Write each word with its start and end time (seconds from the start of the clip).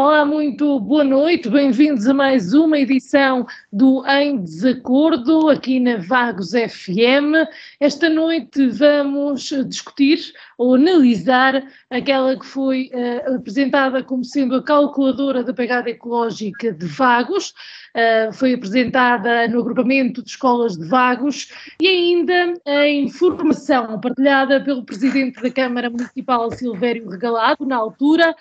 Olá, 0.00 0.24
muito 0.24 0.78
boa 0.78 1.02
noite, 1.02 1.50
bem-vindos 1.50 2.06
a 2.06 2.14
mais 2.14 2.54
uma 2.54 2.78
edição 2.78 3.44
do 3.72 4.06
Em 4.06 4.40
Desacordo 4.40 5.48
aqui 5.48 5.80
na 5.80 5.96
Vagos 5.96 6.52
FM. 6.52 7.34
Esta 7.80 8.08
noite 8.08 8.68
vamos 8.68 9.52
discutir 9.66 10.32
ou 10.56 10.76
analisar 10.76 11.66
aquela 11.90 12.38
que 12.38 12.46
foi 12.46 12.92
uh, 12.94 13.34
apresentada 13.34 14.00
como 14.04 14.24
sendo 14.24 14.54
a 14.54 14.62
calculadora 14.62 15.42
da 15.42 15.52
pegada 15.52 15.90
ecológica 15.90 16.72
de 16.72 16.86
Vagos, 16.86 17.52
uh, 17.94 18.32
foi 18.32 18.54
apresentada 18.54 19.48
no 19.48 19.60
agrupamento 19.60 20.22
de 20.22 20.30
escolas 20.30 20.76
de 20.76 20.86
Vagos 20.86 21.48
e 21.80 21.86
ainda 21.86 22.54
a 22.66 22.88
informação 22.88 24.00
partilhada 24.00 24.62
pelo 24.62 24.84
Presidente 24.84 25.40
da 25.42 25.50
Câmara 25.50 25.90
Municipal, 25.90 26.50
Silvério 26.50 27.08
Regalado, 27.08 27.66
na 27.66 27.76
altura, 27.76 28.34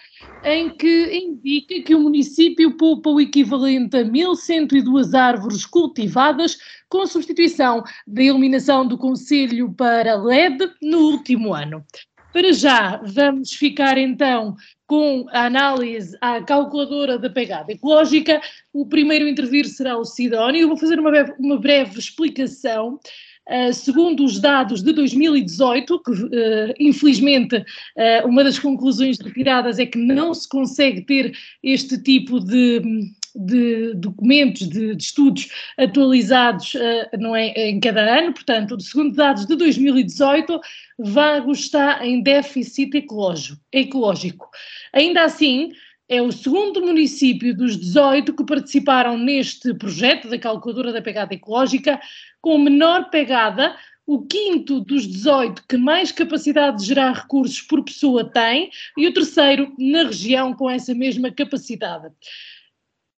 em 0.44 0.70
que 0.70 1.18
indica 1.18 1.82
que 1.82 1.96
o 1.96 2.00
município 2.00 2.78
poupa 2.78 3.10
o 3.10 3.22
equivalente 3.22 3.98
a 3.98 4.04
1.102 4.04 5.14
árvores 5.18 5.66
cultivadas 5.66 6.58
com 6.90 7.02
a 7.02 7.08
substituição 7.08 7.84
da 8.06 8.24
iluminação 8.24 8.88
do 8.88 8.98
Conselho 8.98 9.74
para 9.74 10.16
LED 10.16 10.72
no 10.82 11.00
último 11.00 11.54
ano. 11.54 11.84
Para 12.32 12.54
já, 12.54 13.02
vamos 13.04 13.54
ficar 13.54 13.98
então 13.98 14.56
com 14.88 15.26
a 15.32 15.46
análise 15.46 16.18
à 16.22 16.42
calculadora 16.42 17.20
da 17.20 17.30
pegada 17.30 17.72
ecológica. 17.72 18.42
O 18.74 18.86
primeiro 18.86 19.26
a 19.26 19.30
intervir 19.30 19.68
será 19.68 19.98
o 19.98 20.06
Sidónio. 20.06 20.62
Eu 20.62 20.68
vou 20.70 20.78
fazer 20.78 20.98
uma 21.00 21.12
breve, 21.12 21.34
uma 21.38 21.58
breve 21.60 22.00
explicação. 22.00 22.98
Uh, 23.50 23.72
segundo 23.72 24.26
os 24.26 24.42
dados 24.42 24.84
de 24.84 24.92
2018, 24.92 26.04
que 26.04 26.12
uh, 26.12 26.74
infelizmente 26.78 27.56
uh, 27.56 28.28
uma 28.28 28.44
das 28.44 28.60
conclusões 28.60 29.18
retiradas 29.20 29.80
é 29.80 29.86
que 29.86 29.98
não 29.98 30.34
se 30.34 30.50
consegue 30.50 31.02
ter 31.02 31.34
este 31.64 31.98
tipo 32.02 32.40
de 32.42 32.82
de 33.40 33.94
documentos, 33.94 34.68
de, 34.68 34.96
de 34.96 35.04
estudos 35.04 35.48
atualizados 35.78 36.74
não 37.20 37.36
é, 37.36 37.50
em 37.70 37.80
cada 37.80 38.02
ano, 38.02 38.34
portanto, 38.34 38.80
segundo 38.82 39.16
dados 39.16 39.46
de 39.46 39.56
2018, 39.56 40.60
Vagos 40.98 41.60
está 41.60 42.04
em 42.04 42.24
déficit 42.24 42.98
ecológico. 42.98 43.62
ecológico. 43.72 44.50
Ainda 44.94 45.24
assim, 45.24 45.72
é 46.10 46.22
o 46.22 46.32
segundo 46.32 46.82
município 46.82 47.56
dos 47.56 47.78
18 47.78 48.34
que 48.34 48.46
participaram 48.46 49.18
neste 49.18 49.74
projeto 49.74 50.30
da 50.30 50.40
calculadora 50.40 50.94
da 50.94 51.02
pegada 51.02 51.34
ecológica 51.34 52.00
com 52.42 52.58
menor 52.58 53.10
pegada, 53.10 53.76
o 54.06 54.26
quinto 54.26 54.80
dos 54.80 55.06
18 55.06 55.64
que 55.68 55.76
mais 55.76 56.14
capacidade 56.14 56.78
de 56.78 56.86
gerar 56.86 57.12
recursos 57.12 57.62
por 57.62 57.84
pessoa 57.84 58.24
tem 58.24 58.72
e 58.98 59.06
o 59.06 59.14
terceiro 59.14 59.74
na 59.78 60.04
região 60.04 60.54
com 60.54 60.70
essa 60.70 60.96
mesma 60.96 61.30
capacidade. 61.30 62.08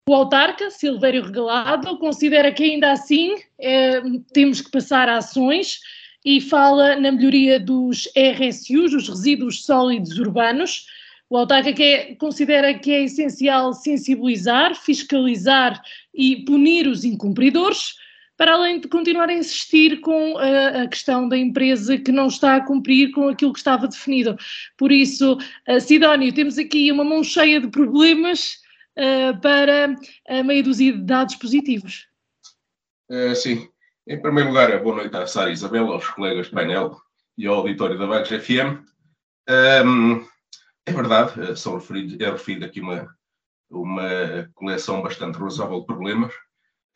O 0.09 0.13
autarca, 0.15 0.71
Silvério 0.71 1.23
Regalado, 1.23 1.95
considera 1.99 2.51
que 2.51 2.63
ainda 2.63 2.91
assim 2.91 3.35
é, 3.59 4.01
temos 4.33 4.59
que 4.59 4.71
passar 4.71 5.07
a 5.07 5.17
ações 5.17 5.79
e 6.25 6.41
fala 6.41 6.95
na 6.95 7.11
melhoria 7.11 7.59
dos 7.59 8.07
RSUs, 8.17 8.95
os 8.95 9.07
resíduos 9.07 9.63
sólidos 9.63 10.17
urbanos. 10.17 10.87
O 11.29 11.37
autarca 11.37 11.71
que 11.71 11.83
é, 11.83 12.15
considera 12.15 12.73
que 12.73 12.91
é 12.91 13.03
essencial 13.03 13.71
sensibilizar, 13.73 14.75
fiscalizar 14.75 15.79
e 16.13 16.43
punir 16.43 16.87
os 16.87 17.05
incumpridores, 17.05 17.93
para 18.35 18.53
além 18.53 18.79
de 18.79 18.87
continuar 18.87 19.29
a 19.29 19.33
insistir 19.33 19.99
com 19.99 20.37
a, 20.37 20.83
a, 20.83 20.87
questão 20.87 21.27
da 21.27 21.37
empresa 21.37 21.97
que 21.97 22.11
não 22.11 22.27
está 22.27 22.55
a 22.55 22.65
cumprir 22.65 23.11
com 23.11 23.27
aquilo 23.27 23.53
que 23.53 23.59
estava 23.59 23.87
definido. 23.87 24.35
Por 24.77 24.91
isso, 24.91 25.37
Sidónio, 25.81 26.33
temos 26.33 26.57
aqui 26.57 26.91
uma 26.91 27.03
mão 27.03 27.23
cheia 27.23 27.59
de 27.59 27.67
problemas 27.67 28.55
uh, 28.97 29.39
para 29.41 29.95
a 30.27 30.43
meia 30.43 30.63
dúzia 30.63 30.93
de 30.93 31.01
dados 31.03 31.35
positivos. 31.35 32.07
Sim. 33.35 33.67
Em 34.07 34.19
primeiro 34.19 34.49
lugar, 34.49 34.81
boa 34.81 34.95
noite 34.95 35.15
à 35.15 35.27
Sara 35.27 35.51
Isabel, 35.51 35.91
aos 35.91 36.07
colegas 36.07 36.47
de 36.47 36.53
painel 36.53 36.97
e 37.37 37.45
ao 37.45 37.57
auditório 37.57 37.97
da 37.99 38.07
Vagos 38.07 38.29
FM. 38.29 38.81
Um, 39.85 40.25
é 40.89 40.93
verdade, 40.93 41.41
eh, 41.41 41.55
são 41.55 41.75
referidos, 41.75 42.19
é 42.19 42.29
referido 42.29 42.65
aqui 42.65 42.81
uma, 42.81 43.15
uma 43.69 44.49
coleção 44.55 45.01
bastante 45.01 45.37
razoável 45.37 45.81
de 45.81 45.85
problemas. 45.85 46.33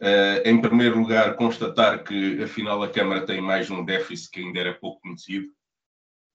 Uh, 0.01 0.41
em 0.43 0.59
primeiro 0.59 0.99
lugar, 0.99 1.35
constatar 1.37 2.03
que, 2.03 2.43
afinal, 2.43 2.83
a 2.83 2.89
Câmara 2.89 3.25
tem 3.25 3.39
mais 3.39 3.69
um 3.69 3.85
déficit 3.85 4.31
que 4.31 4.39
ainda 4.41 4.59
era 4.59 4.73
pouco 4.73 4.99
conhecido. 5.01 5.47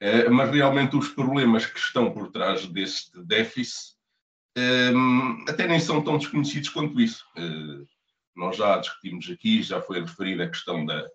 Uh, 0.01 0.31
mas 0.31 0.51
realmente 0.51 0.97
os 0.97 1.09
problemas 1.09 1.67
que 1.67 1.79
estão 1.79 2.11
por 2.11 2.31
trás 2.31 2.67
deste 2.67 3.21
déficit 3.25 3.99
um, 4.57 5.45
até 5.49 5.67
nem 5.67 5.79
são 5.79 6.03
tão 6.03 6.17
desconhecidos 6.17 6.71
quanto 6.71 7.01
isso. 7.01 7.25
Uh, 7.37 7.87
nós 8.35 8.57
já 8.57 8.79
discutimos 8.79 9.29
aqui, 9.31 9.63
já 9.63 9.83
foi 9.83 10.01
referida 10.01 10.45
a 10.45 10.49
questão 10.49 10.87
da, 10.87 11.07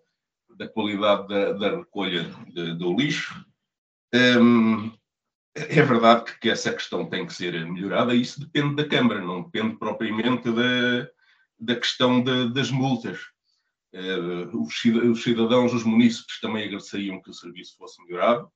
da 0.57 0.67
qualidade 0.67 1.27
da, 1.27 1.53
da 1.53 1.77
recolha 1.77 2.23
de, 2.47 2.77
do 2.77 2.95
lixo. 2.95 3.33
Um, 4.13 4.91
é 5.55 5.81
verdade 5.83 6.25
que, 6.39 6.49
essa 6.49 6.73
questão 6.73 7.05
tem 7.05 7.25
que 7.25 7.33
ser 7.33 7.53
melhorada, 7.65 8.13
e 8.13 8.21
isso 8.21 8.39
depende 8.39 8.75
da 8.75 8.87
Câmara, 8.87 9.21
não 9.21 9.43
depende 9.43 9.77
propriamente 9.77 10.51
da, 10.51 11.07
da 11.59 11.75
questão 11.75 12.23
de, 12.23 12.53
das 12.53 12.71
multas. 12.71 13.19
Uh, 13.93 14.63
os 14.63 15.21
cidadãos, 15.21 15.71
os 15.71 15.83
munícipes 15.83 16.39
também 16.39 16.63
agradeceriam 16.63 17.21
que 17.21 17.29
o 17.29 17.33
serviço 17.33 17.77
fosse 17.77 18.01
melhorado, 18.03 18.49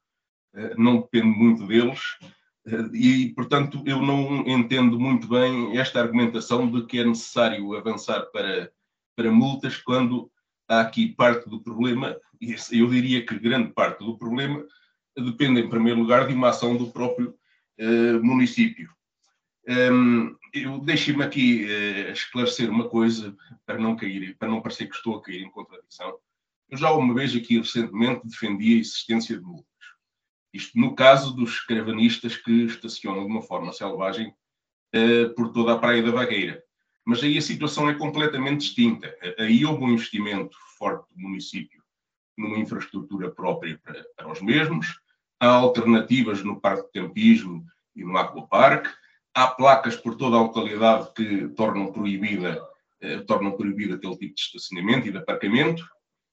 uh, 0.55 0.81
não 0.81 1.01
depende 1.01 1.27
muito 1.27 1.67
deles, 1.67 2.01
e, 2.93 3.33
portanto, 3.33 3.81
eu 3.85 4.01
não 4.01 4.45
entendo 4.45 4.99
muito 4.99 5.27
bem 5.27 5.77
esta 5.77 6.01
argumentação 6.01 6.69
de 6.69 6.85
que 6.85 6.99
é 6.99 7.05
necessário 7.05 7.77
avançar 7.77 8.25
para, 8.31 8.69
para 9.15 9.31
multas 9.31 9.77
quando 9.77 10.29
há 10.67 10.81
aqui 10.81 11.07
parte 11.07 11.49
do 11.49 11.61
problema, 11.61 12.17
e 12.41 12.55
eu 12.71 12.87
diria 12.89 13.25
que 13.25 13.39
grande 13.39 13.71
parte 13.71 14.03
do 14.03 14.17
problema 14.17 14.65
depende, 15.21 15.61
em 15.61 15.69
primeiro 15.69 15.99
lugar, 15.99 16.27
de 16.27 16.33
uma 16.33 16.49
ação 16.49 16.77
do 16.77 16.91
próprio 16.91 17.35
uh, 17.79 18.23
município. 18.23 18.89
Um, 19.67 20.35
eu 20.53 20.79
deixe-me 20.79 21.23
aqui 21.23 21.65
uh, 21.65 22.11
esclarecer 22.11 22.69
uma 22.69 22.87
coisa 22.87 23.35
para 23.65 23.77
não 23.77 23.95
cair, 23.95 24.35
para 24.37 24.47
não 24.47 24.61
parecer 24.61 24.87
que 24.87 24.95
estou 24.95 25.17
a 25.17 25.21
cair 25.21 25.41
em 25.41 25.51
contradição. 25.51 26.17
Eu 26.69 26.77
já 26.77 26.91
uma 26.91 27.13
vez 27.13 27.35
aqui 27.35 27.57
recentemente 27.57 28.25
defendi 28.25 28.75
a 28.75 28.79
existência 28.79 29.37
de 29.37 29.43
multas. 29.43 29.65
Isto 30.53 30.77
no 30.79 30.95
caso 30.95 31.35
dos 31.35 31.51
escravanistas 31.51 32.37
que 32.37 32.63
estacionam 32.63 33.25
de 33.25 33.31
uma 33.31 33.41
forma 33.41 33.73
selvagem 33.73 34.33
uh, 34.95 35.33
por 35.35 35.51
toda 35.51 35.73
a 35.73 35.77
Praia 35.77 36.01
da 36.01 36.11
Vagueira. 36.11 36.63
Mas 37.05 37.23
aí 37.23 37.37
a 37.37 37.41
situação 37.41 37.89
é 37.89 37.93
completamente 37.93 38.61
distinta. 38.61 39.15
Aí 39.39 39.65
houve 39.65 39.83
um 39.83 39.91
investimento 39.91 40.57
forte 40.77 41.07
do 41.13 41.21
município 41.21 41.81
numa 42.37 42.59
infraestrutura 42.59 43.31
própria 43.31 43.79
para, 43.83 44.05
para 44.15 44.31
os 44.31 44.41
mesmos, 44.41 44.99
há 45.39 45.47
alternativas 45.47 46.43
no 46.43 46.59
Parque 46.59 46.87
de 46.87 47.01
Campismo 47.01 47.65
e 47.95 48.03
no 48.03 48.17
Aquapark, 48.17 48.87
há 49.33 49.47
placas 49.47 49.95
por 49.95 50.15
toda 50.15 50.37
a 50.37 50.41
localidade 50.41 51.11
que 51.15 51.47
tornam 51.49 51.91
proibida, 51.91 52.61
eh, 53.01 53.19
tornam 53.19 53.51
proibido 53.51 53.95
aquele 53.95 54.17
tipo 54.17 54.33
de 54.33 54.41
estacionamento 54.41 55.07
e 55.07 55.11
de 55.11 55.17
aparcamento, 55.17 55.83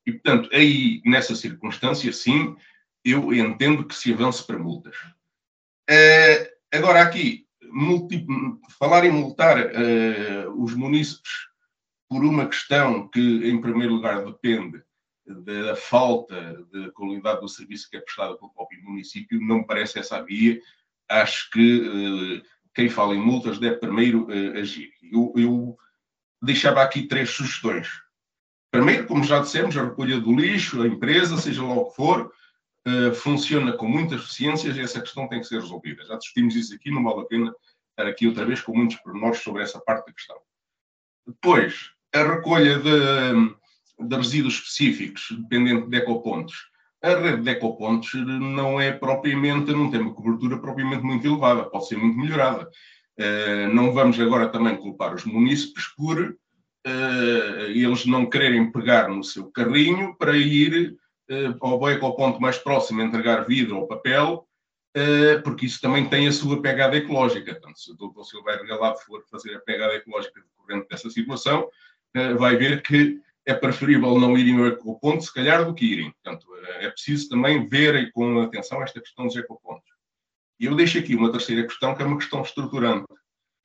e 0.06 0.12
portanto, 0.12 0.48
aí, 0.52 1.00
nessa 1.04 1.34
circunstância, 1.34 2.12
sim, 2.12 2.56
eu 3.04 3.32
entendo 3.32 3.86
que 3.86 3.94
se 3.94 4.12
avance 4.12 4.46
para 4.46 4.58
multas. 4.58 4.96
Uh, 5.90 6.48
agora, 6.72 7.02
aqui, 7.02 7.46
multi, 7.70 8.26
falar 8.78 9.04
em 9.04 9.10
multar 9.10 9.58
uh, 9.58 10.62
os 10.62 10.74
munícipes 10.74 11.32
por 12.08 12.24
uma 12.24 12.46
questão 12.46 13.08
que, 13.08 13.48
em 13.48 13.60
primeiro 13.60 13.94
lugar, 13.94 14.24
depende 14.24 14.83
da 15.26 15.74
falta 15.74 16.64
de 16.72 16.90
qualidade 16.92 17.40
do 17.40 17.48
serviço 17.48 17.88
que 17.88 17.96
é 17.96 18.00
prestado 18.00 18.36
pelo 18.36 18.52
próprio 18.52 18.82
município, 18.82 19.40
não 19.40 19.58
me 19.58 19.66
parece 19.66 19.98
essa 19.98 20.18
a 20.18 20.22
via. 20.22 20.60
Acho 21.08 21.50
que 21.50 21.80
uh, 21.80 22.42
quem 22.74 22.88
fala 22.88 23.14
em 23.14 23.20
multas 23.20 23.58
deve 23.58 23.76
primeiro 23.76 24.26
agir. 24.58 24.92
Eu, 25.02 25.32
eu 25.36 25.78
deixava 26.42 26.82
aqui 26.82 27.06
três 27.06 27.30
sugestões. 27.30 27.88
Primeiro, 28.70 29.06
como 29.06 29.22
já 29.22 29.38
dissemos, 29.38 29.76
a 29.76 29.84
recolha 29.84 30.20
do 30.20 30.34
lixo, 30.34 30.82
a 30.82 30.86
empresa, 30.86 31.36
seja 31.36 31.62
lá 31.62 31.74
o 31.74 31.90
que 31.90 31.96
for, 31.96 32.32
uh, 32.86 33.14
funciona 33.14 33.72
com 33.72 33.88
muitas 33.88 34.20
deficiências 34.20 34.76
e 34.76 34.80
essa 34.80 35.00
questão 35.00 35.28
tem 35.28 35.40
que 35.40 35.46
ser 35.46 35.60
resolvida. 35.60 36.04
Já 36.04 36.16
discutimos 36.16 36.56
isso 36.56 36.74
aqui, 36.74 36.90
não 36.90 37.04
vale 37.04 37.20
a 37.20 37.24
pena 37.24 37.54
estar 37.90 38.10
aqui 38.10 38.26
outra 38.26 38.44
vez 38.44 38.60
com 38.60 38.76
muitos 38.76 38.96
pormenores 38.96 39.38
sobre 39.38 39.62
essa 39.62 39.80
parte 39.80 40.06
da 40.06 40.12
questão. 40.12 40.36
Depois, 41.26 41.92
a 42.12 42.22
recolha 42.22 42.78
de, 42.78 43.54
de 43.98 44.16
resíduos 44.16 44.54
específicos, 44.54 45.28
dependente 45.30 45.88
de 45.88 45.96
ecopontos. 45.96 46.54
A 47.02 47.16
rede 47.16 47.42
de 47.42 47.50
ecopontos 47.50 48.14
não 48.14 48.80
é 48.80 48.90
propriamente, 48.90 49.72
não 49.72 49.90
tem 49.90 50.00
uma 50.00 50.14
cobertura 50.14 50.58
propriamente 50.58 51.02
muito 51.02 51.26
elevada, 51.26 51.64
pode 51.64 51.86
ser 51.86 51.96
muito 51.96 52.16
melhorada. 52.18 52.68
Uh, 53.18 53.72
não 53.72 53.92
vamos 53.92 54.18
agora 54.18 54.48
também 54.48 54.76
culpar 54.76 55.14
os 55.14 55.24
munícipes 55.24 55.86
por 55.96 56.18
uh, 56.20 57.64
eles 57.68 58.06
não 58.06 58.26
quererem 58.26 58.72
pegar 58.72 59.08
no 59.08 59.22
seu 59.22 59.50
carrinho 59.52 60.16
para 60.16 60.36
ir 60.36 60.96
uh, 61.30 61.56
ao 61.60 61.90
ecoponto 61.90 62.40
mais 62.40 62.58
próximo, 62.58 63.02
entregar 63.02 63.46
vidro 63.46 63.76
ou 63.76 63.86
papel, 63.86 64.46
porque 65.42 65.66
isso 65.66 65.80
também 65.80 66.08
tem 66.08 66.28
a 66.28 66.32
sua 66.32 66.62
pegada 66.62 66.96
ecológica. 66.96 67.52
Portanto, 67.52 67.80
se 67.80 67.90
o 67.90 67.96
Dr. 67.96 68.22
Silveira 68.22 68.64
Galado 68.64 69.00
for 69.00 69.24
fazer 69.28 69.56
a 69.56 69.60
pegada 69.60 69.92
ecológica 69.96 70.40
decorrente 70.40 70.88
dessa 70.88 71.10
situação, 71.10 71.68
vai 72.38 72.56
ver 72.56 72.80
que 72.80 73.20
é 73.46 73.54
preferível 73.54 74.18
não 74.18 74.38
irem 74.38 74.58
ao 74.58 74.66
ecoponto, 74.66 75.24
se 75.24 75.32
calhar, 75.32 75.64
do 75.64 75.74
que 75.74 75.84
irem. 75.84 76.12
Portanto, 76.12 76.46
é 76.80 76.88
preciso 76.90 77.28
também 77.28 77.68
ver 77.68 78.10
com 78.12 78.40
atenção 78.40 78.82
esta 78.82 79.00
questão 79.00 79.26
dos 79.26 79.36
ecopontos. 79.36 79.88
E 80.58 80.66
eu 80.66 80.74
deixo 80.74 80.98
aqui 80.98 81.14
uma 81.14 81.30
terceira 81.30 81.66
questão, 81.66 81.94
que 81.94 82.02
é 82.02 82.06
uma 82.06 82.18
questão 82.18 82.42
estruturante. 82.42 83.06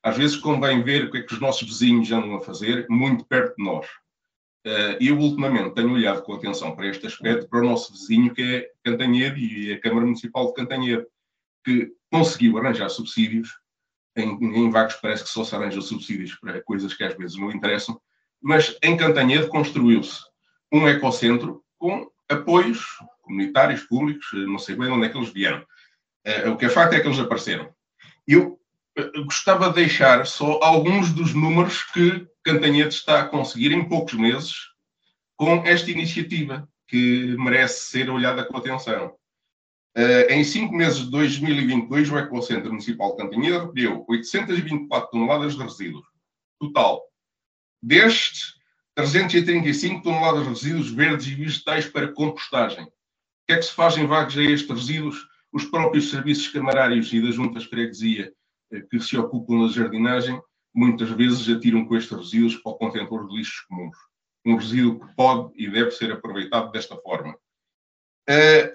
Às 0.03 0.17
vezes 0.17 0.35
convém 0.37 0.83
ver 0.83 1.05
o 1.05 1.11
que 1.11 1.19
é 1.19 1.21
que 1.21 1.33
os 1.33 1.39
nossos 1.39 1.67
vizinhos 1.67 2.11
andam 2.11 2.35
a 2.35 2.41
fazer 2.41 2.85
muito 2.89 3.25
perto 3.25 3.55
de 3.55 3.63
nós. 3.63 3.87
E 4.99 5.07
eu, 5.07 5.17
ultimamente, 5.17 5.75
tenho 5.75 5.93
olhado 5.93 6.21
com 6.23 6.33
atenção 6.33 6.75
para 6.75 6.87
este 6.87 7.07
aspecto, 7.07 7.47
para 7.47 7.59
o 7.59 7.65
nosso 7.65 7.93
vizinho, 7.93 8.33
que 8.33 8.41
é 8.41 8.71
Cantanhede 8.83 9.39
e 9.39 9.73
a 9.73 9.79
Câmara 9.79 10.05
Municipal 10.05 10.47
de 10.47 10.53
Cantanhede, 10.53 11.05
que 11.63 11.91
conseguiu 12.11 12.57
arranjar 12.57 12.89
subsídios. 12.89 13.49
Em, 14.15 14.31
em 14.41 14.69
Vagos 14.69 14.95
parece 14.95 15.23
que 15.23 15.29
só 15.29 15.43
se 15.43 15.55
arranja 15.55 15.81
subsídios 15.81 16.35
para 16.35 16.61
coisas 16.63 16.93
que 16.93 17.03
às 17.03 17.15
vezes 17.15 17.37
não 17.37 17.51
interessam, 17.51 17.99
mas 18.41 18.77
em 18.81 18.95
Cantanhede 18.95 19.47
construiu-se 19.47 20.19
um 20.71 20.87
ecocentro 20.87 21.63
com 21.77 22.09
apoios 22.29 22.85
comunitários, 23.21 23.81
públicos, 23.83 24.27
não 24.33 24.57
sei 24.57 24.75
bem 24.75 24.89
onde 24.89 25.05
é 25.05 25.09
que 25.09 25.17
eles 25.17 25.31
vieram. 25.31 25.63
Uh, 26.25 26.51
o 26.51 26.57
que 26.57 26.65
é 26.65 26.69
facto 26.69 26.93
é 26.93 26.99
que 26.99 27.07
eles 27.07 27.19
apareceram. 27.19 27.69
Eu 28.27 28.59
uh, 28.97 29.23
gostava 29.25 29.69
de 29.69 29.75
deixar 29.75 30.25
só 30.25 30.59
alguns 30.61 31.11
dos 31.11 31.33
números 31.33 31.83
que 31.83 32.27
Cantanhede 32.43 32.93
está 32.93 33.21
a 33.21 33.27
conseguir 33.27 33.71
em 33.71 33.87
poucos 33.87 34.13
meses 34.13 34.53
com 35.35 35.63
esta 35.65 35.89
iniciativa, 35.89 36.67
que 36.87 37.35
merece 37.37 37.91
ser 37.91 38.09
olhada 38.09 38.43
com 38.43 38.57
atenção. 38.57 39.15
Uh, 39.97 40.31
em 40.31 40.43
cinco 40.43 40.73
meses 40.75 40.99
de 40.99 41.11
2022, 41.11 42.11
o 42.11 42.17
Ecocentro 42.17 42.69
Municipal 42.69 43.11
de 43.11 43.23
Cantanhede 43.23 43.59
recolheu 43.59 44.05
824 44.07 45.09
toneladas 45.11 45.55
de 45.55 45.63
resíduos. 45.63 46.05
Total, 46.59 47.01
Destes, 47.81 48.55
335 48.95 50.03
toneladas 50.03 50.43
de 50.43 50.49
resíduos 50.49 50.91
verdes 50.91 51.27
e 51.27 51.35
vegetais 51.35 51.87
para 51.87 52.11
compostagem. 52.11 52.83
O 52.83 52.91
que 53.47 53.53
é 53.53 53.57
que 53.57 53.63
se 53.63 53.73
faz 53.73 53.97
em 53.97 54.05
vagos 54.05 54.37
a 54.37 54.43
estes 54.43 54.69
resíduos? 54.69 55.27
Os 55.51 55.65
próprios 55.65 56.09
serviços 56.09 56.47
camarários 56.49 57.11
e 57.11 57.21
das 57.21 57.35
juntas 57.35 57.63
de 57.63 57.69
freguesia 57.69 58.31
eh, 58.71 58.81
que 58.81 58.99
se 58.99 59.17
ocupam 59.17 59.65
da 59.65 59.73
jardinagem, 59.73 60.39
muitas 60.73 61.09
vezes 61.09 61.49
atiram 61.49 61.85
com 61.85 61.95
estes 61.95 62.15
resíduos 62.15 62.55
para 62.57 62.71
o 62.71 62.75
contentor 62.75 63.27
de 63.27 63.35
lixos 63.35 63.61
comuns. 63.61 63.97
Um 64.45 64.55
resíduo 64.55 64.99
que 64.99 65.15
pode 65.15 65.51
e 65.55 65.69
deve 65.69 65.91
ser 65.91 66.11
aproveitado 66.11 66.71
desta 66.71 66.95
forma. 66.97 67.35
Uh, 68.29 68.67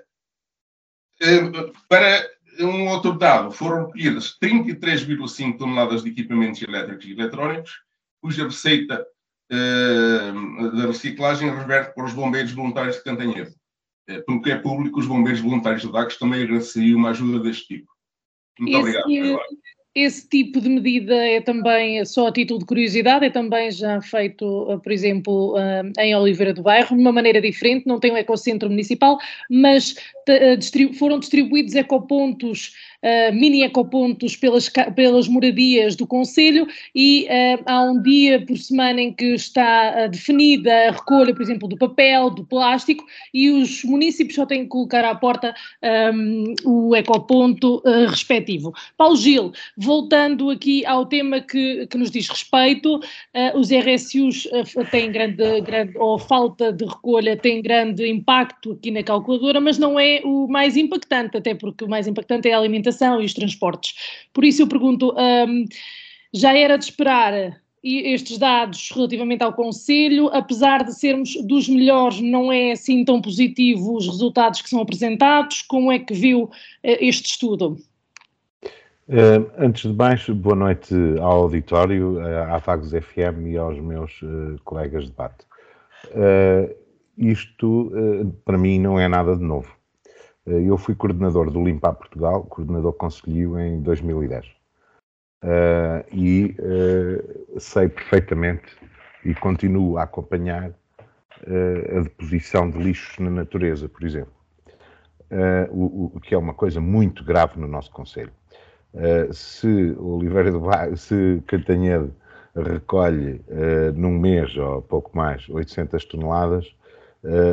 uh, 1.22 1.72
para 1.88 2.28
um 2.60 2.88
outro 2.88 3.16
dado, 3.16 3.50
foram 3.50 3.86
recolhidas 3.86 4.36
33,5 4.42 5.58
toneladas 5.58 6.02
de 6.02 6.10
equipamentos 6.10 6.60
elétricos 6.62 7.04
e 7.04 7.12
eletrónicos, 7.12 7.84
cuja 8.24 8.44
receita 8.44 9.06
uh, 9.52 10.76
da 10.76 10.86
reciclagem 10.86 11.54
reverte 11.54 11.94
para 11.94 12.06
os 12.06 12.14
bombeiros 12.14 12.52
voluntários 12.52 12.96
de 12.96 13.04
Cantanhede. 13.04 13.50
Uh, 14.08 14.24
pelo 14.24 14.40
que 14.40 14.50
é 14.50 14.56
público, 14.56 14.98
os 14.98 15.06
bombeiros 15.06 15.42
voluntários 15.42 15.82
de 15.82 15.88
Vagos 15.88 16.16
também 16.16 16.42
agradeceriam 16.42 16.98
uma 16.98 17.10
ajuda 17.10 17.40
deste 17.40 17.66
tipo. 17.66 17.92
Muito 18.58 18.72
Esse, 18.72 18.98
obrigado. 18.98 19.40
Esse 19.94 20.28
tipo 20.28 20.58
de 20.58 20.70
medida 20.70 21.14
é 21.14 21.40
também, 21.40 22.02
só 22.04 22.28
a 22.28 22.32
título 22.32 22.58
de 22.58 22.64
curiosidade, 22.64 23.26
é 23.26 23.30
também 23.30 23.70
já 23.70 24.00
feito, 24.00 24.66
eh, 24.68 24.78
por 24.78 24.90
exemplo, 24.90 25.54
em 26.00 26.16
Oliveira 26.16 26.52
do 26.52 26.64
Bairro, 26.64 26.96
de 26.96 27.00
uma 27.00 27.12
maneira 27.12 27.40
diferente, 27.40 27.86
não 27.86 28.00
tem 28.00 28.10
um 28.10 28.16
ecocentro 28.16 28.68
municipal, 28.68 29.18
mas 29.48 29.94
foram 30.98 31.20
distribuídos 31.20 31.76
ecopontos 31.76 32.72
uh, 33.04 33.34
mini 33.34 33.62
ecopontos 33.62 34.34
pelas, 34.34 34.70
pelas 34.96 35.28
moradias 35.28 35.94
do 35.94 36.06
Conselho 36.06 36.66
e 36.94 37.26
uh, 37.28 37.62
há 37.66 37.82
um 37.82 38.00
dia 38.00 38.44
por 38.44 38.56
semana 38.56 39.00
em 39.00 39.12
que 39.12 39.34
está 39.34 40.06
uh, 40.06 40.10
definida 40.10 40.88
a 40.88 40.92
recolha, 40.92 41.34
por 41.34 41.42
exemplo, 41.42 41.68
do 41.68 41.76
papel, 41.76 42.30
do 42.30 42.44
plástico 42.44 43.04
e 43.32 43.50
os 43.50 43.84
municípios 43.84 44.34
só 44.34 44.46
têm 44.46 44.62
que 44.62 44.68
colocar 44.68 45.04
à 45.04 45.14
porta 45.14 45.54
um, 46.14 46.54
o 46.64 46.96
ecoponto 46.96 47.82
respectivo. 48.08 48.72
Paulo 48.96 49.16
Gil, 49.16 49.52
voltando 49.76 50.50
aqui 50.50 50.84
ao 50.86 51.04
tema 51.04 51.40
que, 51.40 51.86
que 51.86 51.98
nos 51.98 52.10
diz 52.10 52.28
respeito, 52.28 53.00
os 53.54 53.70
RSUs 53.70 54.48
têm 54.90 55.10
grande, 55.10 55.60
grande, 55.60 55.96
ou 55.98 56.18
falta 56.18 56.72
de 56.72 56.84
recolha 56.84 57.36
tem 57.36 57.60
grande 57.60 58.08
impacto 58.08 58.72
aqui 58.72 58.90
na 58.90 59.02
calculadora, 59.02 59.60
mas 59.60 59.78
não 59.78 59.98
é 59.98 60.20
o 60.24 60.46
mais 60.48 60.76
impactante, 60.76 61.36
até 61.36 61.54
porque 61.54 61.84
o 61.84 61.88
mais 61.88 62.06
impactante 62.06 62.48
é 62.48 62.52
a 62.52 62.58
alimentação 62.58 62.93
alimentação 62.94 63.20
e 63.20 63.24
os 63.24 63.34
transportes. 63.34 63.94
Por 64.32 64.44
isso 64.44 64.62
eu 64.62 64.66
pergunto, 64.66 65.14
um, 65.16 65.64
já 66.32 66.56
era 66.56 66.76
de 66.76 66.84
esperar 66.84 67.60
estes 67.82 68.38
dados 68.38 68.90
relativamente 68.94 69.42
ao 69.42 69.52
Conselho, 69.52 70.28
apesar 70.28 70.84
de 70.84 70.94
sermos 70.94 71.34
dos 71.44 71.68
melhores, 71.68 72.18
não 72.20 72.50
é 72.50 72.72
assim 72.72 73.04
tão 73.04 73.20
positivo 73.20 73.94
os 73.94 74.06
resultados 74.06 74.62
que 74.62 74.70
são 74.70 74.80
apresentados. 74.80 75.60
Como 75.60 75.92
é 75.92 75.98
que 75.98 76.14
viu 76.14 76.44
uh, 76.44 76.50
este 76.82 77.32
estudo? 77.32 77.76
Uh, 79.06 79.50
antes 79.58 79.82
de 79.82 79.94
mais, 79.94 80.26
boa 80.30 80.56
noite 80.56 80.94
ao 81.20 81.42
auditório, 81.42 82.14
uh, 82.14 82.54
à 82.54 82.56
Vagos 82.56 82.90
FM 82.90 83.48
e 83.48 83.58
aos 83.58 83.78
meus 83.78 84.18
colegas 84.64 85.04
de 85.04 85.10
debate. 85.10 85.44
isto, 87.18 87.92
para 88.46 88.56
mim, 88.56 88.78
não 88.78 88.98
é 88.98 89.06
nada 89.08 89.36
de 89.36 89.44
novo. 89.44 89.68
Eh, 90.46 90.68
eu 90.68 90.76
fui 90.76 90.94
coordenador 90.94 91.50
do 91.50 91.62
Limpar 91.64 91.94
Portugal, 91.94 92.44
coordenador 92.44 92.92
conselheiro 92.94 93.58
em 93.58 93.80
2010. 93.80 94.46
Uh, 95.42 96.00
e 96.10 96.56
uh, 96.58 97.60
sei 97.60 97.86
perfeitamente 97.86 98.64
e 99.22 99.34
continuo 99.34 99.98
a 99.98 100.04
acompanhar 100.04 100.70
uh, 100.70 101.98
a 101.98 102.00
deposição 102.00 102.70
de 102.70 102.78
lixos 102.78 103.18
na 103.18 103.28
natureza, 103.28 103.86
por 103.86 104.04
exemplo, 104.04 104.32
o, 105.70 106.12
o, 106.14 106.20
que 106.20 106.34
é 106.34 106.38
uma 106.38 106.54
coisa 106.54 106.80
muito 106.80 107.24
grave 107.24 107.58
no 107.58 107.66
nosso 107.66 107.90
Conselho. 107.90 108.32
se 109.32 109.96
Oliveira 109.98 110.52
do 110.52 110.60
Bairro, 110.60 110.96
se 110.96 111.42
Cantanhede 111.46 112.10
recolhe 112.54 113.42
num 113.96 114.16
mês 114.16 114.56
ou 114.56 114.80
pouco 114.80 115.16
mais 115.16 115.48
800 115.48 116.04
toneladas, 116.04 116.72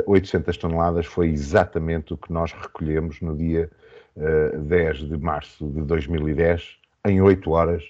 800 0.06 0.56
eh, 0.56 0.60
toneladas 0.60 1.06
foi 1.06 1.30
exatamente 1.30 2.13
o 2.13 2.18
que 2.18 2.32
nós 2.32 2.51
recolhemos 2.51 3.22
no 3.22 3.36
dia 3.36 3.70
10 4.16 5.00
eh, 5.00 5.06
de 5.06 5.18
março 5.18 5.68
de 5.70 5.82
2010, 5.82 6.78
em 7.08 7.22
8 7.22 7.50
horas, 7.51 7.84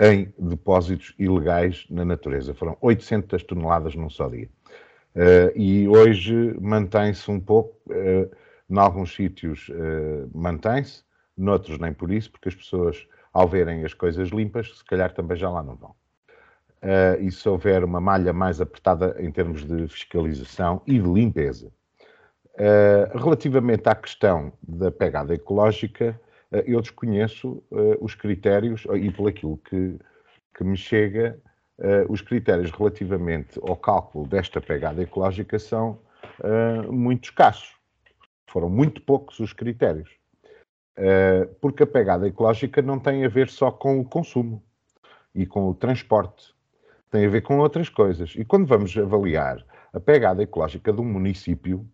em 0.00 0.32
depósitos 0.38 1.14
ilegais 1.18 1.86
na 1.90 2.04
natureza. 2.04 2.54
Foram 2.54 2.76
800 2.80 3.42
toneladas 3.42 3.94
num 3.94 4.08
só 4.08 4.28
dia. 4.28 4.48
Uh, 5.14 5.52
e 5.54 5.86
hoje 5.86 6.56
mantém-se 6.58 7.30
um 7.30 7.38
pouco, 7.38 7.78
uh, 7.90 8.30
em 8.70 8.78
alguns 8.78 9.14
sítios 9.14 9.70
mantém-se, 10.34 11.02
noutros 11.36 11.78
nem 11.78 11.92
por 11.92 12.10
isso, 12.10 12.30
porque 12.30 12.48
as 12.48 12.54
pessoas, 12.54 13.06
ao 13.30 13.46
verem 13.46 13.84
as 13.84 13.92
coisas 13.92 14.30
limpas, 14.30 14.78
se 14.78 14.84
calhar 14.86 15.12
também 15.12 15.36
já 15.36 15.50
lá 15.50 15.62
não 15.62 15.76
vão 15.76 15.94
uh, 16.82 17.20
e 17.20 17.30
se 17.30 17.48
houver 17.48 17.84
uma 17.84 18.00
malha 18.00 18.32
mais 18.32 18.60
apertada 18.60 19.16
em 19.18 19.30
termos 19.30 19.64
de 19.64 19.88
fiscalização 19.88 20.82
e 20.86 20.98
de 20.98 21.08
limpeza. 21.08 21.72
Uh, 22.54 23.18
relativamente 23.18 23.88
à 23.88 23.94
questão 23.94 24.52
da 24.62 24.90
pegada 24.90 25.34
ecológica, 25.34 26.20
uh, 26.50 26.56
eu 26.66 26.80
desconheço 26.80 27.62
os 28.00 28.14
critérios, 28.14 28.84
e 28.94 29.10
por 29.10 29.28
aquilo 29.28 29.56
que, 29.58 29.98
que 30.54 30.64
me 30.64 30.76
chega, 30.76 31.38
os 32.08 32.20
critérios 32.20 32.70
relativamente 32.70 33.58
ao 33.60 33.74
cálculo 33.74 34.26
desta 34.26 34.60
pegada 34.60 35.02
ecológica 35.02 35.58
são 35.58 35.98
muito 36.90 37.24
escassos. 37.24 37.74
Foram 38.46 38.68
muito 38.68 39.00
poucos 39.02 39.40
os 39.40 39.52
critérios. 39.52 40.10
porque 41.60 41.82
a 41.82 41.86
pegada 41.86 42.28
ecológica 42.28 42.80
não 42.82 43.00
tem 43.00 43.24
a 43.24 43.28
ver 43.28 43.48
só 43.48 43.70
com 43.70 43.98
o 43.98 44.04
consumo 44.04 44.62
e 45.34 45.44
com 45.44 45.68
o 45.68 45.74
transporte 45.74 46.51
tem 47.12 47.26
a 47.26 47.28
ver 47.28 47.42
com 47.42 47.58
outras 47.58 47.90
coisas. 47.90 48.32
E 48.36 48.44
quando 48.44 48.66
vamos 48.66 48.96
avaliar 48.96 49.62
a 49.92 50.00
pegada 50.00 50.42
ecológica 50.42 50.90
de 50.90 51.00
um 51.00 51.04
município, 51.04 51.86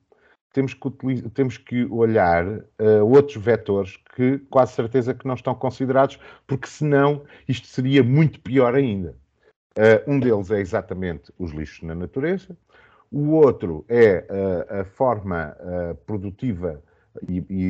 temos 0.53 0.73
que, 0.73 0.87
utilizar, 0.87 1.31
temos 1.31 1.59
que 1.59 1.85
olhar 1.87 2.47
uh, 2.47 3.05
outros 3.05 3.37
vetores 3.37 3.97
que 4.15 4.39
quase 4.49 4.73
certeza 4.75 5.13
que 5.13 5.27
não 5.27 5.35
estão 5.35 5.55
considerados, 5.57 6.19
porque 6.47 6.69
senão 6.69 7.25
isto 7.49 7.67
seria 7.67 8.03
muito 8.03 8.41
pior 8.41 8.77
ainda. 8.77 9.17
Uh, 9.77 10.11
um 10.11 10.21
deles 10.21 10.53
é 10.53 10.61
exatamente 10.61 11.33
os 11.37 11.51
lixos 11.51 11.83
na 11.83 11.97
natureza, 11.97 12.57
o 13.11 13.33
outro 13.33 13.85
é 13.89 14.25
uh, 14.31 14.81
a 14.81 14.85
forma 14.85 15.57
produtiva 16.07 16.81
e, 17.29 17.39
e, 17.49 17.65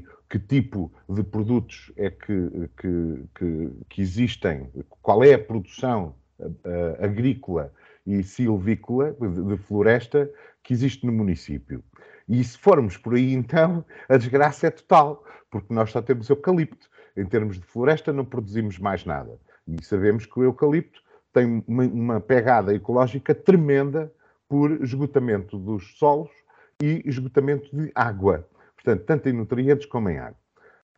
e, 0.00 0.04
que 0.28 0.38
tipo 0.38 0.92
de 1.08 1.22
produtos 1.22 1.90
é 1.96 2.10
que, 2.10 2.68
que, 2.76 3.24
que, 3.34 3.70
que 3.88 4.02
existem, 4.02 4.68
qual 5.00 5.24
é 5.24 5.34
a 5.34 5.38
produção 5.38 6.14
agrícola 7.00 7.72
e 8.06 8.22
silvícola 8.22 9.12
de, 9.12 9.42
de 9.42 9.56
floresta 9.58 10.30
que 10.62 10.72
existe 10.72 11.06
no 11.06 11.12
município. 11.12 11.82
E 12.28 12.42
se 12.44 12.56
formos 12.56 12.96
por 12.96 13.14
aí, 13.14 13.32
então, 13.32 13.84
a 14.08 14.16
desgraça 14.16 14.68
é 14.68 14.70
total, 14.70 15.24
porque 15.50 15.74
nós 15.74 15.90
só 15.90 16.00
temos 16.00 16.28
eucalipto. 16.28 16.88
Em 17.16 17.26
termos 17.26 17.58
de 17.58 17.66
floresta, 17.66 18.12
não 18.12 18.24
produzimos 18.24 18.78
mais 18.78 19.04
nada. 19.04 19.38
E 19.66 19.84
sabemos 19.84 20.26
que 20.26 20.38
o 20.38 20.44
eucalipto 20.44 21.02
tem 21.32 21.64
uma, 21.66 21.84
uma 21.84 22.20
pegada 22.20 22.74
ecológica 22.74 23.34
tremenda 23.34 24.12
por 24.48 24.70
esgotamento 24.82 25.58
dos 25.58 25.98
solos 25.98 26.30
e 26.82 27.02
esgotamento 27.04 27.74
de 27.76 27.90
água. 27.94 28.48
Portanto, 28.74 29.04
tanto 29.04 29.28
em 29.28 29.32
nutrientes 29.32 29.86
como 29.86 30.08
em 30.08 30.18
água. 30.18 30.38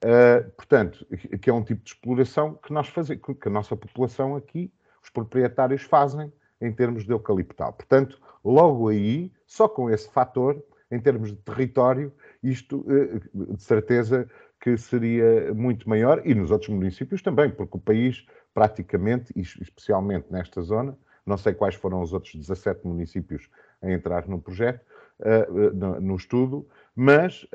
Uh, 0.05 0.51
portanto, 0.53 1.07
que 1.41 1.49
é 1.49 1.53
um 1.53 1.63
tipo 1.63 1.83
de 1.83 1.91
exploração 1.91 2.55
que 2.55 2.73
nós 2.73 2.89
fazemos, 2.89 3.23
que 3.41 3.49
a 3.49 3.51
nossa 3.51 3.77
população 3.77 4.35
aqui, 4.35 4.73
os 5.03 5.11
proprietários 5.11 5.83
fazem 5.83 6.33
em 6.61 6.73
termos 6.73 7.05
de 7.05 7.13
eucaliptal. 7.13 7.73
Portanto, 7.73 8.21
logo 8.45 8.89
aí, 8.89 9.33
só 9.47 9.69
com 9.69 9.91
esse 9.91 10.09
fator, 10.11 10.63
em 10.91 11.01
termos 11.01 11.31
de 11.31 11.37
território, 11.37 12.13
isto 12.43 12.85
eh, 12.89 13.21
de 13.55 13.63
certeza 13.63 14.29
que 14.61 14.77
seria 14.77 15.53
muito 15.53 15.89
maior, 15.89 16.23
e 16.25 16.35
nos 16.35 16.53
outros 16.53 16.71
municípios 16.71 17.21
também, 17.21 17.51
porque 17.51 17.77
o 17.77 17.81
país 17.81 18.25
praticamente, 18.55 19.33
e 19.35 19.41
especialmente 19.41 20.27
nesta 20.31 20.63
zona, 20.63 20.97
não 21.27 21.37
sei 21.37 21.53
quais 21.53 21.75
foram 21.75 22.01
os 22.01 22.13
outros 22.13 22.35
17 22.35 22.87
municípios 22.87 23.49
a 23.81 23.91
entrar 23.91 24.29
no 24.29 24.41
projeto, 24.41 24.85
eh, 25.21 25.49
eh, 25.49 26.01
no 26.01 26.15
estudo, 26.15 26.69
mas 26.95 27.47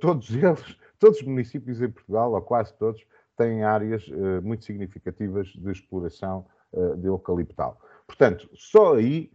todos 0.00 0.30
eles, 0.32 0.78
todos 0.98 1.18
os 1.18 1.26
municípios 1.26 1.82
em 1.82 1.90
Portugal, 1.90 2.32
ou 2.32 2.40
quase 2.40 2.72
todos, 2.78 3.04
têm 3.36 3.62
áreas 3.62 4.08
muito 4.42 4.64
significativas 4.64 5.48
de 5.48 5.70
exploração 5.70 6.46
de 6.98 7.06
eucaliptal. 7.06 7.80
Portanto, 8.06 8.48
só 8.54 8.96
aí, 8.96 9.30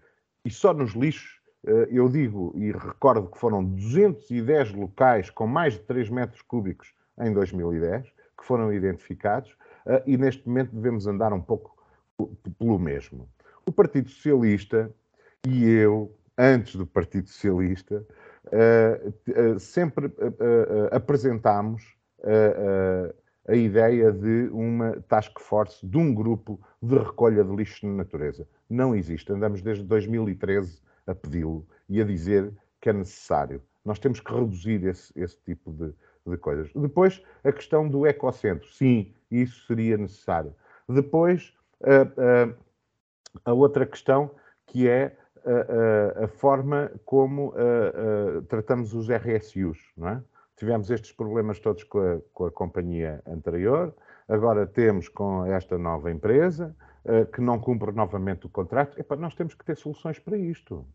e 0.46 0.50
só 0.50 0.74
nos 0.74 0.92
lixos, 0.94 1.44
eh, 1.66 1.88
eu 1.92 2.10
digo 2.10 2.54
e 2.56 2.72
recordo 2.72 3.28
que 3.28 3.38
foram 3.38 3.64
210 3.64 4.74
locais 4.74 5.30
com 5.30 5.48
mais 5.48 5.74
de 5.74 5.80
3 5.80 6.10
metros 6.10 6.42
cúbicos 6.42 6.94
em 7.20 7.34
2010 7.34 8.06
que 8.38 8.46
foram 8.46 8.74
identificados 8.74 9.56
eh, 9.86 10.04
e 10.06 10.18
neste 10.18 10.46
momento 10.48 10.76
devemos 10.76 11.08
andar 11.08 11.32
um 11.32 11.42
pouco 11.42 11.78
pelo 12.60 12.78
mesmo. 12.78 13.30
O 13.66 13.72
Partido 13.72 14.10
Socialista 14.10 14.92
e 15.48 15.70
eu, 15.70 16.14
antes 16.38 16.76
do 16.76 16.86
Partido 16.86 17.30
Socialista, 17.30 18.06
eh, 18.52 19.14
sempre 19.58 20.12
apresentámos 20.92 21.84
a 23.48 23.56
ideia 23.56 24.12
de 24.12 24.50
uma 24.52 25.02
task 25.08 25.40
force, 25.40 25.86
de 25.86 25.98
um 25.98 26.14
grupo 26.14 26.60
de 26.82 26.98
recolha 26.98 27.44
de 27.44 27.56
lixo 27.56 27.86
na 27.86 27.94
natureza. 27.94 28.48
Não 28.70 28.96
existe. 28.96 29.32
Andamos 29.32 29.62
desde 29.62 29.84
2013 29.84 30.82
a 31.06 31.14
pedi-lo 31.14 31.68
e 31.90 32.02
a 32.02 32.06
dizer 32.06 32.54
que 32.80 32.90
é 32.90 32.94
necessário. 32.94 33.62
Nós 33.84 34.00
temos 34.00 34.20
que 34.20 34.34
reduzir 34.34 34.86
esse, 34.86 35.12
esse 35.16 35.38
tipo 35.44 35.72
de, 35.72 35.94
de 36.26 36.38
coisas. 36.38 36.72
Depois, 36.74 37.22
a 37.44 37.52
questão 37.52 37.88
do 37.88 38.08
ecocentro. 38.08 38.68
Sim, 38.72 39.14
isso 39.30 39.66
seria 39.68 39.98
necessário. 39.98 40.56
Depois, 40.88 41.54
a, 41.84 43.48
a, 43.48 43.52
a 43.52 43.54
outra 43.54 43.86
questão 43.86 44.32
que 44.66 44.88
é 44.88 45.18
a, 45.46 46.24
a 46.24 46.28
forma 46.28 46.92
como 47.04 47.54
tratamos 48.48 48.94
os 48.94 49.10
RSUs, 49.10 49.78
não 49.98 50.08
é? 50.08 50.24
Tivemos 50.56 50.90
estes 50.90 51.12
problemas 51.12 51.60
todos 51.60 51.84
com 51.84 52.00
a, 52.00 52.22
com 52.34 52.46
a 52.46 52.52
companhia 52.52 53.22
anterior, 53.26 53.96
agora 54.28 54.68
temos 54.68 55.10
com 55.10 55.46
esta 55.46 55.78
nova 55.78 56.12
empresa, 56.12 56.76
uh, 57.06 57.26
que 57.32 57.42
não 57.42 57.60
cumpre 57.60 57.92
novamente 57.92 58.46
o 58.46 58.50
contrato. 58.50 58.98
Nós 59.18 59.36
temos 59.36 59.56
que 59.56 59.66
ter 59.66 59.76
soluções 59.78 60.20
para 60.20 60.38
isto. 60.38 60.88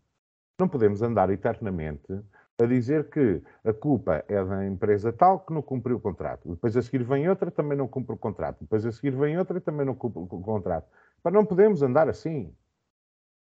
Não 0.59 0.67
podemos 0.67 1.01
andar 1.01 1.29
eternamente 1.29 2.21
a 2.59 2.65
dizer 2.65 3.09
que 3.09 3.41
a 3.63 3.71
culpa 3.71 4.23
é 4.27 4.43
da 4.43 4.65
empresa 4.65 5.13
tal 5.13 5.39
que 5.39 5.53
não 5.53 5.61
cumpriu 5.61 5.95
o 5.95 6.01
contrato. 6.01 6.49
Depois 6.49 6.75
a 6.75 6.81
seguir 6.81 7.03
vem 7.03 7.29
outra, 7.29 7.49
também 7.49 7.77
não 7.77 7.87
cumpre 7.87 8.13
o 8.13 8.17
contrato. 8.17 8.57
Depois 8.59 8.85
a 8.85 8.91
seguir 8.91 9.15
vem 9.15 9.37
outra, 9.37 9.61
também 9.61 9.85
não 9.85 9.95
cumpre 9.95 10.21
o 10.21 10.27
contrato. 10.27 10.87
Não 11.31 11.45
podemos 11.45 11.81
andar 11.81 12.09
assim. 12.09 12.53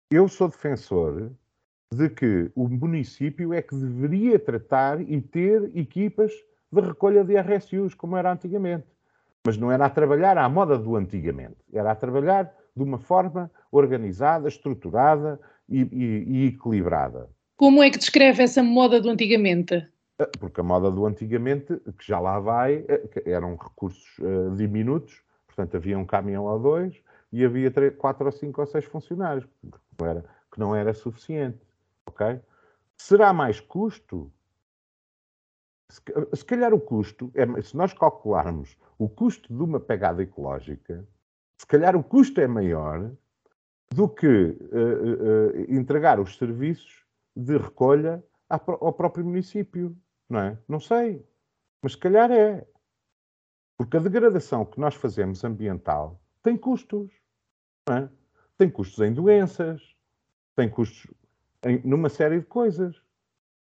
Eu 0.09 0.27
sou 0.27 0.47
defensor 0.47 1.31
de 1.93 2.09
que 2.09 2.51
o 2.55 2.67
município 2.67 3.53
é 3.53 3.61
que 3.61 3.75
deveria 3.75 4.39
tratar 4.39 5.01
e 5.01 5.21
ter 5.21 5.71
equipas 5.75 6.31
de 6.71 6.81
recolha 6.81 7.23
de 7.23 7.35
RSUs, 7.37 7.93
como 7.93 8.17
era 8.17 8.31
antigamente. 8.31 8.87
Mas 9.45 9.57
não 9.57 9.71
era 9.71 9.85
a 9.85 9.89
trabalhar 9.89 10.37
à 10.37 10.49
moda 10.49 10.77
do 10.77 10.95
antigamente, 10.95 11.57
era 11.71 11.91
a 11.91 11.95
trabalhar 11.95 12.51
de 12.75 12.83
uma 12.83 12.97
forma 12.97 13.49
organizada, 13.71 14.47
estruturada 14.47 15.39
e, 15.69 15.81
e, 15.81 16.23
e 16.27 16.47
equilibrada. 16.47 17.29
Como 17.55 17.81
é 17.81 17.89
que 17.89 17.97
descreve 17.97 18.43
essa 18.43 18.61
moda 18.61 18.99
do 18.99 19.09
antigamente? 19.09 19.87
Ah, 20.19 20.27
porque 20.39 20.59
a 20.59 20.63
moda 20.63 20.91
do 20.91 21.05
antigamente, 21.05 21.79
que 21.97 22.05
já 22.05 22.19
lá 22.19 22.39
vai, 22.39 22.85
eh, 22.87 23.23
eram 23.25 23.55
recursos 23.55 24.17
uh, 24.19 24.53
diminutos, 24.55 25.21
portanto 25.47 25.75
havia 25.75 25.97
um 25.97 26.05
caminhão 26.05 26.45
ou 26.45 26.59
dois 26.59 27.01
e 27.31 27.43
havia 27.43 27.69
três, 27.71 27.95
quatro 27.95 28.25
ou 28.25 28.31
cinco 28.31 28.61
ou 28.61 28.67
seis 28.67 28.85
funcionários, 28.85 29.45
que 29.45 29.69
não 29.99 30.07
era, 30.07 30.25
que 30.51 30.59
não 30.59 30.75
era 30.75 30.93
suficiente. 30.93 31.59
Ok? 32.15 32.41
Será 32.97 33.33
mais 33.33 33.59
custo? 33.59 34.31
Se, 35.91 36.01
se 36.33 36.45
calhar 36.45 36.73
o 36.73 36.79
custo, 36.79 37.29
é, 37.35 37.61
se 37.61 37.75
nós 37.75 37.93
calcularmos 37.93 38.77
o 38.97 39.07
custo 39.09 39.53
de 39.53 39.61
uma 39.61 39.79
pegada 39.79 40.23
ecológica, 40.23 41.05
se 41.59 41.67
calhar 41.67 41.95
o 41.95 42.03
custo 42.03 42.39
é 42.39 42.47
maior 42.47 43.11
do 43.93 44.09
que 44.09 44.27
uh, 44.27 45.51
uh, 45.53 45.73
entregar 45.73 46.19
os 46.19 46.37
serviços 46.37 47.05
de 47.35 47.57
recolha 47.57 48.23
ao 48.49 48.93
próprio 48.93 49.25
município, 49.25 49.95
não 50.29 50.39
é? 50.39 50.57
Não 50.67 50.79
sei, 50.79 51.25
mas 51.81 51.93
se 51.93 51.97
calhar 51.97 52.31
é. 52.31 52.65
Porque 53.77 53.97
a 53.97 53.99
degradação 53.99 54.65
que 54.65 54.79
nós 54.79 54.95
fazemos 54.95 55.43
ambiental 55.43 56.19
tem 56.41 56.57
custos, 56.57 57.11
não 57.87 57.97
é? 57.97 58.09
Tem 58.57 58.69
custos 58.69 58.99
em 58.99 59.13
doenças, 59.13 59.95
tem 60.55 60.69
custos 60.69 61.07
em, 61.65 61.81
numa 61.83 62.07
série 62.07 62.39
de 62.39 62.45
coisas 62.45 62.95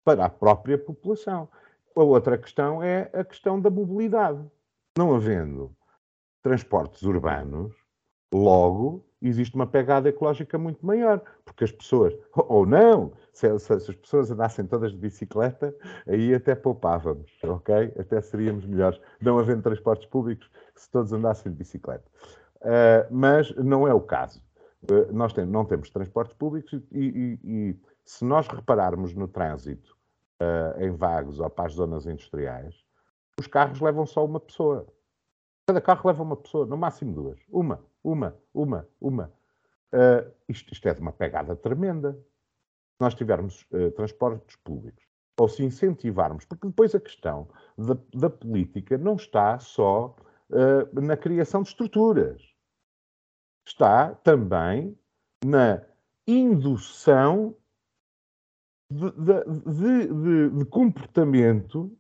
para 0.05 0.25
a 0.25 0.31
própria 0.31 0.77
população. 0.77 1.49
A 1.95 2.03
outra 2.03 2.39
questão 2.39 2.83
é 2.83 3.11
a 3.13 3.23
questão 3.23 3.61
da 3.61 3.71
mobilidade. 3.71 4.41
Não 4.99 5.15
havendo 5.15 5.71
transportes 6.43 7.03
urbanos, 7.03 7.75
logo 8.33 9.05
existe 9.23 9.55
uma 9.55 9.67
pegada 9.67 10.09
ecológica 10.09 10.57
muito 10.57 10.85
maior, 10.85 11.21
porque 11.45 11.65
as 11.65 11.73
pessoas, 11.73 12.15
ou 12.35 12.65
não, 12.65 13.13
se, 13.33 13.59
se, 13.59 13.73
as 13.73 13.95
pessoas 13.97 14.31
andassem 14.31 14.67
todas 14.67 14.93
de 14.93 14.99
bicicleta, 14.99 15.75
aí 16.07 16.35
até 16.35 16.55
poupávamos, 16.55 17.31
ok? 17.45 17.93
Até 17.99 18.21
seríamos 18.21 18.65
melhores, 18.65 19.01
não 19.21 19.39
havendo 19.39 19.63
transportes 19.63 20.07
públicos, 20.07 20.51
se 20.75 20.91
todos 20.91 21.13
andassem 21.13 21.53
de 21.53 21.59
bicicleta. 21.59 22.05
Uh, 22.57 23.07
mas 23.11 23.55
não 23.57 23.87
é 23.87 23.93
o 23.93 24.01
caso. 24.01 24.43
Uh, 24.85 25.13
nós 25.13 25.33
tem, 25.33 25.45
não 25.45 25.65
temos 25.65 25.91
transportes 25.91 26.35
públicos 26.35 26.73
e, 26.91 26.99
e, 26.99 27.39
e 27.45 27.77
se 28.11 28.25
nós 28.25 28.49
repararmos 28.49 29.15
no 29.15 29.29
trânsito 29.29 29.97
uh, 30.43 30.83
em 30.83 30.91
vagos 30.91 31.39
ou 31.39 31.49
para 31.49 31.67
as 31.67 31.75
zonas 31.75 32.07
industriais, 32.07 32.85
os 33.39 33.47
carros 33.47 33.81
levam 33.81 34.05
só 34.05 34.25
uma 34.25 34.41
pessoa. 34.41 34.85
Cada 35.65 35.81
carro 35.81 36.09
leva 36.09 36.21
uma 36.21 36.37
pessoa, 36.37 36.67
no 36.67 36.77
máximo 36.77 37.15
duas. 37.15 37.39
Uma, 37.49 37.81
uma, 38.03 38.37
uma, 38.53 38.89
uma. 39.01 39.33
Uh, 39.93 40.29
isto, 40.49 40.73
isto, 40.73 40.89
é 40.89 40.93
de 40.93 41.01
uma 41.01 41.13
pegada 41.13 41.55
tremenda. 41.55 42.15
Se 42.15 43.01
nós 43.01 43.15
tivermos 43.15 43.65
uh, 43.71 43.93
transportes 43.93 44.57
públicos, 44.57 45.05
ou 45.39 45.49
se 45.49 45.65
incentivarmos, 45.65 46.45
porque 46.45 46.67
depois 46.67 46.93
a 46.97 47.01
questão 47.01 47.49
da, 47.79 47.97
da 48.13 48.29
política 48.29 48.99
não 48.99 49.15
está 49.15 49.57
só 49.61 50.17
uh, 50.51 51.01
na 51.01 51.17
criação 51.17 51.63
de 51.63 51.69
estruturas. 51.69 52.43
Está 53.65 54.17
também 54.17 54.99
na 55.45 55.81
indução 56.27 57.55
de, 58.91 59.11
de, 59.13 60.07
de, 60.07 60.51
de 60.59 60.65
comportamento 60.65 61.97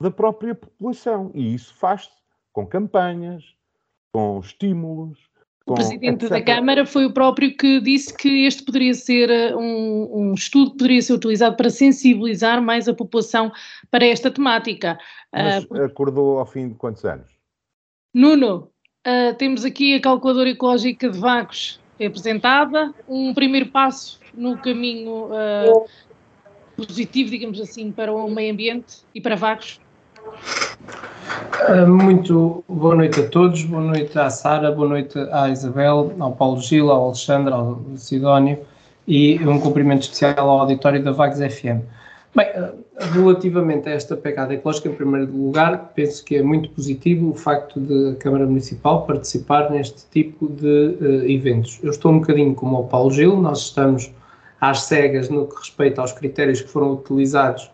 da 0.00 0.10
própria 0.10 0.54
população. 0.54 1.30
E 1.34 1.54
isso 1.54 1.74
faz-se 1.74 2.10
com 2.52 2.66
campanhas, 2.66 3.44
com 4.12 4.40
estímulos, 4.40 5.18
O 5.66 5.74
presidente 5.74 6.28
da 6.28 6.42
Câmara 6.42 6.84
foi 6.84 7.06
o 7.06 7.12
próprio 7.12 7.56
que 7.56 7.80
disse 7.80 8.12
que 8.16 8.44
este 8.44 8.64
poderia 8.64 8.94
ser 8.94 9.30
eh, 9.30 9.54
um, 9.54 10.08
um, 10.12 10.34
estudo 10.34 10.72
que 10.72 10.78
poderia 10.78 11.02
ser 11.02 11.12
utilizado 11.12 11.56
para 11.56 11.70
sensibilizar 11.70 12.60
mais 12.60 12.88
a 12.88 12.94
população 12.94 13.52
para 13.90 14.04
esta 14.04 14.30
temática. 14.30 14.98
Mas 15.32 15.64
uh, 15.64 15.84
acordou 15.84 16.38
ao 16.40 16.46
fim 16.46 16.70
de 16.70 16.74
quantos 16.74 17.04
anos? 17.04 17.26
Nuno, 18.12 18.68
uh, 19.06 19.34
temos 19.38 19.64
aqui 19.64 19.94
a 19.94 20.00
calculadora 20.00 20.50
ecológica 20.50 21.08
de 21.08 21.18
Vagos 21.18 21.80
apresentada, 22.04 22.92
um 23.06 23.32
primeiro 23.34 23.70
passo 23.70 24.18
no 24.34 24.56
caminho 24.58 25.26
uh, 25.26 25.86
positivo, 26.86 27.30
digamos 27.30 27.60
assim, 27.60 27.90
para 27.90 28.12
o 28.12 28.30
meio 28.30 28.52
ambiente 28.52 28.98
e 29.14 29.20
para 29.20 29.36
Vagos. 29.36 29.80
Ah, 31.68 31.86
muito 31.86 32.64
boa 32.68 32.94
noite 32.94 33.20
a 33.20 33.28
todos, 33.28 33.62
boa 33.64 33.82
noite 33.82 34.18
à 34.18 34.30
Sara, 34.30 34.72
boa 34.72 34.88
noite 34.88 35.18
à 35.30 35.48
Isabel, 35.48 36.12
ao 36.18 36.32
Paulo 36.32 36.60
Gil, 36.60 36.90
ao 36.90 37.06
Alexandre, 37.06 37.52
ao 37.52 37.80
Sidónio 37.96 38.58
e 39.06 39.38
um 39.46 39.60
cumprimento 39.60 40.02
especial 40.02 40.38
ao 40.38 40.60
auditório 40.60 41.02
da 41.02 41.12
Vagos 41.12 41.38
FM. 41.38 41.82
Bem, 42.34 42.46
ah, 42.54 42.72
relativamente 43.12 43.88
a 43.88 43.92
esta 43.92 44.16
pegada 44.16 44.54
ecológica, 44.54 44.88
em 44.88 44.94
primeiro 44.94 45.32
lugar, 45.32 45.92
penso 45.94 46.24
que 46.24 46.36
é 46.36 46.42
muito 46.42 46.70
positivo 46.70 47.30
o 47.30 47.34
facto 47.34 47.80
de 47.80 48.10
a 48.10 48.14
Câmara 48.16 48.46
Municipal 48.46 49.04
participar 49.06 49.70
neste 49.70 50.04
tipo 50.10 50.48
de 50.48 50.96
uh, 51.00 51.30
eventos. 51.30 51.80
Eu 51.82 51.90
estou 51.90 52.12
um 52.12 52.20
bocadinho 52.20 52.54
como 52.54 52.78
o 52.78 52.84
Paulo 52.86 53.10
Gil, 53.10 53.36
nós 53.36 53.62
estamos 53.62 54.12
às 54.60 54.82
cegas 54.82 55.28
no 55.28 55.46
que 55.46 55.56
respeita 55.56 56.00
aos 56.00 56.12
critérios 56.12 56.60
que 56.60 56.68
foram 56.68 56.92
utilizados 56.92 57.70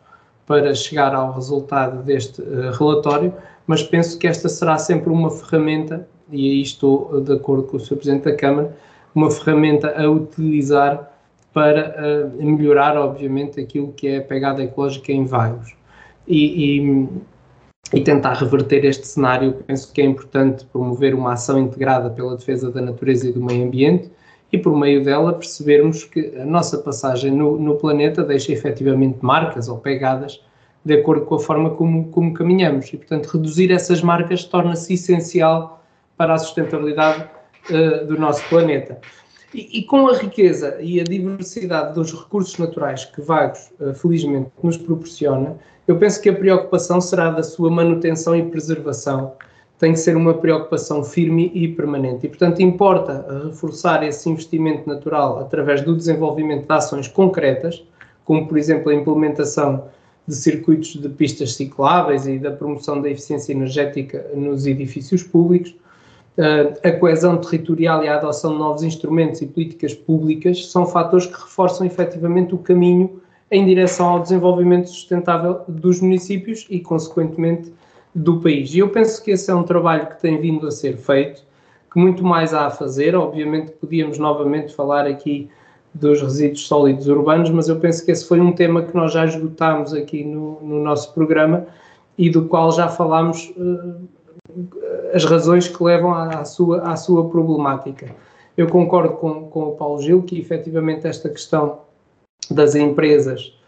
para 0.46 0.74
chegar 0.74 1.14
ao 1.14 1.32
resultado 1.32 2.02
deste 2.02 2.40
uh, 2.40 2.70
relatório, 2.78 3.34
mas 3.66 3.82
penso 3.82 4.16
que 4.18 4.28
esta 4.28 4.48
será 4.48 4.78
sempre 4.78 5.10
uma 5.10 5.30
ferramenta, 5.30 6.08
e 6.30 6.50
aí 6.50 6.62
estou 6.62 7.20
de 7.20 7.32
acordo 7.32 7.64
com 7.64 7.76
o 7.76 7.80
Sr. 7.80 7.96
Presidente 7.96 8.24
da 8.24 8.36
Câmara, 8.36 8.76
uma 9.14 9.30
ferramenta 9.30 10.00
a 10.00 10.08
utilizar 10.08 11.12
para 11.52 11.96
uh, 12.38 12.44
melhorar, 12.44 12.96
obviamente, 12.96 13.58
aquilo 13.58 13.92
que 13.92 14.06
é 14.06 14.18
a 14.18 14.22
pegada 14.22 14.62
ecológica 14.62 15.10
em 15.10 15.24
Vagos. 15.24 15.74
E, 16.28 16.80
e, 16.80 17.08
e, 17.94 18.00
tentar 18.02 18.34
reverter 18.34 18.84
este 18.84 19.06
cenário, 19.06 19.54
penso 19.66 19.92
que 19.92 20.02
é 20.02 20.04
importante 20.04 20.64
promover 20.66 21.14
uma 21.14 21.32
ação 21.32 21.58
integrada 21.58 22.10
pela 22.10 22.36
defesa 22.36 22.70
da 22.70 22.80
natureza 22.80 23.28
e 23.28 23.32
do 23.32 23.42
meio 23.42 23.64
ambiente 23.64 24.10
e, 24.56 24.58
por 24.58 24.76
meio 24.76 25.04
dela, 25.04 25.32
percebermos 25.32 26.04
que 26.04 26.34
a 26.40 26.44
nossa 26.44 26.78
passagem 26.78 27.30
no, 27.30 27.58
no 27.58 27.76
planeta 27.76 28.24
deixa 28.24 28.52
efetivamente 28.52 29.18
marcas 29.22 29.68
ou 29.68 29.78
pegadas 29.78 30.40
de 30.84 30.94
acordo 30.94 31.26
com 31.26 31.34
a 31.34 31.40
forma 31.40 31.70
como, 31.70 32.08
como 32.08 32.32
caminhamos. 32.32 32.92
E, 32.92 32.96
portanto, 32.96 33.26
reduzir 33.26 33.72
essas 33.72 34.02
marcas 34.02 34.44
torna-se 34.44 34.94
essencial 34.94 35.84
para 36.16 36.34
a 36.34 36.38
sustentabilidade 36.38 37.28
uh, 37.70 38.06
do 38.06 38.18
nosso 38.18 38.48
planeta. 38.48 38.98
E, 39.52 39.80
e, 39.80 39.82
com 39.82 40.08
a 40.08 40.16
riqueza 40.16 40.76
e 40.80 41.00
a 41.00 41.04
diversidade 41.04 41.94
dos 41.94 42.12
recursos 42.12 42.56
naturais 42.58 43.04
que 43.04 43.20
Vagos, 43.20 43.70
uh, 43.80 43.94
felizmente, 43.94 44.50
nos 44.62 44.76
proporciona, 44.76 45.56
eu 45.88 45.96
penso 45.98 46.20
que 46.20 46.28
a 46.28 46.34
preocupação 46.34 47.00
será 47.00 47.30
da 47.30 47.42
sua 47.42 47.70
manutenção 47.70 48.34
e 48.36 48.44
preservação. 48.44 49.32
Tem 49.78 49.92
que 49.92 49.98
ser 49.98 50.16
uma 50.16 50.34
preocupação 50.34 51.04
firme 51.04 51.50
e 51.54 51.68
permanente. 51.68 52.26
E, 52.26 52.28
portanto, 52.28 52.60
importa 52.62 53.44
reforçar 53.44 54.02
esse 54.02 54.28
investimento 54.28 54.88
natural 54.88 55.38
através 55.38 55.82
do 55.82 55.94
desenvolvimento 55.94 56.66
de 56.66 56.72
ações 56.72 57.08
concretas, 57.08 57.84
como, 58.24 58.48
por 58.48 58.56
exemplo, 58.56 58.90
a 58.90 58.94
implementação 58.94 59.84
de 60.26 60.34
circuitos 60.34 60.94
de 60.94 61.08
pistas 61.08 61.54
cicláveis 61.54 62.26
e 62.26 62.38
da 62.38 62.50
promoção 62.50 63.00
da 63.00 63.08
eficiência 63.08 63.52
energética 63.52 64.26
nos 64.34 64.66
edifícios 64.66 65.22
públicos, 65.22 65.74
a 66.82 66.92
coesão 66.92 67.38
territorial 67.38 68.04
e 68.04 68.08
a 68.08 68.16
adoção 68.16 68.52
de 68.52 68.58
novos 68.58 68.82
instrumentos 68.82 69.40
e 69.40 69.46
políticas 69.46 69.94
públicas 69.94 70.70
são 70.70 70.84
fatores 70.84 71.26
que 71.26 71.32
reforçam 71.32 71.86
efetivamente 71.86 72.54
o 72.54 72.58
caminho 72.58 73.22
em 73.50 73.64
direção 73.64 74.08
ao 74.08 74.20
desenvolvimento 74.20 74.88
sustentável 74.88 75.60
dos 75.66 76.00
municípios 76.00 76.66
e, 76.68 76.80
consequentemente, 76.80 77.72
do 78.16 78.40
país. 78.40 78.74
E 78.74 78.78
eu 78.78 78.88
penso 78.88 79.22
que 79.22 79.32
esse 79.32 79.50
é 79.50 79.54
um 79.54 79.62
trabalho 79.62 80.06
que 80.06 80.18
tem 80.18 80.40
vindo 80.40 80.66
a 80.66 80.70
ser 80.70 80.96
feito, 80.96 81.42
que 81.92 82.00
muito 82.00 82.24
mais 82.24 82.54
há 82.54 82.66
a 82.66 82.70
fazer. 82.70 83.14
Obviamente, 83.14 83.72
podíamos 83.72 84.18
novamente 84.18 84.74
falar 84.74 85.06
aqui 85.06 85.50
dos 85.92 86.22
resíduos 86.22 86.66
sólidos 86.66 87.08
urbanos, 87.08 87.50
mas 87.50 87.68
eu 87.68 87.76
penso 87.76 88.04
que 88.04 88.10
esse 88.10 88.26
foi 88.26 88.40
um 88.40 88.52
tema 88.52 88.82
que 88.82 88.94
nós 88.96 89.12
já 89.12 89.26
esgotámos 89.26 89.92
aqui 89.92 90.24
no, 90.24 90.58
no 90.62 90.82
nosso 90.82 91.12
programa 91.12 91.66
e 92.16 92.30
do 92.30 92.46
qual 92.46 92.72
já 92.72 92.88
falámos 92.88 93.52
uh, 93.56 94.08
as 95.12 95.24
razões 95.26 95.68
que 95.68 95.82
levam 95.82 96.14
à, 96.14 96.40
à, 96.40 96.44
sua, 96.44 96.80
à 96.80 96.96
sua 96.96 97.28
problemática. 97.28 98.14
Eu 98.56 98.66
concordo 98.68 99.14
com, 99.16 99.42
com 99.48 99.64
o 99.64 99.72
Paulo 99.72 100.00
Gil 100.00 100.22
que 100.22 100.38
efetivamente 100.38 101.06
esta 101.06 101.28
questão 101.28 101.80
das 102.50 102.74
empresas 102.74 103.58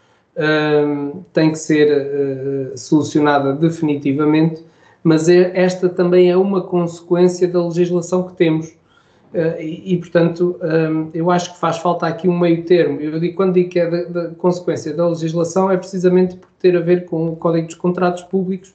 tem 1.33 1.51
que 1.51 1.59
ser 1.59 1.89
uh, 1.91 2.77
solucionada 2.77 3.53
definitivamente, 3.53 4.63
mas 5.03 5.27
é, 5.27 5.51
esta 5.53 5.89
também 5.89 6.29
é 6.29 6.37
uma 6.37 6.61
consequência 6.61 7.47
da 7.47 7.63
legislação 7.63 8.23
que 8.23 8.33
temos 8.33 8.77
Uh, 9.31 9.61
e, 9.61 9.93
e, 9.93 9.97
portanto, 9.99 10.59
eu 11.13 11.29
acho 11.29 11.53
que 11.53 11.59
faz 11.59 11.77
falta 11.77 12.07
aqui 12.07 12.27
um 12.27 12.35
meio 12.35 12.65
termo. 12.65 12.99
Eu 12.99 13.19
digo, 13.19 13.35
quando 13.35 13.53
digo 13.53 13.69
que 13.69 13.79
é 13.79 14.05
da, 14.05 14.29
consequência 14.29 14.91
da 14.91 15.07
legislação, 15.07 15.69
é 15.69 15.77
precisamente 15.77 16.35
por 16.35 16.49
ter 16.57 16.75
a 16.75 16.79
ver 16.79 17.05
com 17.05 17.27
o 17.27 17.35
Código 17.35 17.67
dos 17.67 17.75
Contratos 17.75 18.23
Públicos, 18.23 18.73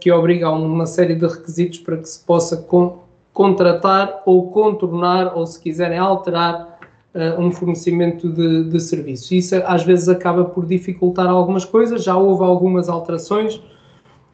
que 0.00 0.10
obriga 0.10 0.48
a 0.48 0.50
uma 0.50 0.84
série 0.84 1.14
de 1.14 1.24
requisitos 1.24 1.78
para 1.78 1.96
que 1.98 2.08
se 2.08 2.18
possa 2.24 2.56
con 2.56 3.04
contratar 3.32 4.22
ou 4.26 4.50
contornar, 4.50 5.38
ou 5.38 5.46
se 5.46 5.60
quiserem 5.60 5.98
alterar, 5.98 6.75
uh, 7.16 7.40
um 7.40 7.50
fornecimento 7.50 8.28
de, 8.28 8.64
de 8.64 8.80
serviços. 8.80 9.32
Isso 9.32 9.56
às 9.66 9.82
vezes 9.82 10.08
acaba 10.08 10.44
por 10.44 10.66
dificultar 10.66 11.26
algumas 11.26 11.64
coisas, 11.64 12.04
já 12.04 12.16
houve 12.16 12.44
algumas 12.44 12.88
alterações 12.88 13.60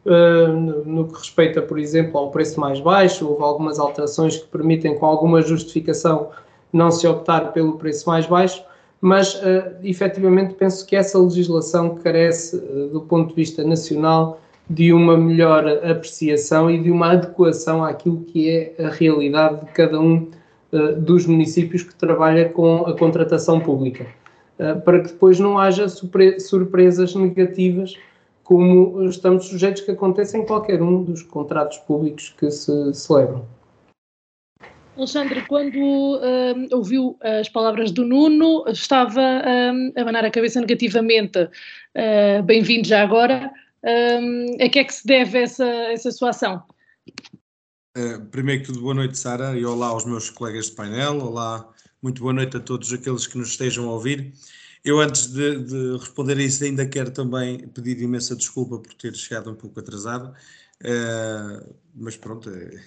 Uh, 0.05 0.83
no 0.85 1.07
que 1.07 1.17
respeita, 1.17 1.61
por 1.61 1.79
exemplo, 1.79 2.17
ao 2.19 2.29
preço 2.29 2.59
mais 2.59 2.77
baixo, 2.81 3.25
houve 3.25 3.41
algumas 3.41 3.79
alterações 3.79 4.35
que 4.35 4.47
permitem, 4.47 4.97
com 4.97 5.05
alguma 5.05 5.41
justificação, 5.41 6.27
não 6.73 6.91
se 6.91 7.07
optar 7.07 7.53
pelo 7.53 7.77
preço 7.77 8.09
mais 8.09 8.25
baixo, 8.25 8.61
mas 8.99 9.35
uh, 9.35 9.75
efetivamente 9.81 10.55
penso 10.55 10.85
que 10.85 10.97
essa 10.97 11.17
legislação 11.17 11.95
carece, 11.95 12.57
uh, 12.57 12.89
do 12.89 13.01
ponto 13.01 13.29
de 13.29 13.35
vista 13.35 13.63
nacional, 13.63 14.41
de 14.69 14.91
uma 14.91 15.17
melhor 15.17 15.65
apreciação 15.89 16.69
e 16.69 16.81
de 16.81 16.91
uma 16.91 17.13
adequação 17.13 17.83
àquilo 17.83 18.25
que 18.25 18.49
é 18.49 18.75
a 18.83 18.89
realidade 18.89 19.65
de 19.65 19.71
cada 19.71 20.01
um 20.01 20.29
dos 20.99 21.25
municípios 21.25 21.83
que 21.83 21.95
trabalha 21.95 22.49
com 22.49 22.85
a 22.85 22.97
contratação 22.97 23.59
pública, 23.59 24.07
para 24.83 25.01
que 25.01 25.09
depois 25.09 25.39
não 25.39 25.57
haja 25.57 25.87
surpresas 25.87 27.15
negativas 27.15 27.95
como 28.43 29.03
estamos 29.05 29.45
sujeitos 29.45 29.81
que 29.83 29.91
aconteça 29.91 30.37
em 30.37 30.45
qualquer 30.45 30.81
um 30.81 31.03
dos 31.03 31.21
contratos 31.23 31.77
públicos 31.79 32.33
que 32.37 32.51
se 32.51 32.93
celebram. 32.93 33.45
Alexandre, 34.95 35.41
quando 35.47 35.75
um, 35.79 36.67
ouviu 36.71 37.17
as 37.21 37.49
palavras 37.49 37.91
do 37.91 38.05
Nuno, 38.05 38.63
estava 38.67 39.21
um, 39.21 39.91
a 39.97 40.01
abanar 40.01 40.23
a 40.23 40.29
cabeça 40.29 40.59
negativamente. 40.59 41.39
Uh, 41.39 42.43
Bem-vindo 42.43 42.87
já 42.87 43.01
agora. 43.01 43.51
Um, 43.83 44.63
a 44.63 44.69
que 44.69 44.79
é 44.79 44.83
que 44.83 44.93
se 44.93 45.05
deve 45.05 45.39
essa, 45.39 45.65
essa 45.65 46.11
sua 46.11 46.29
ação? 46.29 46.61
Uh, 47.95 48.25
primeiro 48.31 48.61
que 48.61 48.67
tudo, 48.67 48.81
boa 48.81 48.95
noite, 48.95 49.15
Sara, 49.19 49.55
e 49.55 49.63
olá 49.63 49.85
aos 49.89 50.03
meus 50.03 50.27
colegas 50.27 50.65
de 50.65 50.71
painel. 50.71 51.19
Olá, 51.19 51.71
muito 52.01 52.23
boa 52.23 52.33
noite 52.33 52.57
a 52.57 52.59
todos 52.59 52.91
aqueles 52.91 53.27
que 53.27 53.37
nos 53.37 53.49
estejam 53.49 53.87
a 53.87 53.91
ouvir. 53.91 54.33
Eu, 54.83 54.99
antes 54.99 55.27
de, 55.27 55.59
de, 55.59 55.97
responder 55.99 56.35
a 56.39 56.41
isso, 56.41 56.63
ainda 56.63 56.87
quero 56.87 57.11
também 57.11 57.67
pedir 57.67 58.01
imensa 58.01 58.35
desculpa 58.35 58.79
por 58.79 58.91
ter 58.95 59.15
chegado 59.15 59.51
um 59.51 59.53
pouco 59.53 59.79
atrasado, 59.79 60.33
uh, 60.81 61.75
mas 61.93 62.17
pronto, 62.17 62.49
uh, 62.49 62.79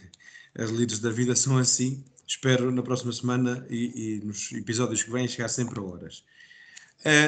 as 0.59 0.71
líderes 0.71 0.99
da 0.99 1.11
vida 1.11 1.37
são 1.37 1.57
assim. 1.57 2.05
Espero 2.27 2.73
na 2.73 2.83
próxima 2.83 3.13
semana 3.13 3.65
e, 3.71 4.17
e 4.17 4.25
nos 4.25 4.51
episódios 4.51 5.05
que 5.05 5.11
vêm 5.13 5.29
chegar 5.29 5.49
sempre 5.49 5.79
a 5.79 5.85
horas. 5.85 6.25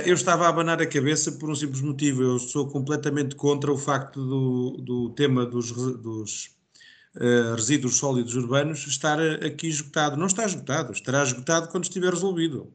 Eu 0.05 0.15
estava 0.15 0.47
a 0.47 0.49
abanar 0.49 0.83
a 0.83 0.87
cabeça 0.87 1.31
por 1.31 1.49
um 1.49 1.55
simples 1.55 1.83
motivo. 1.83 2.23
Eu 2.25 2.39
sou 2.41 2.67
completamente 2.67 3.37
contra 3.37 3.73
o 3.73 3.79
facto 3.79 4.21
do, 4.27 4.77
do 4.79 5.11
tema 5.11 5.47
dos, 5.47 5.71
dos 5.71 6.58
uh, 7.17 7.55
resíduos 7.55 7.97
sólidos 7.97 8.35
urbanos 8.35 8.87
estar 8.87 9.19
aqui 9.21 9.69
esgotado. 9.69 10.17
Não 10.17 10.27
está 10.27 10.45
esgotado, 10.45 10.93
estará 10.93 11.23
esgotado 11.23 11.69
quando 11.69 11.85
estiver 11.85 12.13
resolvido. 12.13 12.73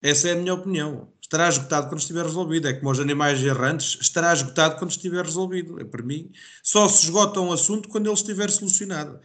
Essa 0.00 0.28
é 0.28 0.32
a 0.32 0.36
minha 0.36 0.54
opinião. 0.54 1.12
Estará 1.20 1.48
esgotado 1.48 1.88
quando 1.88 2.00
estiver 2.00 2.24
resolvido. 2.24 2.68
É 2.68 2.72
como 2.72 2.90
os 2.90 3.00
animais 3.00 3.42
errantes, 3.42 3.98
estará 4.00 4.32
esgotado 4.32 4.78
quando 4.78 4.90
estiver 4.90 5.24
resolvido. 5.24 5.80
É 5.80 5.84
para 5.84 6.02
mim, 6.02 6.30
só 6.62 6.88
se 6.88 7.04
esgota 7.04 7.40
um 7.40 7.52
assunto 7.52 7.88
quando 7.88 8.06
ele 8.06 8.14
estiver 8.14 8.50
solucionado. 8.50 9.20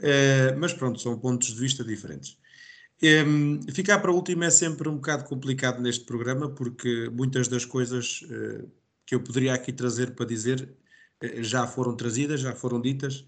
Uh, 0.00 0.58
mas 0.58 0.72
pronto, 0.72 1.00
são 1.00 1.18
pontos 1.18 1.48
de 1.48 1.60
vista 1.60 1.84
diferentes. 1.84 2.36
Um, 3.02 3.60
ficar 3.72 3.98
para 3.98 4.10
último 4.10 4.44
é 4.44 4.50
sempre 4.50 4.88
um 4.88 4.94
bocado 4.94 5.24
complicado 5.24 5.80
neste 5.80 6.04
programa, 6.04 6.48
porque 6.48 7.10
muitas 7.10 7.48
das 7.48 7.64
coisas 7.64 8.22
uh, 8.22 8.70
que 9.04 9.14
eu 9.14 9.20
poderia 9.20 9.52
aqui 9.52 9.72
trazer 9.72 10.14
para 10.14 10.26
dizer 10.26 10.68
já 11.42 11.66
foram 11.66 11.94
trazidas, 11.96 12.40
já 12.40 12.54
foram 12.54 12.80
ditas. 12.80 13.24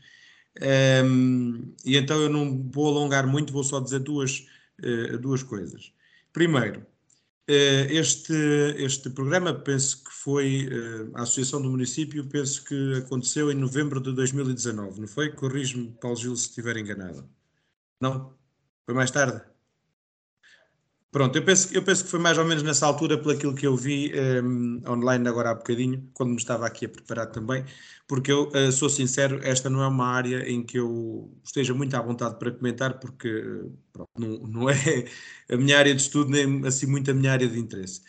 Um, 1.05 1.75
e 1.85 1.97
então 1.97 2.21
eu 2.21 2.31
não 2.31 2.63
vou 2.71 2.89
alongar 2.89 3.27
muito, 3.27 3.53
vou 3.53 3.63
só 3.65 3.79
dizer 3.81 4.01
duas, 4.01 4.47
uh, 4.83 5.19
duas 5.19 5.43
coisas. 5.43 5.93
Primeiro, 6.33 6.81
uh, 6.81 7.87
este, 7.91 8.33
este 8.79 9.11
programa, 9.11 9.53
penso 9.55 10.03
que 10.03 10.13
foi 10.13 10.69
uh, 10.69 11.17
a 11.17 11.23
Associação 11.23 11.61
do 11.61 11.71
Município, 11.71 12.27
penso 12.27 12.65
que 12.65 12.95
aconteceu 12.95 13.51
em 13.51 13.55
novembro 13.55 14.01
de 14.01 14.13
2019, 14.13 15.01
não 15.01 15.09
foi? 15.09 15.31
Corrijo-me, 15.31 15.93
Paulo 16.01 16.17
Gil, 16.17 16.37
se 16.37 16.49
estiver 16.49 16.77
enganado. 16.77 17.29
Não? 18.01 18.35
Foi 18.87 18.95
mais 18.95 19.11
tarde? 19.11 19.43
Pronto, 21.17 21.35
eu 21.35 21.43
penso, 21.43 21.73
eu 21.73 21.83
penso 21.83 22.05
que 22.05 22.11
foi 22.11 22.21
mais 22.21 22.37
ou 22.37 22.45
menos 22.45 22.63
nessa 22.63 22.85
altura, 22.85 23.17
pelo 23.17 23.55
que 23.55 23.67
eu 23.67 23.75
vi 23.75 24.13
um, 24.45 24.83
online 24.87 25.27
agora 25.27 25.49
há 25.49 25.55
bocadinho, 25.55 26.07
quando 26.13 26.29
me 26.29 26.37
estava 26.37 26.67
aqui 26.67 26.85
a 26.85 26.91
preparar 26.91 27.29
também, 27.29 27.65
porque 28.07 28.31
eu 28.31 28.51
uh, 28.51 28.71
sou 28.71 28.91
sincero, 28.91 29.41
esta 29.43 29.71
não 29.71 29.83
é 29.83 29.89
uma 29.89 30.07
área 30.07 30.47
em 30.47 30.63
que 30.63 30.79
eu 30.79 31.35
esteja 31.43 31.73
muito 31.73 31.97
à 31.97 32.03
vontade 32.03 32.39
para 32.39 32.51
comentar, 32.51 33.01
porque 33.01 33.31
pronto, 33.95 34.11
não, 34.19 34.29
não, 34.47 34.69
é 34.69 35.07
a 35.51 35.57
minha 35.57 35.79
área 35.79 35.95
de 35.95 36.03
estudo, 36.03 36.31
nem 36.31 36.67
assim 36.67 36.85
muito 36.85 37.11
a 37.11 37.15
minha 37.15 37.33
área 37.33 37.49
de 37.49 37.59
interesse. 37.59 38.03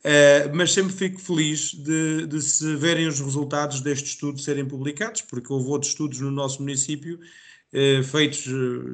Uh, 0.00 0.50
mas 0.52 0.72
sempre 0.72 0.92
fico 0.92 1.20
feliz 1.20 1.72
de, 1.74 2.26
de, 2.26 2.42
se 2.42 2.74
verem 2.74 3.06
os 3.06 3.20
resultados 3.20 3.80
deste 3.80 4.06
estudo 4.06 4.40
serem 4.40 4.66
publicados, 4.66 5.22
porque 5.22 5.52
houve 5.52 5.68
outros 5.68 5.92
estudos 5.92 6.18
no 6.18 6.32
nosso 6.32 6.60
município, 6.60 7.20
uh, 7.72 8.02
feitos 8.02 8.48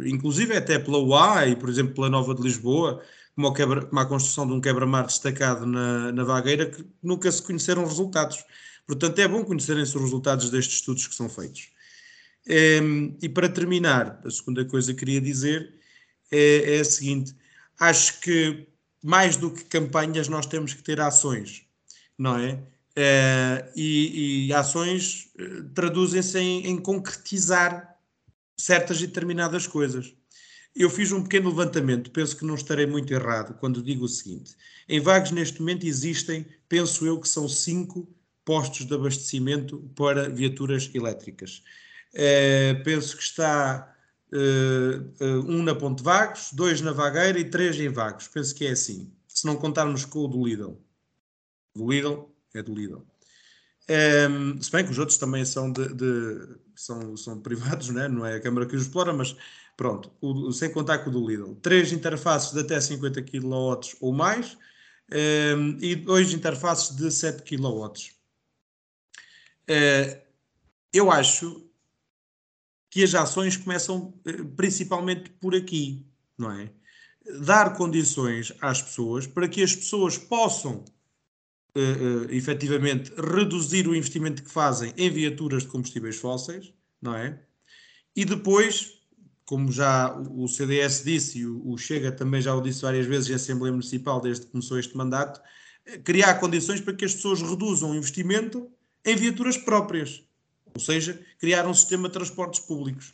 inclusive 0.05 0.55
até 0.55 0.79
pela 0.79 0.99
UA 0.99 1.47
e, 1.47 1.57
por 1.57 1.71
exemplo, 1.71 1.95
pela 1.95 2.11
Nova 2.11 2.35
de 2.35 2.43
Lisboa, 2.43 3.01
como, 3.35 3.53
quebra, 3.53 3.85
como 3.87 4.01
a 4.01 4.07
construção 4.07 4.47
de 4.47 4.53
um 4.53 4.61
quebra-mar 4.61 5.07
destacado 5.07 5.67
na, 5.67 6.13
na 6.13 6.25
vagueira, 6.25 6.71
que 6.71 6.85
nunca 7.03 7.31
se 7.31 7.43
conheceram 7.43 7.85
resultados. 7.85 8.45
Portanto, 8.87 9.19
é 9.19 9.27
bom 9.27 9.45
conhecerem-se 9.45 9.97
os 9.97 10.03
resultados 10.03 10.51
destes 10.51 10.77
estudos 10.77 11.07
que 11.07 11.15
são 11.15 11.29
feitos. 11.29 11.71
É, 12.47 12.79
e 13.23 13.29
para 13.29 13.49
terminar, 13.49 14.21
a 14.25 14.31
segunda 14.31 14.65
coisa 14.65 14.93
que 14.93 15.01
queria 15.01 15.21
dizer 15.21 15.75
é, 16.31 16.77
é 16.77 16.81
a 16.81 16.85
seguinte: 16.85 17.35
acho 17.79 18.21
que 18.21 18.67
mais 19.03 19.37
do 19.37 19.51
que 19.51 19.65
campanhas, 19.65 20.29
nós 20.29 20.47
temos 20.47 20.73
que 20.73 20.83
ter 20.83 21.01
ações, 21.01 21.67
não 22.17 22.39
é? 22.39 22.59
é 22.97 23.71
e, 23.77 24.47
e, 24.47 24.53
ações 24.55 25.31
eh, 25.39 25.63
traduzem-se 25.75 26.39
em, 26.39 26.67
em 26.69 26.79
concretizar 26.79 27.99
certas 28.57 29.03
e 29.03 29.07
determinadas 29.07 29.67
coisas. 29.67 30.15
Eu 30.75 30.91
fiz 30.91 31.13
um 31.13 31.23
pequeno 31.23 31.51
levantamento, 31.51 32.11
penso 32.11 32.37
que 32.37 32.45
não 32.45 32.57
estarei 32.57 32.87
muito 32.87 33.13
errado 33.13 33.55
quando 33.61 33.83
digo 33.83 34.05
o 34.05 34.09
seguinte: 34.09 34.57
em 34.89 35.01
Vagos, 35.01 35.31
neste 35.31 35.61
momento, 35.61 35.87
existem, 35.87 36.45
penso 36.69 37.07
eu, 37.07 37.21
que 37.21 37.29
são 37.29 37.49
cinco 37.49 38.09
postos 38.45 38.85
de 38.85 38.95
abastecimento 38.95 39.79
para 39.95 40.29
viaturas 40.29 40.91
elétricas. 40.93 41.63
Uh, 42.13 42.83
penso 42.85 43.17
que 43.17 43.23
está 43.23 43.97
uh, 44.33 45.25
uh, 45.25 45.51
um 45.51 45.63
na 45.63 45.75
Ponte 45.75 46.03
Vagos, 46.03 46.51
dois 46.53 46.81
na 46.81 46.93
Vagueira 46.93 47.39
e 47.39 47.45
três 47.45 47.79
em 47.79 47.89
Vagos. 47.89 48.29
Penso 48.29 48.55
que 48.55 48.67
é 48.67 48.73
assim, 48.73 49.13
se 49.29 49.47
não 49.47 49.57
contarmos 49.57 50.05
com 50.05 50.21
o 50.21 50.29
do 50.29 50.45
Lidl. 50.45 50.77
Do 51.75 51.91
Lidl 51.91 52.29
é 52.53 52.63
do 52.63 52.75
Lidl. 52.75 53.05
Um, 53.89 54.63
se 54.63 54.71
bem 54.71 54.85
que 54.85 54.91
os 54.91 54.99
outros 54.99 55.19
também 55.19 55.45
são, 55.45 55.71
de, 55.71 55.89
de, 55.93 56.57
são, 56.75 57.17
são 57.17 57.41
privados, 57.43 57.91
né? 57.91 58.09
não 58.09 58.25
é 58.25 58.37
a 58.37 58.41
Câmara 58.41 58.67
que 58.67 58.77
os 58.77 58.83
explora, 58.83 59.13
mas 59.13 59.37
Pronto, 59.77 60.11
o, 60.21 60.53
sem 60.53 60.71
contar 60.73 60.99
com 60.99 61.11
o 61.11 61.13
do 61.13 61.27
Lidl. 61.27 61.57
Três 61.57 61.93
interfaces 61.93 62.53
de 62.53 62.61
até 62.61 62.81
50 62.81 63.23
kW 63.23 63.81
ou 64.01 64.13
mais 64.13 64.57
um, 65.13 65.17
ehm, 65.17 65.79
e 65.81 65.97
dois 65.97 66.33
interfaces 66.33 66.95
de 66.95 67.11
7 67.11 67.43
kW. 67.43 67.93
Uh, 69.69 70.23
eu 70.93 71.11
acho 71.11 71.67
que 72.89 73.03
as 73.03 73.15
ações 73.15 73.57
começam 73.57 74.15
uh, 74.27 74.45
principalmente 74.57 75.31
por 75.31 75.55
aqui, 75.55 76.07
não 76.39 76.53
é? 76.53 76.71
Dar 77.41 77.77
condições 77.77 78.53
às 78.61 78.81
pessoas 78.81 79.27
para 79.27 79.49
que 79.49 79.63
as 79.63 79.75
pessoas 79.75 80.17
possam 80.17 80.85
uh, 81.75 81.81
uh, 81.81 82.31
efetivamente 82.31 83.13
reduzir 83.17 83.89
o 83.89 83.97
investimento 83.97 84.43
que 84.43 84.51
fazem 84.51 84.93
em 84.97 85.11
viaturas 85.11 85.65
de 85.65 85.71
combustíveis 85.71 86.17
fósseis, 86.17 86.73
não 87.03 87.17
é? 87.17 87.43
E 88.15 88.25
depois 88.25 89.01
como 89.45 89.71
já 89.71 90.17
o 90.31 90.49
CDS 90.49 91.03
disse 91.05 91.41
e 91.41 91.47
o 91.47 91.77
Chega 91.77 92.11
também 92.11 92.41
já 92.41 92.55
o 92.55 92.61
disse 92.61 92.83
várias 92.83 93.07
vezes 93.07 93.31
em 93.31 93.35
Assembleia 93.35 93.73
Municipal 93.73 94.21
desde 94.21 94.47
que 94.47 94.53
começou 94.53 94.79
este 94.79 94.97
mandato, 94.97 95.41
eh, 95.85 95.99
criar 95.99 96.35
condições 96.35 96.81
para 96.81 96.95
que 96.95 97.05
as 97.05 97.15
pessoas 97.15 97.43
reduzam 97.43 97.91
o 97.91 97.95
investimento 97.95 98.71
em 99.05 99.17
viaturas 99.17 99.57
próprias, 99.57 100.23
ou 100.75 100.81
seja, 100.81 101.21
criar 101.39 101.67
um 101.67 101.75
sistema 101.75 102.09
de 102.09 102.15
transportes 102.15 102.61
públicos. 102.61 103.13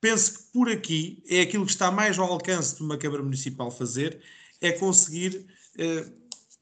Penso 0.00 0.34
que 0.34 0.44
por 0.52 0.68
aqui 0.68 1.22
é 1.28 1.40
aquilo 1.40 1.64
que 1.64 1.72
está 1.72 1.90
mais 1.90 2.18
ao 2.18 2.30
alcance 2.30 2.76
de 2.76 2.82
uma 2.82 2.98
Câmara 2.98 3.22
Municipal 3.22 3.70
fazer, 3.70 4.20
é 4.60 4.72
conseguir 4.72 5.46
eh, 5.78 6.06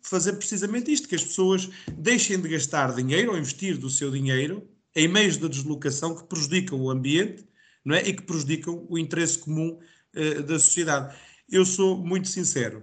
fazer 0.00 0.35
precisamente 0.35 0.92
isto, 0.92 1.09
que 1.09 1.14
as 1.16 1.24
pessoas 1.24 1.68
deixem 1.92 2.40
de 2.40 2.48
gastar 2.48 2.94
dinheiro 2.94 3.33
ou 3.33 3.38
investir 3.38 3.76
do 3.76 3.90
seu 3.90 4.11
dinheiro 4.11 4.68
em 4.94 5.09
meios 5.09 5.37
de 5.37 5.48
deslocação 5.48 6.14
que 6.14 6.24
prejudicam 6.24 6.81
o 6.81 6.90
ambiente 6.90 7.44
não 7.85 7.95
é? 7.95 8.07
e 8.07 8.12
que 8.12 8.23
prejudicam 8.23 8.87
o 8.88 8.99
interesse 8.99 9.38
comum 9.38 9.79
uh, 10.17 10.43
da 10.43 10.59
sociedade. 10.59 11.17
Eu 11.51 11.64
sou 11.64 11.97
muito 11.97 12.29
sincero, 12.29 12.83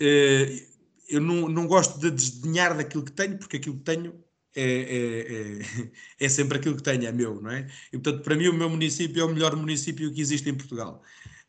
uh, 0.00 0.76
eu 1.08 1.20
não, 1.20 1.48
não 1.48 1.66
gosto 1.66 1.98
de 2.00 2.10
desdenhar 2.10 2.76
daquilo 2.76 3.04
que 3.04 3.12
tenho, 3.12 3.38
porque 3.38 3.56
aquilo 3.56 3.76
que 3.76 3.84
tenho 3.84 4.24
é, 4.54 4.62
é, 4.62 5.62
é, 5.62 5.92
é, 6.24 6.28
sempre 6.28 6.58
aquilo 6.58 6.76
que 6.76 6.82
tenho, 6.82 7.06
é 7.06 7.12
meu, 7.12 7.40
não 7.40 7.50
é? 7.50 7.68
E 7.92 7.98
portanto, 7.98 8.22
para 8.22 8.34
mim, 8.34 8.48
o 8.48 8.54
meu 8.54 8.70
município 8.70 9.20
é 9.20 9.24
o 9.24 9.32
melhor 9.32 9.54
município 9.54 10.12
que 10.12 10.20
existe 10.20 10.48
em 10.48 10.54
Portugal. 10.54 11.02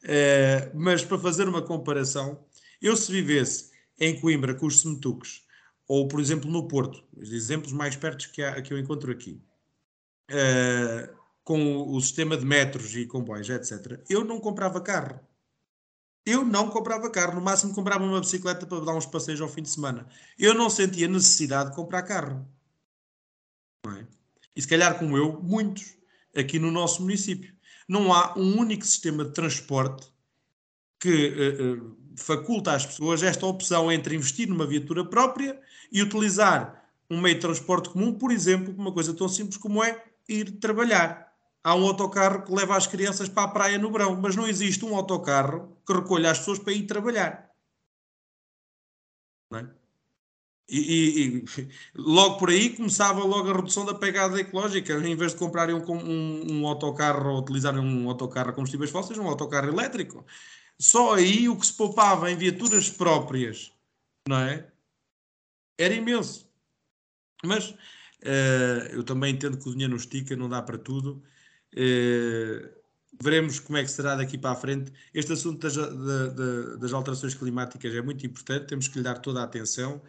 Uh, 0.03 0.77
mas 0.77 1.03
para 1.03 1.17
fazer 1.17 1.47
uma 1.47 1.61
comparação, 1.61 2.45
eu 2.81 2.95
se 2.95 3.11
vivesse 3.11 3.71
em 3.99 4.19
Coimbra 4.19 4.53
com 4.53 4.67
os 4.67 4.81
semetuques, 4.81 5.41
ou 5.87 6.07
por 6.07 6.19
exemplo 6.19 6.51
no 6.51 6.67
Porto, 6.67 7.03
os 7.15 7.31
exemplos 7.31 7.71
mais 7.71 7.95
perto 7.95 8.29
que, 8.31 8.43
há, 8.43 8.61
que 8.61 8.73
eu 8.73 8.77
encontro 8.77 9.11
aqui, 9.11 9.41
com 11.47 11.89
o 11.95 12.01
sistema 12.01 12.35
de 12.35 12.43
metros 12.43 12.93
e 12.93 13.05
comboios, 13.05 13.49
etc., 13.49 14.03
eu 14.09 14.25
não 14.25 14.37
comprava 14.37 14.81
carro. 14.81 15.17
Eu 16.25 16.43
não 16.43 16.69
comprava 16.69 17.09
carro. 17.09 17.35
No 17.35 17.41
máximo 17.41 17.73
comprava 17.73 18.03
uma 18.03 18.19
bicicleta 18.19 18.65
para 18.65 18.83
dar 18.83 18.93
uns 18.93 19.05
passeios 19.05 19.39
ao 19.39 19.47
fim 19.47 19.61
de 19.61 19.69
semana. 19.69 20.05
Eu 20.37 20.53
não 20.53 20.69
sentia 20.69 21.07
necessidade 21.07 21.69
de 21.69 21.75
comprar 21.77 22.03
carro. 22.03 22.45
É? 23.87 24.05
E 24.57 24.61
se 24.61 24.67
calhar, 24.67 24.99
como 24.99 25.17
eu, 25.17 25.41
muitos 25.41 25.95
aqui 26.35 26.59
no 26.59 26.69
nosso 26.69 27.01
município. 27.01 27.55
Não 27.87 28.11
há 28.11 28.37
um 28.37 28.59
único 28.59 28.85
sistema 28.85 29.23
de 29.23 29.31
transporte 29.31 30.05
que 30.99 31.29
uh, 31.29 31.75
uh, 31.75 31.97
faculta 32.17 32.73
às 32.73 32.85
pessoas 32.85 33.23
esta 33.23 33.45
opção 33.45 33.89
entre 33.89 34.17
investir 34.17 34.49
numa 34.49 34.67
viatura 34.67 35.05
própria 35.05 35.57
e 35.89 36.01
utilizar 36.01 36.89
um 37.09 37.21
meio 37.21 37.35
de 37.35 37.41
transporte 37.41 37.87
comum, 37.87 38.13
por 38.13 38.31
exemplo, 38.31 38.75
uma 38.77 38.91
coisa 38.91 39.13
tão 39.13 39.29
simples 39.29 39.55
como 39.55 39.81
é 39.81 40.03
ir 40.27 40.59
trabalhar 40.59 41.26
há 41.67 41.75
um 41.75 41.85
autocarro 41.85 42.43
que 42.45 42.55
leva 42.55 42.77
as 42.77 42.87
crianças 42.87 43.27
para 43.27 43.43
a 43.43 43.47
praia 43.49 43.77
no 43.77 43.91
verão, 43.91 44.15
mas 44.15 44.37
não 44.37 44.47
existe 44.47 44.85
um 44.85 44.95
autocarro 44.95 45.77
que 45.85 45.91
recolha 45.91 46.31
as 46.31 46.39
pessoas 46.39 46.59
para 46.59 46.71
ir 46.71 46.85
trabalhar. 46.85 47.51
É? 49.53 49.67
E, 50.69 50.79
e, 50.79 51.27
e, 51.27 51.45
logo 51.93 52.37
por 52.37 52.49
aí 52.49 52.73
começava 52.73 53.21
logo 53.21 53.49
a 53.49 53.55
redução 53.57 53.85
da 53.85 53.93
pegada 53.93 54.39
ecológica. 54.39 54.93
Em 54.93 55.15
vez 55.15 55.33
de 55.33 55.39
comprarem 55.39 55.75
um, 55.75 55.83
um, 55.91 56.53
um 56.53 56.67
autocarro 56.67 57.31
ou 57.31 57.39
utilizarem 57.39 57.81
um 57.81 58.09
autocarro 58.09 58.51
a 58.51 58.53
combustíveis 58.53 58.89
fósseis, 58.89 59.19
um 59.19 59.27
autocarro 59.27 59.67
elétrico. 59.67 60.25
Só 60.79 61.15
aí 61.15 61.49
o 61.49 61.57
que 61.57 61.65
se 61.65 61.73
poupava 61.73 62.31
em 62.31 62.37
viaturas 62.37 62.89
próprias, 62.89 63.73
não 64.25 64.37
é? 64.37 64.71
Era 65.77 65.93
imenso. 65.93 66.49
Mas 67.43 67.71
uh, 67.71 68.87
eu 68.91 69.03
também 69.03 69.33
entendo 69.33 69.57
que 69.57 69.67
o 69.67 69.71
dinheiro 69.71 69.91
não 69.91 69.97
estica, 69.97 70.33
não 70.33 70.47
dá 70.47 70.61
para 70.61 70.77
tudo. 70.77 71.21
Uh, 71.73 72.77
veremos 73.21 73.59
como 73.59 73.77
é 73.77 73.83
que 73.83 73.91
será 73.91 74.15
daqui 74.15 74.37
para 74.37 74.51
a 74.51 74.55
frente. 74.55 74.91
Este 75.13 75.33
assunto 75.33 75.59
das, 75.59 75.75
das 76.79 76.93
alterações 76.93 77.33
climáticas 77.33 77.93
é 77.93 78.01
muito 78.01 78.25
importante, 78.25 78.67
temos 78.67 78.87
que 78.87 78.97
lhe 78.97 79.03
dar 79.03 79.19
toda 79.19 79.41
a 79.41 79.43
atenção 79.43 80.01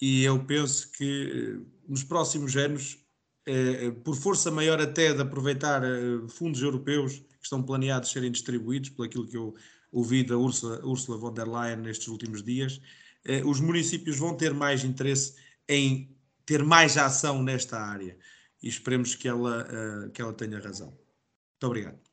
e 0.00 0.24
eu 0.24 0.44
penso 0.44 0.90
que 0.92 1.62
eh, 1.62 1.66
nos 1.88 2.04
próximos 2.04 2.56
anos, 2.56 2.98
eh, 3.46 3.90
por 4.04 4.16
força 4.16 4.50
maior 4.50 4.80
até 4.80 5.14
de 5.14 5.22
aproveitar 5.22 5.82
fundos 6.28 6.60
europeus 6.60 7.14
que 7.14 7.44
estão 7.44 7.62
planeados 7.62 8.10
serem 8.10 8.30
distribuídos, 8.30 8.90
por 8.90 9.06
aquilo 9.06 9.26
que 9.26 9.36
eu 9.36 9.54
ouvi 9.92 10.24
da 10.24 10.36
Ursula, 10.36 10.84
Ursula 10.84 11.16
von 11.16 11.32
der 11.32 11.46
Leyen 11.46 11.78
nestes 11.78 12.08
últimos 12.08 12.42
dias, 12.42 12.80
os 13.44 13.60
municípios 13.60 14.18
vão 14.18 14.36
ter 14.36 14.52
mais 14.52 14.84
interesse 14.84 15.34
em 15.68 16.14
ter 16.44 16.62
mais 16.62 16.96
ação 16.96 17.42
nesta 17.42 17.80
área 17.80 18.16
e 18.62 18.68
esperemos 18.68 19.14
que 19.14 19.26
ela, 19.26 19.66
que 20.12 20.20
ela 20.22 20.32
tenha 20.32 20.60
razão. 20.60 21.05
Muito 21.56 21.66
obrigado. 21.66 22.06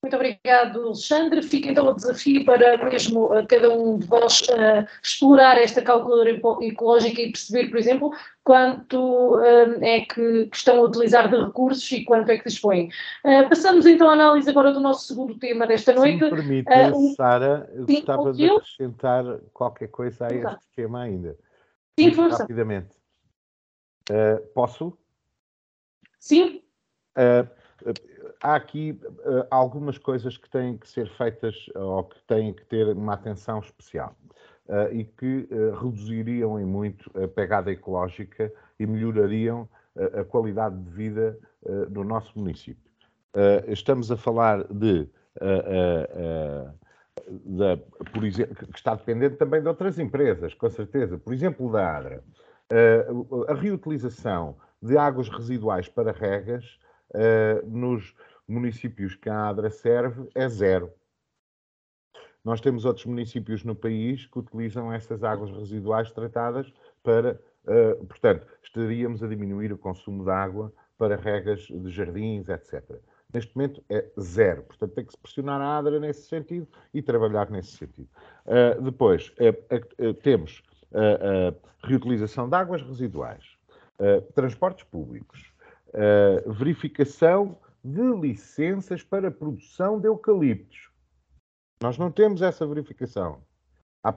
Muito 0.00 0.14
obrigado, 0.14 0.80
Alexandre. 0.80 1.42
Fica 1.42 1.70
então 1.70 1.88
o 1.88 1.92
desafio 1.92 2.44
para 2.44 2.76
mesmo 2.84 3.26
uh, 3.26 3.46
cada 3.48 3.68
um 3.68 3.98
de 3.98 4.06
vós 4.06 4.42
uh, 4.42 4.86
explorar 5.02 5.58
esta 5.58 5.82
calculadora 5.82 6.30
ecológica 6.62 7.20
e 7.20 7.32
perceber, 7.32 7.68
por 7.68 7.78
exemplo, 7.78 8.12
quanto 8.44 9.36
uh, 9.36 9.82
é 9.82 10.00
que, 10.02 10.46
que, 10.46 10.56
estão 10.56 10.78
a 10.78 10.82
utilizar 10.82 11.28
de 11.28 11.36
recursos 11.36 11.90
e 11.90 12.04
quanto 12.04 12.30
é 12.30 12.38
que 12.38 12.44
dispõem. 12.44 12.90
passamos 13.48 13.86
então 13.86 14.08
à 14.08 14.12
análise 14.12 14.48
agora 14.48 14.72
do 14.72 14.80
nosso 14.80 15.06
segundo 15.08 15.36
tema 15.36 15.66
desta 15.66 15.92
noite. 15.92 16.18
Se 16.18 16.24
me 16.24 16.30
permite, 16.30 16.70
uh, 16.70 17.14
Sara, 17.16 17.68
eu 17.74 17.84
gostava 17.84 18.32
de 18.32 18.48
acrescentar 18.48 19.24
qualquer 19.52 19.88
coisa 19.88 20.26
a 20.26 20.32
este 20.32 20.68
tema 20.76 21.02
ainda. 21.02 21.36
Sim, 21.98 22.12
força. 22.12 22.38
Rapidamente. 22.38 22.96
posso? 24.54 24.96
Sim. 26.20 26.62
Uh, 27.18 27.48
há 28.40 28.54
aqui 28.54 29.00
uh, 29.02 29.44
algumas 29.50 29.98
coisas 29.98 30.36
que 30.36 30.48
têm 30.48 30.78
que 30.78 30.88
ser 30.88 31.08
feitas 31.16 31.66
ou 31.74 32.04
que 32.04 32.22
têm 32.22 32.52
que 32.52 32.64
ter 32.66 32.86
uma 32.88 33.14
atenção 33.14 33.58
especial 33.58 34.14
e 34.92 35.02
que 35.02 35.48
reduziriam 35.80 36.60
em 36.60 36.64
muito 36.66 37.10
a 37.18 37.26
pegada 37.26 37.72
ecológica 37.72 38.52
e 38.78 38.86
melhorariam 38.86 39.66
a 40.12 40.22
qualidade 40.22 40.76
de 40.76 40.90
vida 40.90 41.38
no 41.88 42.04
nosso 42.04 42.38
município. 42.38 42.92
estamos 43.66 44.12
a 44.12 44.16
falar 44.18 44.64
de, 44.64 45.08
de, 47.30 47.76
por 48.12 48.22
exemplo, 48.22 48.56
que 48.56 48.76
está 48.76 48.94
dependente 48.94 49.36
também 49.36 49.62
de 49.62 49.68
outras 49.68 49.98
empresas, 49.98 50.52
com 50.52 50.68
certeza. 50.68 51.16
Por 51.16 51.32
exemplo, 51.32 51.72
da 51.72 51.96
ADRA. 51.96 52.22
a 53.48 53.54
reutilização 53.54 54.54
de 54.82 54.98
águas 54.98 55.30
residuais 55.30 55.88
para 55.88 56.12
regas 56.12 56.78
uh, 57.14 57.66
nos 57.66 58.14
municípios 58.46 59.14
que 59.14 59.28
a 59.28 59.48
ADRA 59.48 59.70
serve 59.70 60.28
é 60.34 60.48
zero. 60.48 60.92
Nós 62.44 62.60
temos 62.60 62.84
outros 62.84 63.04
municípios 63.04 63.62
no 63.62 63.74
país 63.74 64.26
que 64.26 64.38
utilizam 64.38 64.92
essas 64.92 65.22
águas 65.22 65.50
residuais 65.50 66.10
tratadas 66.12 66.72
para, 67.02 67.38
uh, 67.64 68.06
portanto, 68.06 68.46
estaríamos 68.62 69.22
a 69.22 69.28
diminuir 69.28 69.72
o 69.72 69.78
consumo 69.78 70.24
de 70.24 70.30
água 70.30 70.72
para 70.96 71.16
regas 71.16 71.60
de 71.60 71.90
jardins, 71.90 72.48
etc. 72.48 73.00
Neste 73.32 73.54
momento 73.54 73.84
é 73.90 74.10
zero, 74.18 74.62
portanto 74.62 74.94
tem 74.94 75.04
que 75.04 75.12
se 75.12 75.18
pressionar 75.18 75.60
a 75.60 75.78
ADRA 75.78 76.00
nesse 76.00 76.22
sentido 76.22 76.66
e 76.94 77.02
trabalhar 77.02 77.50
nesse 77.50 77.72
sentido. 77.72 78.08
Uh, 78.46 78.80
depois, 78.80 79.30
temos 80.22 80.62
a 80.94 81.86
reutilização 81.86 82.48
de 82.48 82.56
águas 82.56 82.80
residuais, 82.80 83.58
transportes 84.34 84.84
públicos, 84.84 85.47
uh, 85.88 86.52
verificação 86.52 87.58
de 87.84 88.02
licenças 88.02 89.02
para 89.02 89.30
produção 89.30 90.00
de 90.00 90.06
eucaliptos. 90.08 90.90
Nós 91.82 91.96
não 91.96 92.10
temos 92.10 92.42
essa 92.42 92.66
verificação. 92.66 93.42
Há, 94.02 94.14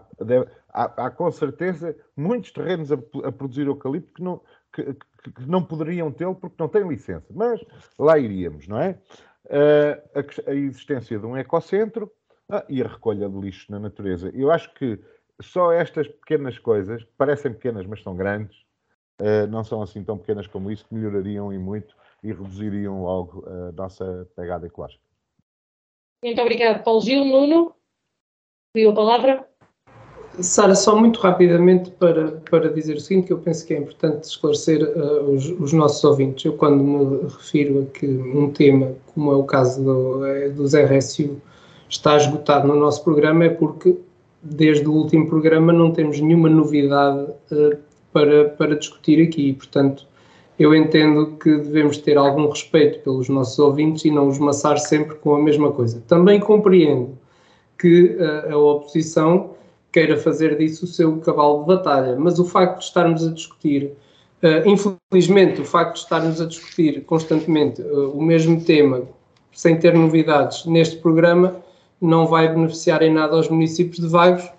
há, 0.70 1.06
há 1.06 1.12
com 1.12 1.32
certeza 1.32 1.96
muitos 2.16 2.52
terrenos 2.52 2.92
a, 2.92 2.96
a 2.96 3.32
produzir 3.32 3.68
eucalipto 3.68 4.14
que 4.14 4.24
não, 4.24 4.42
que, 4.74 4.84
que, 5.24 5.32
que 5.32 5.46
não 5.46 5.64
poderiam 5.64 6.12
tê-lo 6.12 6.36
porque 6.36 6.56
não 6.60 6.68
têm 6.68 6.88
licença. 6.88 7.26
Mas 7.34 7.64
lá 7.98 8.18
iríamos, 8.18 8.68
não 8.68 8.80
é? 8.80 8.98
Uh, 9.46 10.48
a, 10.48 10.52
a, 10.52 10.56
existência 10.56 11.20
de 11.20 11.26
um 11.26 11.36
ecocentro 11.36 12.12
ah, 12.50 12.64
e 12.70 12.82
a 12.82 12.88
recolha 12.88 13.30
de 13.30 13.40
lixo 13.40 13.72
na 13.72 13.80
natureza. 13.80 14.30
Eu 14.34 14.52
acho 14.52 14.74
que 14.76 15.00
só 15.42 15.72
estas 15.72 16.08
pequenas 16.08 16.58
coisas, 16.60 17.04
parecem 17.18 17.54
pequenas, 17.54 17.86
mas 17.86 18.02
são 18.04 18.16
grandes, 18.16 18.56
eh, 18.56 18.71
não 19.50 19.64
são 19.64 19.82
assim 19.82 20.04
tão 20.04 20.18
pequenas 20.18 20.48
como 20.48 20.72
isso, 20.72 20.86
que 20.86 20.94
melhorariam 20.94 21.54
e 21.54 21.58
muito 21.58 21.96
e 22.24 22.32
reduziriam 22.32 23.04
logo 23.04 23.44
a 23.48 23.72
nossa 23.72 24.28
pegada 24.36 24.68
ecológica. 24.68 25.02
Muito 26.24 26.40
obrigado, 26.40 26.84
Paulo 26.84 27.02
Gil. 27.02 27.26
Nuno, 27.26 27.74
pediu 28.74 28.92
a 28.92 28.96
palavra. 28.96 29.48
Sara, 30.40 30.76
só 30.76 30.96
muito 30.96 31.20
rapidamente 31.20 31.92
para, 31.92 32.32
para 32.50 32.72
dizer 32.72 32.96
o 32.96 33.02
seguinte, 33.02 33.28
que 33.28 33.34
eu 33.34 33.40
penso 33.40 33.66
que 33.66 33.74
é 33.74 33.78
importante 33.78 34.24
esclarecer 34.24 34.82
uh, 34.82 35.30
os, 35.30 35.50
os, 35.50 35.74
nossos 35.74 36.04
ouvintes. 36.04 36.46
Eu, 36.46 36.54
quando 36.54 36.82
me 36.82 37.24
refiro 37.24 37.82
a 37.82 37.98
que 37.98 38.08
um 38.08 38.50
tema, 38.52 38.94
como 39.14 39.32
é 39.32 39.36
o 39.36 39.44
caso 39.44 39.84
do, 39.84 40.26
é, 40.26 40.50
do 40.50 40.64
RSU, 40.66 41.42
está 41.90 42.16
esgotado 42.16 42.68
no 42.68 42.76
nosso 42.76 43.04
programa, 43.04 43.46
é 43.46 43.50
porque 43.50 43.98
desde 44.42 44.88
o 44.88 44.94
último 44.94 45.28
programa 45.28 45.74
não 45.74 45.92
temos 45.92 46.20
nenhuma 46.22 46.50
novidade 46.50 47.30
uh, 47.52 47.78
para, 48.12 48.50
para 48.50 48.76
discutir 48.76 49.22
aqui. 49.22 49.54
Portanto, 49.54 50.06
eu 50.60 50.76
entendo 50.76 51.38
que 51.38 51.58
devemos 51.58 51.98
ter 51.98 52.18
algum 52.18 52.48
respeito 52.48 53.00
pelos 53.00 53.28
nossos 53.30 53.58
ouvintes 53.58 54.06
e 54.06 54.12
não 54.12 54.28
os 54.28 54.38
maçar 54.38 54.78
sempre 54.78 55.16
com 55.16 55.36
a 55.36 55.42
mesma 55.42 55.72
coisa. 55.72 56.04
Também 56.08 56.40
compreendo 56.40 57.18
que 57.80 58.16
a, 58.20 58.24
eh, 58.24 58.52
a 58.52 58.58
oposição 58.58 59.56
queira 59.92 60.18
fazer 60.18 60.58
disso 60.58 60.86
o 60.86 60.88
seu 60.88 61.18
cavalo 61.18 61.62
de 61.62 61.68
batalha, 61.68 62.16
mas 62.18 62.40
o 62.40 62.46
facto 62.46 62.80
de 62.80 62.86
estarmos 62.86 63.28
a 63.28 63.32
discutir, 63.32 63.92
uh, 64.42 64.70
infelizmente, 64.70 65.60
o 65.60 65.66
facto 65.66 65.96
de 65.96 66.00
estarmos 66.00 66.40
a 66.40 66.46
discutir 66.46 67.04
constantemente 67.06 67.82
uh, 67.82 68.12
o 68.12 68.22
mesmo 68.22 68.62
tema, 68.62 69.04
sem 69.52 69.78
ter 69.78 69.94
novidades 69.94 70.66
neste 70.66 70.98
programa, 70.98 71.58
não 72.00 72.26
vai 72.26 72.48
beneficiar 72.48 73.02
em 73.02 73.14
nada 73.14 73.36
aos 73.36 73.50
municípios 73.50 74.00
de 74.00 74.08
Vagos 74.08 74.50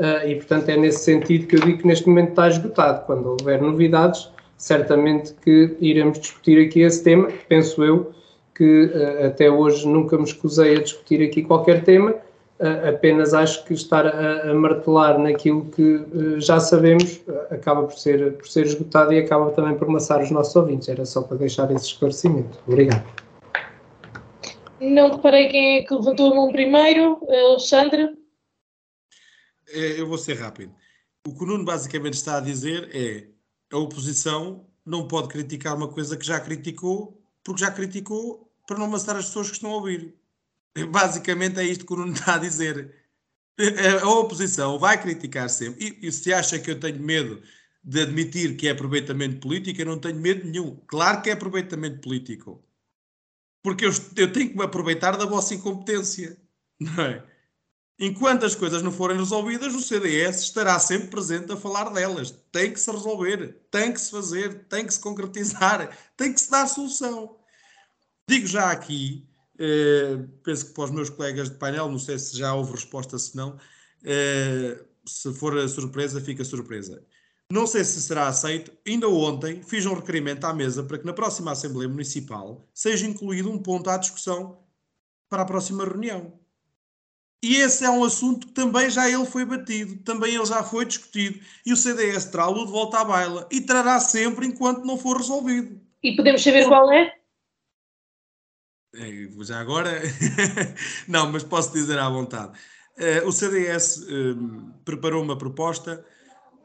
uh, 0.00 0.26
e, 0.26 0.34
portanto, 0.36 0.68
é 0.70 0.76
nesse 0.76 1.04
sentido 1.04 1.46
que 1.46 1.56
eu 1.56 1.60
digo 1.60 1.78
que 1.78 1.86
neste 1.86 2.08
momento 2.08 2.30
está 2.30 2.48
esgotado. 2.48 3.04
Quando 3.04 3.28
houver 3.28 3.60
novidades, 3.60 4.30
certamente 4.56 5.34
que 5.44 5.76
iremos 5.80 6.18
discutir 6.18 6.66
aqui 6.66 6.80
esse 6.80 7.04
tema. 7.04 7.28
Penso 7.48 7.84
eu 7.84 8.12
que 8.54 8.86
uh, 8.86 9.26
até 9.26 9.50
hoje 9.50 9.86
nunca 9.86 10.16
me 10.16 10.24
escusei 10.24 10.76
a 10.76 10.82
discutir 10.82 11.22
aqui 11.22 11.42
qualquer 11.42 11.84
tema, 11.84 12.12
uh, 12.12 12.88
apenas 12.88 13.34
acho 13.34 13.64
que 13.64 13.74
estar 13.74 14.06
a, 14.06 14.50
a 14.50 14.54
martelar 14.54 15.18
naquilo 15.18 15.66
que 15.66 16.04
já 16.38 16.58
sabemos 16.58 17.20
acaba 17.50 17.82
por 17.82 17.98
ser, 17.98 18.32
por 18.32 18.48
ser 18.48 18.66
esgotado 18.66 19.12
e 19.12 19.18
acaba 19.18 19.50
também 19.50 19.74
por 19.74 19.88
maçar 19.88 20.22
os 20.22 20.30
nossos 20.30 20.56
ouvintes. 20.56 20.88
Era 20.88 21.04
só 21.04 21.22
para 21.22 21.36
deixar 21.36 21.70
esse 21.70 21.86
esclarecimento. 21.86 22.58
Obrigado. 22.66 23.04
Não 24.80 25.10
reparei 25.10 25.48
quem 25.48 25.76
é 25.76 25.82
que 25.82 25.94
levantou 25.94 26.32
a 26.32 26.34
mão 26.34 26.50
primeiro, 26.50 27.18
Alexandre. 27.28 28.19
É, 29.70 30.00
eu 30.00 30.06
vou 30.06 30.18
ser 30.18 30.34
rápido. 30.34 30.74
O 31.26 31.34
que 31.34 31.42
o 31.42 31.46
Nuno 31.46 31.64
basicamente 31.64 32.14
está 32.14 32.38
a 32.38 32.40
dizer 32.40 32.88
é 32.94 33.28
a 33.72 33.78
oposição 33.78 34.66
não 34.84 35.06
pode 35.06 35.28
criticar 35.28 35.76
uma 35.76 35.88
coisa 35.88 36.16
que 36.16 36.26
já 36.26 36.40
criticou, 36.40 37.22
porque 37.44 37.60
já 37.60 37.70
criticou 37.70 38.50
para 38.66 38.78
não 38.78 38.88
maçar 38.88 39.16
as 39.16 39.26
pessoas 39.26 39.48
que 39.48 39.54
estão 39.54 39.70
a 39.70 39.76
ouvir. 39.76 40.14
Basicamente 40.90 41.58
é 41.60 41.64
isto 41.64 41.84
que 41.84 41.92
o 41.92 41.96
Nuno 41.96 42.12
está 42.12 42.34
a 42.36 42.38
dizer. 42.38 42.94
A 44.02 44.08
oposição 44.08 44.78
vai 44.78 45.00
criticar 45.00 45.48
sempre. 45.50 45.98
E, 46.00 46.06
e 46.08 46.12
se 46.12 46.32
acha 46.32 46.58
que 46.58 46.70
eu 46.70 46.80
tenho 46.80 47.00
medo 47.00 47.42
de 47.82 48.02
admitir 48.02 48.56
que 48.56 48.68
é 48.68 48.70
aproveitamento 48.70 49.40
político, 49.40 49.80
eu 49.80 49.86
não 49.86 49.98
tenho 49.98 50.18
medo 50.18 50.46
nenhum. 50.46 50.76
Claro 50.86 51.22
que 51.22 51.30
é 51.30 51.32
aproveitamento 51.32 52.00
político. 52.00 52.64
Porque 53.62 53.84
eu, 53.84 53.90
eu 54.16 54.32
tenho 54.32 54.50
que 54.50 54.56
me 54.56 54.64
aproveitar 54.64 55.16
da 55.16 55.26
vossa 55.26 55.54
incompetência. 55.54 56.36
Não 56.80 57.04
é? 57.04 57.29
Enquanto 58.02 58.46
as 58.46 58.54
coisas 58.54 58.80
não 58.80 58.90
forem 58.90 59.18
resolvidas, 59.18 59.74
o 59.74 59.80
CDS 59.82 60.40
estará 60.40 60.78
sempre 60.78 61.08
presente 61.08 61.52
a 61.52 61.56
falar 61.56 61.90
delas. 61.90 62.30
Tem 62.50 62.72
que 62.72 62.80
se 62.80 62.90
resolver, 62.90 63.66
tem 63.70 63.92
que 63.92 64.00
se 64.00 64.10
fazer, 64.10 64.64
tem 64.70 64.86
que 64.86 64.94
se 64.94 65.00
concretizar, 65.00 65.94
tem 66.16 66.32
que 66.32 66.40
se 66.40 66.50
dar 66.50 66.66
solução. 66.66 67.36
Digo 68.26 68.46
já 68.46 68.70
aqui, 68.70 69.28
eh, 69.58 70.16
penso 70.42 70.66
que 70.66 70.72
para 70.72 70.84
os 70.84 70.90
meus 70.90 71.10
colegas 71.10 71.50
de 71.50 71.56
painel, 71.56 71.90
não 71.90 71.98
sei 71.98 72.18
se 72.18 72.38
já 72.38 72.54
houve 72.54 72.72
resposta, 72.72 73.18
se 73.18 73.36
não, 73.36 73.58
eh, 74.02 74.82
se 75.06 75.34
for 75.34 75.68
surpresa, 75.68 76.22
fica 76.22 76.42
surpresa. 76.42 77.04
Não 77.52 77.66
sei 77.66 77.84
se 77.84 78.00
será 78.00 78.28
aceito. 78.28 78.72
Ainda 78.86 79.08
ontem 79.08 79.62
fiz 79.62 79.84
um 79.84 79.92
requerimento 79.92 80.44
à 80.44 80.54
mesa 80.54 80.82
para 80.82 80.96
que 80.98 81.04
na 81.04 81.12
próxima 81.12 81.52
Assembleia 81.52 81.88
Municipal 81.88 82.66
seja 82.72 83.06
incluído 83.06 83.50
um 83.50 83.58
ponto 83.58 83.90
à 83.90 83.98
discussão 83.98 84.64
para 85.28 85.42
a 85.42 85.46
próxima 85.46 85.84
reunião. 85.84 86.39
E 87.42 87.56
esse 87.56 87.84
é 87.84 87.90
um 87.90 88.04
assunto 88.04 88.46
que 88.46 88.52
também 88.52 88.90
já 88.90 89.08
ele 89.08 89.24
foi 89.24 89.46
batido, 89.46 89.96
também 90.02 90.34
ele 90.34 90.44
já 90.44 90.62
foi 90.62 90.84
discutido. 90.84 91.40
E 91.64 91.72
o 91.72 91.76
CDS 91.76 92.26
trá-lo 92.26 92.66
de 92.66 92.70
volta 92.70 92.98
à 92.98 93.04
baila. 93.04 93.48
E 93.50 93.62
trará 93.62 93.98
sempre 93.98 94.46
enquanto 94.46 94.84
não 94.84 94.98
for 94.98 95.16
resolvido. 95.16 95.80
E 96.02 96.14
podemos 96.14 96.42
saber 96.42 96.66
qual 96.66 96.92
é? 96.92 97.14
é 98.94 99.28
já 99.42 99.58
agora? 99.58 100.02
não, 101.08 101.32
mas 101.32 101.42
posso 101.42 101.72
dizer 101.72 101.98
à 101.98 102.08
vontade. 102.10 102.58
Uh, 102.98 103.26
o 103.26 103.32
CDS 103.32 103.96
uh, 103.96 104.10
eh, 104.10 104.74
preparou 104.84 105.22
uma 105.22 105.38
proposta, 105.38 106.04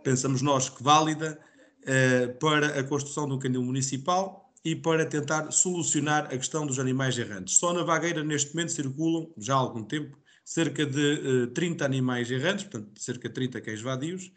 pensamos 0.04 0.42
nós 0.42 0.68
que 0.68 0.84
válida, 0.84 1.40
uh, 1.84 2.38
para 2.40 2.78
a 2.78 2.84
construção 2.84 3.26
de 3.26 3.34
um 3.34 3.40
canil 3.40 3.64
municipal 3.64 4.52
e 4.66 4.76
para 4.76 5.06
tentar 5.06 5.50
solucionar 5.52 6.26
a 6.26 6.38
questão 6.38 6.66
dos 6.68 6.80
animais 6.80 7.18
errantes. 7.18 7.56
Só 7.56 7.72
na 7.72 7.84
Vagueira, 7.84 8.22
neste 8.22 8.54
momento, 8.54 8.74
circulam, 8.74 9.32
já 9.38 9.54
há 9.54 9.58
algum 9.58 9.84
tempo, 9.84 10.18
cerca 10.46 10.86
de 10.86 11.46
uh, 11.46 11.48
30 11.48 11.84
animais 11.84 12.30
errantes, 12.30 12.66
portanto, 12.66 13.02
cerca 13.02 13.28
de 13.28 13.34
30 13.34 13.62
cães 13.62 13.82
vadios, 13.82 14.32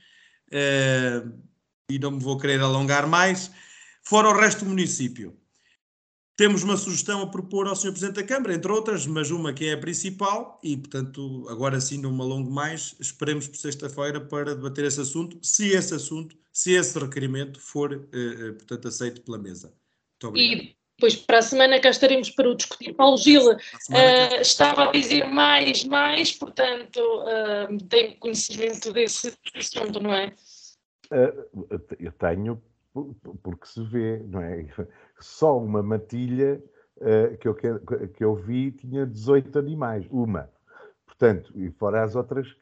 uh, 0.48 1.30
e 1.90 1.98
não 1.98 2.12
me 2.12 2.18
vou 2.18 2.38
querer 2.38 2.60
alongar 2.60 3.06
mais, 3.06 3.50
fora 4.02 4.30
o 4.30 4.32
resto 4.32 4.64
do 4.64 4.70
município. 4.70 5.38
Temos 6.34 6.62
uma 6.62 6.76
sugestão 6.76 7.20
a 7.20 7.26
propor 7.26 7.66
ao 7.66 7.76
Sr. 7.76 7.90
Presidente 7.90 8.14
da 8.14 8.22
Câmara, 8.22 8.54
entre 8.54 8.70
outras, 8.70 9.06
mas 9.06 9.30
uma 9.30 9.52
que 9.52 9.66
é 9.66 9.72
a 9.72 9.78
principal, 9.78 10.58
e, 10.62 10.76
portanto, 10.76 11.46
agora 11.50 11.80
sim 11.80 12.00
não 12.00 12.12
me 12.12 12.22
alongo 12.22 12.50
mais, 12.50 12.94
esperemos 13.00 13.46
por 13.48 13.56
sexta-feira 13.56 14.20
para 14.20 14.54
debater 14.54 14.84
esse 14.84 15.00
assunto, 15.00 15.38
se 15.42 15.68
esse 15.70 15.94
assunto, 15.94 16.36
se 16.52 16.72
esse 16.72 16.98
requerimento 16.98 17.60
for, 17.60 18.08
eh, 18.12 18.52
portanto, 18.52 18.88
aceito 18.88 19.20
pela 19.22 19.36
mesa. 19.36 19.74
Muito 20.12 20.28
obrigado. 20.28 20.62
E 20.62 20.77
depois, 20.98 21.14
para 21.14 21.38
a 21.38 21.42
semana, 21.42 21.80
cá 21.80 21.90
estaremos 21.90 22.28
para 22.28 22.50
o 22.50 22.56
discutir. 22.56 22.92
Paulo 22.92 23.16
Gila 23.16 23.54
uh, 23.54 24.40
estava 24.40 24.88
a 24.88 24.90
dizer 24.90 25.24
mais, 25.28 25.84
mais, 25.84 26.32
portanto, 26.32 26.98
uh, 26.98 27.78
tem 27.88 28.16
conhecimento 28.16 28.92
desse 28.92 29.32
assunto, 29.54 30.00
não 30.00 30.12
é? 30.12 30.34
Uh, 31.12 31.80
eu 32.00 32.10
tenho, 32.10 32.60
porque 33.44 33.66
se 33.66 33.84
vê, 33.84 34.18
não 34.26 34.40
é? 34.40 34.66
Só 35.20 35.56
uma 35.56 35.84
matilha 35.84 36.60
uh, 36.96 37.38
que, 37.38 37.46
eu, 37.46 37.54
que 37.54 38.24
eu 38.24 38.34
vi 38.34 38.72
tinha 38.72 39.06
18 39.06 39.56
animais, 39.56 40.04
uma. 40.10 40.50
Portanto, 41.06 41.52
e 41.54 41.70
fora 41.70 42.02
as 42.02 42.16
outras 42.16 42.52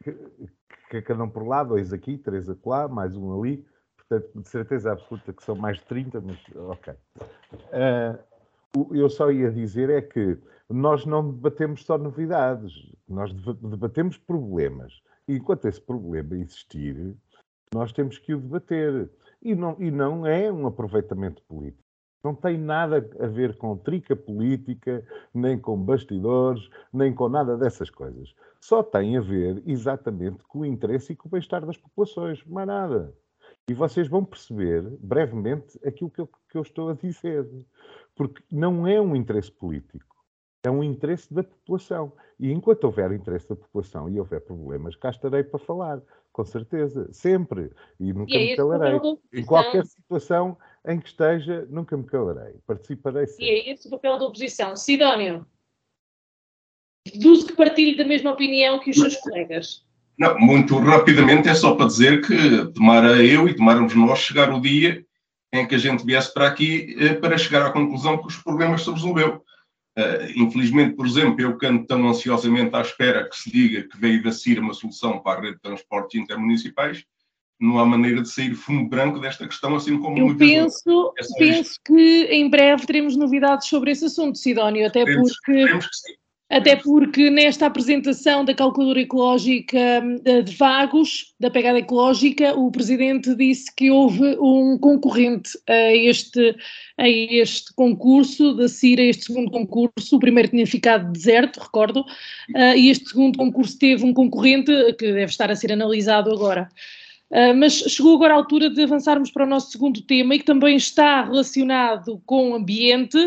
que, 0.91 1.01
que 1.01 1.13
andam 1.13 1.31
por 1.31 1.47
lá, 1.47 1.65
dois 1.65 1.91
aqui, 1.91 2.19
três 2.19 2.51
acolá, 2.51 2.87
mais 2.87 3.17
um 3.17 3.41
ali. 3.41 3.65
Portanto, 4.09 4.41
de 4.41 4.49
certeza 4.49 4.93
absoluta 4.93 5.33
que 5.33 5.43
são 5.43 5.57
mais 5.57 5.79
de 5.79 5.85
30, 5.85 6.21
mas 6.21 6.39
ok. 6.57 6.95
Uh, 7.53 8.95
eu 8.95 9.09
só 9.09 9.31
ia 9.31 9.51
dizer 9.51 9.91
é 9.91 10.01
que 10.01 10.39
nós 10.69 11.07
não 11.07 11.31
debatemos 11.33 11.85
só 11.85 11.97
novidades, 11.97 12.73
nós 13.09 13.33
debatemos 13.33 14.17
problemas. 14.17 15.01
E 15.29 15.37
enquanto 15.37 15.67
esse 15.67 15.81
problema 15.81 16.37
existir, 16.37 17.17
nós 17.75 17.93
temos 17.93 18.19
que 18.19 18.35
o 18.35 18.41
debater. 18.41 19.11
E 19.43 19.55
não, 19.55 19.77
e 19.79 19.91
não 19.91 20.27
é 20.27 20.51
um 20.53 20.67
aproveitamento 20.67 21.43
político. 21.43 21.85
Não 22.25 22.35
tem 22.35 22.59
nada 22.59 23.09
a 23.21 23.27
ver 23.27 23.57
com 23.57 23.77
trica 23.77 24.17
política, 24.17 25.05
nem 25.33 25.59
com 25.59 25.77
bastidores, 25.81 26.69
nem 26.93 27.15
com 27.15 27.29
nada 27.29 27.57
dessas 27.57 27.89
coisas. 27.89 28.35
Só 28.61 28.83
tem 28.83 29.17
a 29.17 29.21
ver 29.21 29.63
exatamente 29.65 30.43
com 30.49 30.61
o 30.61 30.67
interesse 30.67 31.13
e 31.13 31.17
com 31.17 31.29
o 31.29 31.31
bem-estar 31.31 31.65
das 31.65 31.77
populações, 31.77 32.45
mais 32.45 32.67
nada. 32.67 33.15
E 33.69 33.75
vocês 33.75 34.09
vão 34.09 34.25
perceber 34.25 34.83
brevemente 35.01 35.79
aquilo 35.85 36.11
que 36.11 36.21
eu, 36.21 36.27
que 36.27 36.57
eu 36.57 36.63
estou 36.63 36.91
a 36.91 36.95
dizer. 36.95 37.47
Porque 38.15 38.43
não 38.51 38.87
é 38.87 39.01
um 39.01 39.15
interesse 39.15 39.51
político 39.51 40.17
é 40.67 40.71
um 40.71 40.83
interesse 40.83 41.33
da 41.33 41.43
população. 41.43 42.13
E 42.39 42.51
enquanto 42.51 42.85
houver 42.85 43.13
interesse 43.13 43.49
da 43.49 43.57
população 43.57 44.09
e 44.09 44.19
houver 44.19 44.41
problemas, 44.41 44.97
cá 44.97 45.11
estarei 45.11 45.43
para 45.43 45.59
falar 45.59 46.03
com 46.33 46.45
certeza, 46.45 47.11
sempre. 47.13 47.71
E 47.99 48.13
nunca 48.13 48.35
e 48.35 48.51
me 48.51 48.57
calarei. 48.57 49.01
Em 49.33 49.45
qualquer 49.45 49.87
situação 49.87 50.59
em 50.85 51.01
que 51.01 51.09
esteja, 51.09 51.67
nunca 51.71 51.97
me 51.97 52.05
calarei. 52.05 52.55
Participarei 52.67 53.27
sempre. 53.27 53.45
E 53.45 53.49
é 53.49 53.73
esse 53.73 53.87
o 53.87 53.91
papel 53.91 54.19
da 54.19 54.27
oposição. 54.27 54.77
Sidónio, 54.77 55.47
deduzo 57.07 57.47
que 57.47 57.55
partilhe 57.55 57.97
da 57.97 58.05
mesma 58.05 58.33
opinião 58.33 58.81
que 58.81 58.91
os 58.91 58.97
seus 58.97 59.17
colegas. 59.17 59.86
Não, 60.19 60.39
muito 60.39 60.79
rapidamente 60.79 61.49
é 61.49 61.55
só 61.55 61.75
para 61.75 61.87
dizer 61.87 62.27
que 62.27 62.73
tomara 62.73 63.23
eu 63.23 63.49
e 63.49 63.55
tomarmos 63.55 63.95
nós 63.95 64.19
chegar 64.19 64.53
o 64.53 64.61
dia 64.61 65.05
em 65.53 65.67
que 65.67 65.75
a 65.75 65.79
gente 65.79 66.05
viesse 66.05 66.33
para 66.33 66.47
aqui 66.47 66.97
eh, 66.99 67.15
para 67.15 67.37
chegar 67.37 67.67
à 67.67 67.71
conclusão 67.71 68.19
que 68.19 68.27
os 68.27 68.37
problemas 68.37 68.83
se 68.83 68.91
resolveu. 68.91 69.43
Uh, 69.99 70.29
infelizmente, 70.37 70.95
por 70.95 71.07
exemplo, 71.07 71.41
eu 71.41 71.57
canto 71.57 71.87
tão 71.87 72.07
ansiosamente 72.07 72.75
à 72.77 72.83
espera 72.83 73.27
que 73.27 73.35
se 73.35 73.51
diga 73.51 73.89
que 73.89 73.99
veio 73.99 74.23
da 74.23 74.31
CIR 74.31 74.61
uma 74.61 74.75
solução 74.75 75.21
para 75.21 75.39
a 75.39 75.43
rede 75.43 75.55
de 75.55 75.63
transportes 75.63 76.21
intermunicipais, 76.21 77.03
não 77.59 77.79
há 77.79 77.87
maneira 77.87 78.21
de 78.21 78.29
sair 78.29 78.55
fumo 78.55 78.87
branco 78.87 79.19
desta 79.19 79.47
questão, 79.47 79.75
assim 79.75 79.99
como 79.99 80.19
Eu 80.19 80.37
penso, 80.37 81.15
penso 81.39 81.81
que 81.83 82.25
em 82.31 82.51
breve 82.51 82.85
teremos 82.85 83.17
novidades 83.17 83.69
sobre 83.69 83.91
esse 83.91 84.05
assunto, 84.05 84.37
Sidónio, 84.37 84.87
até 84.87 85.03
porque 85.07 85.65
até 86.49 86.77
porque 86.77 87.29
nesta 87.29 87.67
apresentação 87.67 88.45
da 88.45 88.55
calculadora 88.55 89.01
ecológica 89.01 89.79
eh, 90.25 90.43
de 90.43 90.55
Vagos, 90.55 91.35
da 91.41 91.51
pegada 91.51 91.81
ecológica, 91.81 92.55
o 92.55 92.71
Presidente 92.71 93.35
disse 93.35 93.75
que 93.75 93.91
houve 93.91 94.37
um 94.39 94.79
concorrente 94.79 95.51
a 95.69 95.93
este, 95.93 96.55
a 96.99 97.09
este 97.09 97.75
concurso, 97.75 98.55
da 98.55 98.69
CIRA, 98.69 99.03
este 99.03 99.25
segundo 99.25 99.51
concurso. 99.51 100.17
O 100.17 100.21
primeiro 100.21 100.49
tinha 100.49 100.67
ficado 100.67 101.11
deserto, 101.11 101.59
recordo, 101.59 102.03
uh, 102.03 102.77
e 102.77 102.91
este 102.91 103.09
segundo 103.09 103.37
concurso 103.37 103.77
teve 103.77 104.05
um 104.05 104.15
concorrente 104.15 104.71
que 104.95 105.13
deve 105.13 105.25
estar 105.25 105.51
a 105.51 105.57
ser 105.57 105.73
analisado 105.73 106.33
agora. 106.33 106.69
Uh, 107.29 107.53
mas 107.57 107.73
chegou 107.73 108.15
agora 108.15 108.35
a 108.35 108.37
altura 108.37 108.71
de 108.71 108.85
avançarmos 108.85 109.33
para 109.33 109.45
o 109.45 109.49
nosso 109.49 109.73
segundo 109.73 110.01
tema 110.01 110.37
e 110.37 110.39
que 110.39 110.45
também 110.45 110.77
está 110.77 111.25
relacionado 111.25 112.23
com 112.25 112.53
o 112.53 112.55
ambiente, 112.55 113.19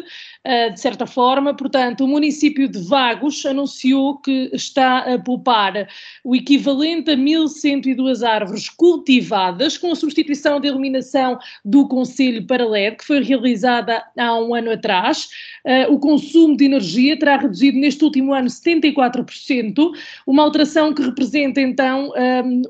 de 0.71 0.79
certa 0.79 1.05
forma. 1.05 1.53
Portanto, 1.53 2.05
o 2.05 2.07
município 2.07 2.67
de 2.67 2.79
Vagos 2.79 3.45
anunciou 3.45 4.17
que 4.17 4.49
está 4.53 4.99
a 4.99 5.19
poupar 5.19 5.87
o 6.23 6.35
equivalente 6.35 7.11
a 7.11 7.17
1.102 7.17 8.25
árvores 8.25 8.69
cultivadas, 8.69 9.77
com 9.77 9.91
a 9.91 9.95
substituição 9.95 10.59
da 10.59 10.67
iluminação 10.67 11.37
do 11.63 11.87
Conselho 11.87 12.45
para 12.47 12.65
LED, 12.65 12.97
que 12.97 13.05
foi 13.05 13.21
realizada 13.21 14.03
há 14.17 14.39
um 14.39 14.55
ano 14.55 14.71
atrás. 14.71 15.27
Uh, 15.65 15.93
o 15.93 15.99
consumo 15.99 16.55
de 16.55 16.65
energia 16.65 17.19
terá 17.19 17.37
reduzido 17.37 17.77
neste 17.77 18.03
último 18.03 18.33
ano 18.33 18.47
74%, 18.47 19.91
uma 20.25 20.43
alteração 20.43 20.93
que 20.93 21.01
representa 21.01 21.59
então 21.61 22.11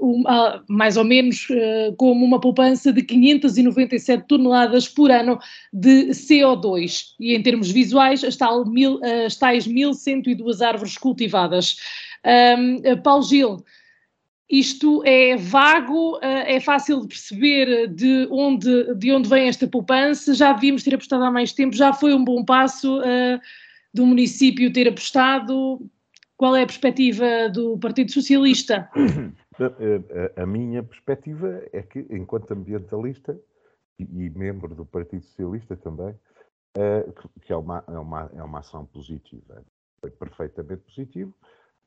um, 0.02 0.24
mais 0.68 0.98
ou 0.98 1.04
menos 1.04 1.48
como 1.98 2.26
uma 2.26 2.40
poupança 2.40 2.92
de 2.92 3.04
597 3.04 4.26
toneladas 4.28 4.88
por 4.88 5.12
ano 5.12 5.40
de 5.72 6.08
CO2. 6.10 7.14
E 7.20 7.36
em 7.36 7.42
termos 7.42 7.59
visuais, 7.68 8.24
as, 8.24 8.38
tal 8.38 8.66
mil, 8.66 9.00
as 9.26 9.36
tais 9.36 9.68
1.102 9.68 10.66
árvores 10.66 10.98
cultivadas. 10.98 11.78
Um, 12.26 13.02
Paulo 13.02 13.24
Gil, 13.24 13.64
isto 14.50 15.04
é 15.06 15.38
vago, 15.38 16.18
eh, 16.24 16.56
é 16.56 16.60
fácil 16.60 17.02
de 17.02 17.08
perceber 17.08 17.88
de 17.88 18.28
onde, 18.32 18.96
de 18.96 19.12
onde 19.12 19.30
vem 19.30 19.48
esta 19.48 19.68
poupança, 19.68 20.34
já 20.34 20.52
devíamos 20.54 20.84
ter 20.84 20.96
apostado 20.96 21.24
há 21.24 21.30
mais 21.30 21.54
tempo, 21.54 21.76
já 21.76 21.94
foi 21.94 22.16
um 22.16 22.24
bom 22.24 22.44
passo 22.44 23.00
uh, 23.00 23.40
do 23.94 24.08
município 24.08 24.74
ter 24.74 24.88
apostado. 24.88 25.80
Qual 26.36 26.56
é 26.56 26.64
a 26.64 26.66
perspectiva 26.66 27.50
do 27.54 27.78
Partido 27.78 28.12
Socialista? 28.12 28.90
A, 30.38 30.46
minha 30.46 30.82
perspectiva 30.82 31.62
é 31.74 31.82
que, 31.82 32.06
enquanto 32.10 32.52
ambientalista 32.54 33.38
e, 34.00 34.30
membro 34.30 34.74
do 34.74 34.86
Partido 34.86 35.22
Socialista 35.22 35.76
também, 35.76 36.16
eh, 36.78 37.06
que 37.42 37.52
é 37.52 37.56
uma, 37.56 37.84
é 37.88 37.98
uma, 37.98 38.30
é 38.34 38.44
uma 38.44 38.60
ação 38.60 38.86
positiva, 38.86 39.64
foi 40.00 40.12
perfeitamente 40.12 40.84
positivo. 40.84 41.34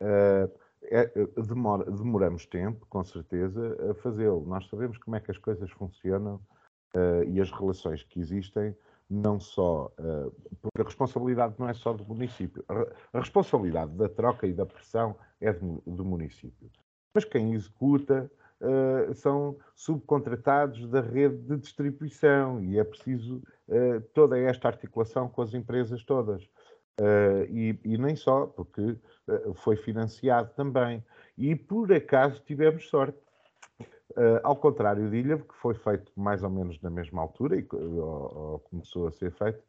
Eh, 0.00 0.50
é, 0.84 1.06
demora, 1.46 1.88
demoramos 1.90 2.44
tempo, 2.46 2.84
com 2.86 3.04
certeza, 3.04 3.90
a 3.90 3.94
fazê-lo. 3.94 4.44
Nós 4.46 4.68
sabemos 4.68 4.98
como 4.98 5.16
é 5.16 5.20
que 5.20 5.30
as 5.30 5.38
coisas 5.38 5.70
funcionam 5.70 6.40
uh, 6.96 7.22
e 7.28 7.40
as 7.40 7.52
relações 7.52 8.02
que 8.02 8.18
existem, 8.18 8.76
não 9.08 9.38
só. 9.38 9.92
Uh, 9.96 10.32
porque 10.60 10.82
a 10.82 10.84
responsabilidade 10.84 11.54
não 11.56 11.68
é 11.68 11.74
só 11.74 11.92
do 11.92 12.04
município. 12.04 12.64
A, 12.68 13.18
a 13.18 13.20
responsabilidade 13.20 13.92
da 13.92 14.08
troca 14.08 14.44
e 14.44 14.52
da 14.52 14.66
pressão 14.66 15.16
é 15.40 15.52
do, 15.52 15.80
do 15.86 16.04
município 16.04 16.68
mas 17.14 17.24
quem 17.24 17.52
executa 17.52 18.30
uh, 18.62 19.14
são 19.14 19.56
subcontratados 19.74 20.88
da 20.88 21.00
rede 21.00 21.36
de 21.38 21.56
distribuição 21.58 22.62
e 22.62 22.78
é 22.78 22.84
preciso 22.84 23.42
uh, 23.68 24.00
toda 24.14 24.38
esta 24.38 24.68
articulação 24.68 25.28
com 25.28 25.42
as 25.42 25.52
empresas 25.52 26.04
todas. 26.04 26.42
Uh, 27.00 27.44
e, 27.50 27.78
e, 27.84 27.98
nem 27.98 28.14
só, 28.14 28.46
porque 28.46 28.96
foi 29.56 29.76
financiado 29.76 30.50
também. 30.54 31.02
E 31.38 31.56
por 31.56 31.92
acaso 31.92 32.42
tivemos 32.44 32.88
sorte. 32.88 33.18
ao 34.42 34.54
contrário 34.54 35.08
de 35.08 35.16
Ilha, 35.16 35.38
que 35.38 35.54
foi 35.54 35.74
feito 35.74 36.12
mais 36.14 36.42
ou 36.42 36.50
menos 36.50 36.78
na 36.82 36.90
mesma 36.90 37.22
altura 37.22 37.56
e 37.56 37.66
ou, 37.72 38.36
ou 38.36 38.58
começou 38.58 39.08
a 39.08 39.10
ser 39.10 39.32
feito, 39.32 39.62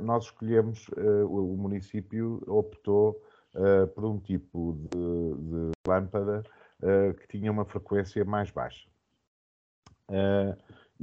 nós 0.00 0.26
escolhemos, 0.26 0.86
o 1.28 1.56
município 1.56 2.40
optou 2.46 3.20
uh, 3.54 3.86
por 3.88 4.04
um 4.04 4.18
tipo 4.18 4.78
de, 4.90 5.34
de 5.34 5.70
lâmpada 5.86 6.42
uh, 6.82 7.14
que 7.14 7.28
tinha 7.28 7.50
uma 7.50 7.64
frequência 7.64 8.24
mais 8.24 8.50
baixa. 8.50 8.88
Uh, 10.10 10.56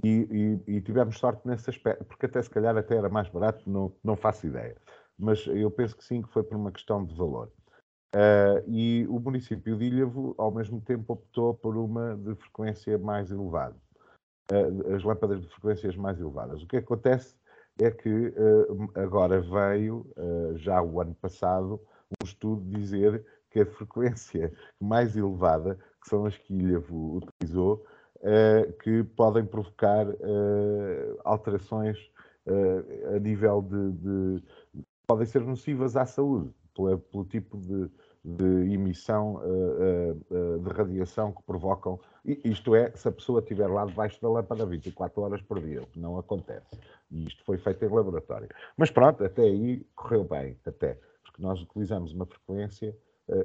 e, 0.04 0.60
e, 0.68 0.76
e, 0.76 0.82
tivemos 0.82 1.18
sorte 1.18 1.48
nesse 1.48 1.70
aspecto, 1.70 2.04
porque 2.06 2.26
até 2.26 2.42
se 2.42 2.50
calhar 2.50 2.76
até 2.76 2.98
era 2.98 3.08
mais 3.08 3.30
barato, 3.30 3.70
não, 3.70 3.94
não 4.04 4.16
faço 4.16 4.46
ideia. 4.46 4.76
Mas 5.18 5.46
eu 5.48 5.72
penso 5.72 5.96
que 5.96 6.04
sim, 6.04 6.22
que 6.22 6.30
foi 6.30 6.44
por 6.44 6.58
uma 6.58 6.72
questão 6.72 7.06
de 7.06 7.16
valor. 7.16 7.50
Uh, 8.14 8.64
e 8.68 9.06
o 9.10 9.20
município 9.20 9.78
de 9.78 9.86
Ilhavo, 9.86 10.36
ao 10.38 10.52
mesmo 10.52 10.80
tempo, 10.82 11.14
optou 11.14 11.54
por 11.54 11.76
uma 11.76 12.16
de 12.16 12.36
frequência 12.36 12.98
mais 12.98 13.32
elevada. 13.32 13.76
Uh, 14.52 14.96
as 14.96 15.04
lâmpadas 15.04 15.42
de 15.42 15.48
frequências 15.50 15.96
mais 15.96 16.20
elevadas. 16.20 16.62
O 16.62 16.68
que 16.68 16.78
acontece 16.78 17.36
é 17.80 17.92
que 17.92 18.10
uh, 18.10 18.92
agora 18.96 19.42
veio, 19.42 20.10
já 20.56 20.82
o 20.82 21.02
ano 21.02 21.14
passado, 21.16 21.82
um 22.22 22.26
estudo 22.26 22.64
dizer 22.70 23.26
que 23.56 23.62
a 23.62 23.66
frequência 23.66 24.52
mais 24.82 25.16
elevada, 25.16 25.80
que 26.02 26.10
são 26.10 26.26
as 26.26 26.38
que 26.38 26.54
Ilhavo 26.54 27.22
utilizou, 27.24 27.86
uh, 28.18 28.74
que 28.84 29.02
podem 29.16 29.46
provocar 29.46 30.06
uh, 30.10 31.20
alterações 31.24 31.98
uh, 32.48 33.16
a 33.16 33.20
nível 33.20 33.62
de, 33.62 33.92
de, 33.94 34.44
podem 35.08 35.26
ser 35.26 35.40
nocivas 35.40 35.96
à 35.96 36.06
saúde, 36.06 36.52
pelo, 36.76 37.24
tipo 37.24 37.58
de, 37.58 37.90
de 38.22 38.74
emissão 38.74 39.40
de 40.62 40.70
radiação 40.74 41.32
que 41.32 41.42
provocam. 41.44 41.98
Isto 42.26 42.76
é, 42.76 42.92
se 42.92 43.08
a 43.08 43.12
pessoa 43.14 43.40
estiver 43.40 43.68
lá 43.68 43.86
debaixo 43.86 44.22
da 44.22 44.28
lâmpada 44.28 44.66
24 44.66 45.22
horas 45.22 45.42
por 45.42 45.62
dia, 45.62 45.82
o 45.82 45.88
que 45.88 45.98
não 45.98 46.18
acontece. 46.18 46.68
E 47.10 47.28
isto 47.28 47.46
foi 47.46 47.58
feito 47.58 47.86
em 47.86 47.88
laboratório. 47.88 48.50
Mas 48.76 48.92
pronto, 48.92 49.24
até 49.24 49.44
aí 49.44 49.88
correu 49.96 50.26
bem, 50.26 50.60
até, 50.66 51.00
porque 51.24 51.42
nós 51.42 51.62
utilizamos 51.62 52.12
uma 52.12 52.26
frequência 52.26 52.94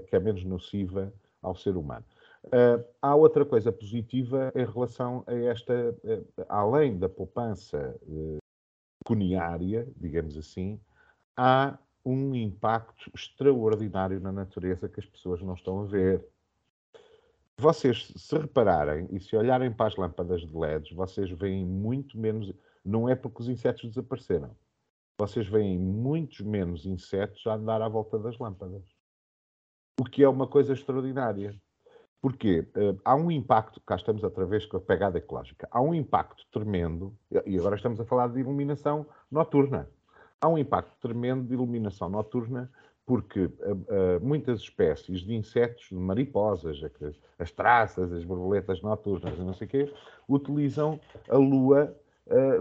que 0.08 0.16
é 0.16 0.20
menos 0.20 0.44
nociva 0.44 1.12
ao 1.42 1.54
ser 1.54 1.76
humano. 1.76 2.04
Uh, 2.46 2.82
há 3.02 3.14
outra 3.14 3.44
coisa 3.44 3.70
positiva 3.70 4.50
em 4.54 4.64
relação 4.64 5.22
a 5.26 5.34
esta, 5.34 5.94
uh, 6.04 6.44
além 6.48 6.98
da 6.98 7.08
poupança 7.08 7.94
pecuniária, 8.98 9.86
digamos 9.96 10.36
assim, 10.36 10.80
há 11.36 11.78
um 12.04 12.34
impacto 12.34 13.10
extraordinário 13.14 14.20
na 14.20 14.32
natureza 14.32 14.88
que 14.88 15.00
as 15.00 15.06
pessoas 15.06 15.42
não 15.42 15.54
estão 15.54 15.82
a 15.82 15.84
ver. 15.84 16.24
Vocês, 17.58 18.10
se 18.16 18.38
repararem 18.38 19.06
e 19.10 19.20
se 19.20 19.36
olharem 19.36 19.70
para 19.70 19.88
as 19.88 19.96
lâmpadas 19.96 20.40
de 20.40 20.56
LEDs, 20.56 20.92
vocês 20.92 21.30
veem 21.30 21.66
muito 21.66 22.18
menos. 22.18 22.52
Não 22.82 23.06
é 23.06 23.14
porque 23.14 23.42
os 23.42 23.48
insetos 23.48 23.86
desapareceram. 23.86 24.56
Vocês 25.18 25.46
veem 25.46 25.78
muitos 25.78 26.40
menos 26.40 26.86
insetos 26.86 27.46
a 27.46 27.54
andar 27.54 27.82
à 27.82 27.88
volta 27.88 28.18
das 28.18 28.38
lâmpadas. 28.38 28.82
O 30.00 30.04
que 30.04 30.24
é 30.24 30.28
uma 30.30 30.46
coisa 30.46 30.72
extraordinária. 30.72 31.54
Porque 32.22 32.60
uh, 32.60 32.98
há 33.04 33.14
um 33.14 33.30
impacto, 33.30 33.82
cá 33.82 33.96
estamos 33.96 34.24
outra 34.24 34.46
vez 34.46 34.64
com 34.64 34.78
a 34.78 34.80
pegada 34.80 35.18
ecológica, 35.18 35.68
há 35.70 35.78
um 35.78 35.92
impacto 35.92 36.42
tremendo, 36.50 37.14
e 37.44 37.58
agora 37.58 37.76
estamos 37.76 38.00
a 38.00 38.04
falar 38.06 38.28
de 38.28 38.40
iluminação 38.40 39.06
noturna. 39.30 39.90
Há 40.40 40.48
um 40.48 40.56
impacto 40.56 40.96
tremendo 41.02 41.46
de 41.46 41.52
iluminação 41.52 42.08
noturna 42.08 42.72
porque 43.04 43.44
uh, 43.44 43.50
uh, 43.50 44.20
muitas 44.22 44.60
espécies 44.60 45.20
de 45.20 45.34
insetos, 45.34 45.88
de 45.90 45.96
mariposas, 45.96 46.80
as 47.38 47.50
traças, 47.50 48.10
as 48.10 48.24
borboletas 48.24 48.80
noturnas 48.80 49.38
e 49.38 49.42
não 49.42 49.52
sei 49.52 49.66
o 49.66 49.70
quê, 49.70 49.94
utilizam 50.26 50.98
a 51.28 51.36
lua 51.36 51.94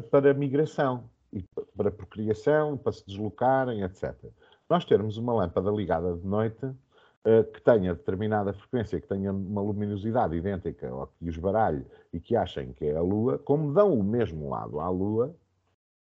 para 0.09 0.33
migração, 0.33 1.07
e 1.31 1.43
para 1.77 1.91
procriação, 1.91 2.75
para 2.75 2.91
se 2.91 3.05
deslocarem, 3.05 3.83
etc. 3.83 4.13
Nós 4.69 4.83
termos 4.83 5.17
uma 5.17 5.33
lâmpada 5.33 5.69
ligada 5.71 6.15
de 6.15 6.25
noite 6.25 6.65
eh, 6.65 6.71
que 7.53 7.61
tenha 7.61 7.93
determinada 7.93 8.53
frequência, 8.53 8.99
que 8.99 9.07
tenha 9.07 9.31
uma 9.31 9.61
luminosidade 9.61 10.35
idêntica 10.35 10.93
ou 10.93 11.07
que 11.07 11.29
os 11.29 11.37
baralhe 11.37 11.85
e 12.13 12.19
que 12.19 12.35
achem 12.35 12.71
que 12.71 12.85
é 12.85 12.95
a 12.95 13.01
Lua, 13.01 13.37
como 13.37 13.73
dão 13.73 13.93
o 13.93 14.03
mesmo 14.03 14.49
lado 14.49 14.79
à 14.79 14.89
Lua, 14.89 15.35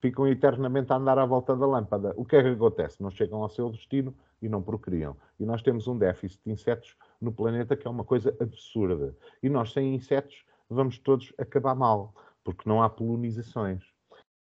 ficam 0.02 0.28
eternamente 0.28 0.92
a 0.94 0.98
andar 0.98 1.18
à 1.18 1.26
volta 1.26 1.56
da 1.56 1.66
lâmpada. 1.66 2.14
O 2.16 2.26
que 2.26 2.36
é 2.36 2.44
que 2.44 2.50
acontece? 2.50 3.02
Não 3.02 3.10
chegam 3.10 3.42
ao 3.42 3.50
seu 3.50 3.70
destino 3.70 4.14
e 4.42 4.48
não 4.48 4.62
procriam. 4.62 5.16
E 5.40 5.46
nós 5.46 5.62
temos 5.62 5.88
um 5.88 5.98
déficit 5.98 6.40
de 6.46 6.52
insetos 6.52 6.96
no 7.20 7.32
planeta 7.32 7.76
que 7.76 7.88
é 7.88 7.90
uma 7.90 8.04
coisa 8.04 8.36
absurda. 8.40 9.16
E 9.42 9.50
nós, 9.50 9.74
sem 9.74 9.96
insetos, 9.96 10.46
vamos 10.70 11.00
todos 11.00 11.34
acabar 11.38 11.74
mal, 11.76 12.14
porque 12.44 12.68
não 12.70 12.84
há 12.84 12.90
polinizações. 12.90 13.84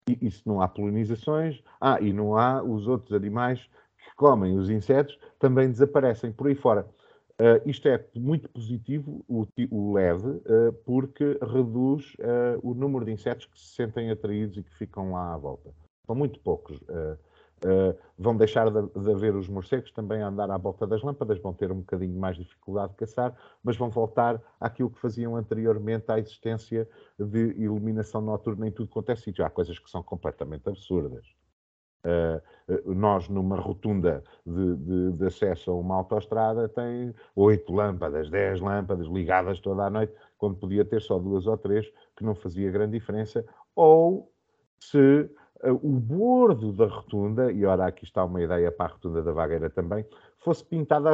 E, 0.10 0.18
e 0.20 0.32
se 0.32 0.42
não 0.48 0.62
há 0.62 0.68
polinizações, 0.68 1.62
ah, 1.80 2.00
e 2.02 2.12
não 2.12 2.36
há 2.36 2.64
os 2.64 2.88
outros 2.88 3.14
animais 3.14 3.70
que 4.04 4.16
comem 4.16 4.58
os 4.58 4.70
insetos 4.70 5.18
também 5.40 5.70
desaparecem 5.70 6.32
por 6.32 6.48
aí 6.48 6.56
fora. 6.56 6.88
Uh, 7.42 7.58
isto 7.68 7.88
é 7.88 8.06
muito 8.16 8.48
positivo, 8.50 9.26
o, 9.28 9.48
o 9.72 9.94
LED, 9.94 10.24
uh, 10.28 10.74
porque 10.86 11.40
reduz 11.42 12.14
uh, 12.20 12.60
o 12.62 12.76
número 12.76 13.04
de 13.04 13.12
insetos 13.14 13.48
que 13.48 13.60
se 13.60 13.74
sentem 13.74 14.12
atraídos 14.12 14.58
e 14.58 14.64
que 14.64 14.72
ficam 14.76 15.14
lá 15.14 15.34
à 15.34 15.38
volta. 15.38 15.74
São 16.06 16.16
muito 16.16 16.40
poucos. 16.40 16.80
vão 18.16 18.38
deixar 18.38 18.70
de, 18.70 18.82
de, 18.90 19.12
haver 19.12 19.36
os 19.36 19.48
morcegos 19.48 19.92
também 19.92 20.22
a 20.22 20.28
andar 20.28 20.52
à 20.52 20.58
volta 20.58 20.86
das 20.86 21.02
lâmpadas, 21.02 21.40
vão 21.40 21.52
ter 21.52 21.72
um 21.72 21.80
bocadinho 21.80 22.20
mais 22.20 22.38
dificuldade 22.38 22.92
de 22.92 22.98
caçar, 22.98 23.36
mas 23.64 23.76
vão 23.76 23.90
voltar 23.90 24.40
àquilo 24.60 24.92
que 24.92 25.00
faziam 25.00 25.36
anteriormente 25.36 26.12
à 26.12 26.20
existência 26.20 26.88
de 27.18 27.56
iluminação 27.58 28.22
noturna 28.22 28.68
em 28.68 28.72
tudo 28.72 28.90
quanto 28.90 29.12
é 29.12 29.16
sítio. 29.16 29.44
Há 29.44 29.50
coisas 29.50 29.80
que 29.80 29.90
são 29.90 30.04
completamente 30.04 30.70
absurdas. 30.70 31.26
Uh, 32.04 32.42
nós, 32.96 33.28
numa 33.30 33.58
rotunda 33.58 34.24
de, 34.46 34.76
de, 34.78 35.12
de, 35.12 35.26
acesso 35.26 35.72
a 35.72 35.76
uma 35.76 35.96
autoestrada, 35.96 36.68
tem 36.70 37.14
oito 37.36 37.74
lâmpadas, 37.74 38.30
dez 38.30 38.60
lâmpadas 38.62 39.08
ligadas 39.08 39.60
toda 39.60 39.84
a 39.84 39.90
noite, 39.90 40.14
quando 40.38 40.56
podia 40.56 40.86
ter 40.86 41.02
só 41.02 41.20
duas 41.20 41.46
ou 41.48 41.58
três, 41.58 41.92
que 42.16 42.24
não 42.24 42.34
fazia 42.34 42.72
grande 42.72 42.94
diferença. 42.94 43.46
Ou 43.76 44.32
se 44.80 45.30
uh, 45.64 45.74
o 45.74 46.00
bordo 46.00 46.72
da 46.72 46.86
rotunda, 46.86 47.52
e 47.52 47.66
ora 47.66 47.86
aqui 47.86 48.04
está 48.04 48.24
uma 48.24 48.42
ideia 48.42 48.72
para 48.72 48.88
a 48.88 48.94
rotunda 48.94 49.22
da 49.22 49.32
vagueira 49.32 49.70
também, 49.70 50.06
fosse 50.42 50.66
pintada 50.66 51.10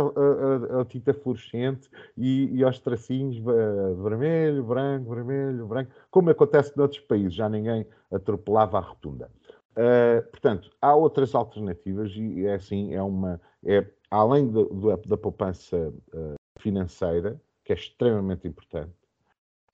a 0.80 0.86
tinta 0.86 1.14
fluorescente 1.14 1.90
e, 2.16 2.50
e 2.56 2.64
aos 2.64 2.80
tracinhos 2.80 3.38
uh, 3.40 4.02
vermelho, 4.02 4.64
branco, 4.64 5.14
vermelho, 5.14 5.68
branco, 5.68 5.92
como 6.10 6.30
acontece 6.30 6.78
noutros 6.78 7.02
países, 7.02 7.34
já 7.34 7.50
ninguém 7.50 7.86
atropelava 8.12 8.78
a 8.78 8.82
rotunda. 8.82 9.30
Uh, 9.78 10.28
portanto, 10.32 10.72
há 10.82 10.96
outras 10.96 11.36
alternativas 11.36 12.12
e 12.16 12.48
é 12.48 12.56
assim, 12.56 12.96
é 12.96 13.04
uma, 13.04 13.40
é, 13.64 13.88
além 14.10 14.50
de, 14.50 14.66
da 15.08 15.16
poupança 15.16 15.94
uh, 16.14 16.36
financeira, 16.60 17.40
que 17.64 17.74
é 17.74 17.76
extremamente 17.76 18.48
importante, 18.48 18.96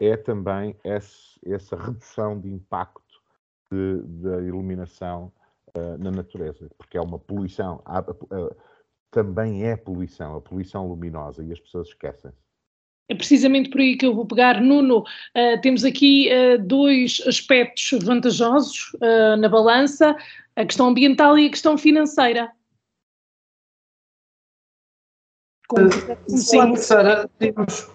é 0.01 0.17
também 0.17 0.75
esse, 0.83 1.39
essa 1.45 1.77
redução 1.77 2.37
de 2.37 2.49
impacto 2.49 3.01
da 3.71 4.41
iluminação 4.41 5.31
uh, 5.69 5.97
na 5.97 6.11
natureza, 6.11 6.69
porque 6.77 6.97
é 6.97 7.01
uma 7.01 7.17
poluição, 7.17 7.81
há, 7.85 8.03
também 9.09 9.63
é 9.63 9.77
poluição, 9.77 10.35
a 10.35 10.41
poluição 10.41 10.85
luminosa, 10.85 11.43
e 11.43 11.51
as 11.53 11.59
pessoas 11.61 11.87
esquecem-se. 11.87 12.37
É 13.09 13.15
precisamente 13.15 13.69
por 13.69 13.81
aí 13.81 13.97
que 13.97 14.05
eu 14.05 14.15
vou 14.15 14.25
pegar. 14.25 14.61
Nuno, 14.61 14.99
uh, 14.99 15.61
temos 15.61 15.83
aqui 15.83 16.29
uh, 16.31 16.61
dois 16.65 17.21
aspectos 17.27 17.99
vantajosos 18.03 18.93
uh, 18.95 19.35
na 19.37 19.49
balança: 19.49 20.15
a 20.55 20.65
questão 20.65 20.87
ambiental 20.87 21.37
e 21.37 21.47
a 21.47 21.49
questão 21.49 21.77
financeira. 21.77 22.51
Como... 25.67 25.89
Sim, 26.27 26.75
Sara, 26.75 27.29
temos, 27.39 27.89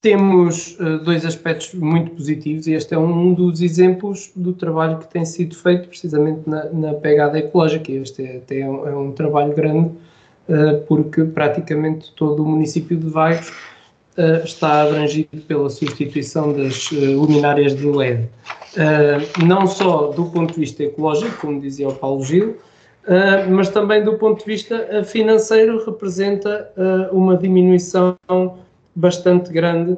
temos 0.00 0.76
dois 1.04 1.24
aspectos 1.26 1.74
muito 1.74 2.12
positivos 2.12 2.66
e 2.66 2.72
este 2.72 2.94
é 2.94 2.98
um 2.98 3.34
dos 3.34 3.60
exemplos 3.60 4.32
do 4.34 4.54
trabalho 4.54 4.98
que 4.98 5.08
tem 5.08 5.24
sido 5.24 5.54
feito 5.54 5.88
precisamente 5.88 6.48
na, 6.48 6.64
na 6.70 6.94
pegada 6.94 7.38
ecológica. 7.38 7.92
Este 7.92 8.24
é, 8.24 8.36
até 8.38 8.60
é 8.60 8.68
um, 8.68 8.88
é 8.88 8.96
um 8.96 9.12
trabalho 9.12 9.54
grande 9.54 9.94
porque 10.88 11.24
praticamente 11.24 12.12
todo 12.14 12.42
o 12.42 12.46
município 12.46 12.96
de 12.96 13.08
Vagos 13.08 13.52
uh, 14.18 14.44
está 14.44 14.82
abrangido 14.82 15.40
pela 15.46 15.68
substituição 15.70 16.52
das 16.52 16.90
uh, 16.90 17.20
luminárias 17.20 17.74
de 17.74 17.86
LED. 17.86 18.28
Uh, 18.76 19.44
não 19.44 19.66
só 19.66 20.08
do 20.08 20.26
ponto 20.26 20.54
de 20.54 20.60
vista 20.60 20.82
ecológico, 20.82 21.36
como 21.40 21.60
dizia 21.60 21.88
o 21.88 21.94
Paulo 21.94 22.24
Gil, 22.24 22.56
mas 23.50 23.68
também 23.68 24.04
do 24.04 24.14
ponto 24.14 24.38
de 24.38 24.44
vista 24.44 25.02
financeiro, 25.02 25.84
representa 25.84 26.70
uma 27.10 27.36
diminuição 27.36 28.16
bastante 28.94 29.52
grande 29.52 29.96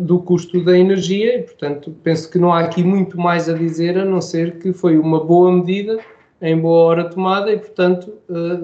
do 0.00 0.18
custo 0.18 0.60
da 0.64 0.76
energia 0.76 1.38
e, 1.38 1.42
portanto, 1.44 1.94
penso 2.02 2.28
que 2.28 2.36
não 2.36 2.52
há 2.52 2.62
aqui 2.62 2.82
muito 2.82 3.16
mais 3.16 3.48
a 3.48 3.52
dizer 3.52 3.96
a 3.96 4.04
não 4.04 4.20
ser 4.20 4.58
que 4.58 4.72
foi 4.72 4.98
uma 4.98 5.24
boa 5.24 5.52
medida 5.52 6.00
em 6.42 6.58
boa 6.58 6.82
hora 6.82 7.04
tomada 7.04 7.52
e, 7.52 7.58
portanto, 7.58 8.12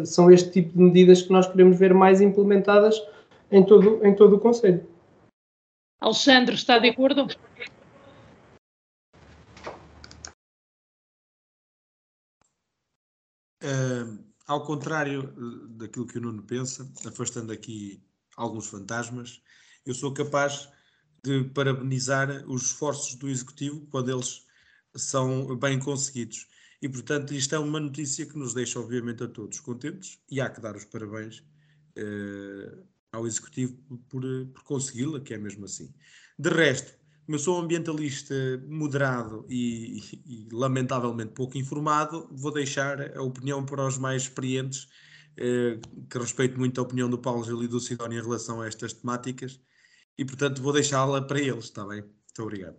são 0.05 0.29
este 0.29 0.51
tipo 0.51 0.77
de 0.77 0.83
medidas 0.83 1.23
que 1.23 1.33
nós 1.33 1.47
queremos 1.47 1.79
ver 1.79 1.95
mais 1.95 2.21
implementadas 2.21 3.01
em 3.51 3.65
todo, 3.65 4.05
em 4.05 4.15
todo 4.15 4.37
o 4.37 4.41
Conselho. 4.41 4.89
Alexandre, 6.01 6.55
está 6.55 6.79
de 6.79 6.91
acordo? 6.91 7.27
Uh, 13.63 14.25
ao 14.47 14.65
contrário 14.65 15.35
daquilo 15.71 16.07
que 16.07 16.19
o 16.19 16.21
Nuno 16.21 16.43
pensa, 16.43 16.89
afastando 17.07 17.53
aqui 17.53 18.01
alguns 18.37 18.69
fantasmas, 18.69 19.43
eu 19.85 19.95
sou 19.95 20.13
capaz 20.13 20.69
de 21.23 21.45
parabenizar 21.45 22.45
os 22.49 22.67
esforços 22.67 23.17
do 23.17 23.29
Executivo 23.29 23.87
quando 23.91 24.11
eles 24.11 24.47
são 24.95 25.57
bem 25.57 25.79
conseguidos. 25.79 26.47
E, 26.81 26.89
portanto, 26.89 27.35
isto 27.35 27.55
é 27.55 27.59
uma 27.59 27.81
notícia 27.81 28.27
que 28.27 28.39
nos 28.39 28.55
deixa, 28.55 28.79
obviamente, 28.79 29.25
a 29.25 29.29
todos 29.29 29.59
contentes 29.61 30.21
e 30.31 30.41
há 30.41 30.49
que 30.49 30.61
dar 30.61 30.77
os 30.77 30.85
parabéns 30.85 31.39
uh, 31.99 32.87
ao 33.13 33.27
Executivo 33.27 33.77
por, 34.09 34.23
por 34.53 34.63
consegui-la, 34.65 35.21
que 35.21 35.35
é 35.35 35.39
mesmo 35.39 35.65
assim. 35.65 35.95
De 36.39 36.51
resto, 36.51 36.95
eu 37.29 37.39
sou 37.39 37.59
um 37.59 37.65
ambientalista 37.65 38.35
moderado 38.69 39.45
e, 39.49 39.99
e, 39.99 40.47
e, 40.47 40.49
lamentavelmente 40.53 41.33
pouco 41.33 41.59
informado, 41.59 42.29
vou 42.33 42.53
deixar 42.53 43.17
a 43.17 43.23
opinião 43.23 43.65
para 43.65 43.87
os 43.87 43.99
mais 43.99 44.23
experientes, 44.23 44.87
eh, 45.37 45.79
que 46.11 46.19
respeito 46.19 46.59
muito 46.59 46.81
a 46.81 46.85
opinião 46.85 47.11
do 47.11 47.19
Paulo 47.19 47.45
Gil 47.45 47.63
e 47.65 47.69
do 47.69 47.81
Sidónio 47.81 48.19
em 48.21 48.23
relação 48.23 48.61
a 48.61 48.67
estas 48.69 48.93
temáticas, 48.93 49.61
e 50.19 50.25
portanto 50.25 50.63
vou 50.63 50.73
deixá-la 50.73 51.21
para 51.23 51.41
eles, 51.41 51.65
está 51.65 51.85
bem? 51.87 52.03
Muito 52.03 52.43
obrigado. 52.43 52.77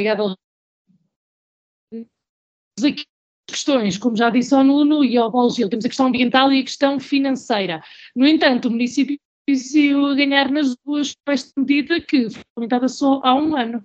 Obrigada. 0.00 0.47
Aqui 2.84 3.04
questões, 3.48 3.96
como 3.96 4.14
já 4.14 4.28
disse 4.28 4.54
ao 4.54 4.62
Nuno 4.62 5.02
e 5.02 5.16
ao 5.16 5.32
Paulo 5.32 5.50
Gil, 5.50 5.70
temos 5.70 5.84
a 5.84 5.88
questão 5.88 6.06
ambiental 6.06 6.52
e 6.52 6.60
a 6.60 6.64
questão 6.64 7.00
financeira. 7.00 7.82
No 8.14 8.26
entanto, 8.26 8.68
o 8.68 8.70
município 8.70 9.18
decidiu 9.48 10.14
ganhar 10.14 10.50
nas 10.50 10.76
duas 10.84 11.14
com 11.24 11.32
esta 11.32 11.58
medida 11.58 12.00
que 12.00 12.28
foi 12.28 12.42
implementada 12.50 12.88
só 12.88 13.20
há 13.24 13.34
um 13.34 13.56
ano. 13.56 13.82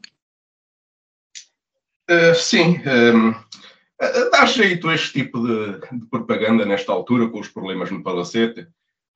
Uh, 2.11 2.35
sim, 2.35 2.81
ehm, 2.85 3.33
dá 4.29 4.45
jeito 4.45 4.91
este 4.91 5.13
tipo 5.13 5.39
de, 5.39 5.79
de, 5.99 6.05
propaganda 6.07 6.65
nesta 6.65 6.91
altura, 6.91 7.29
com 7.29 7.39
os 7.39 7.47
problemas 7.47 7.89
no 7.89 8.03
Palacete. 8.03 8.67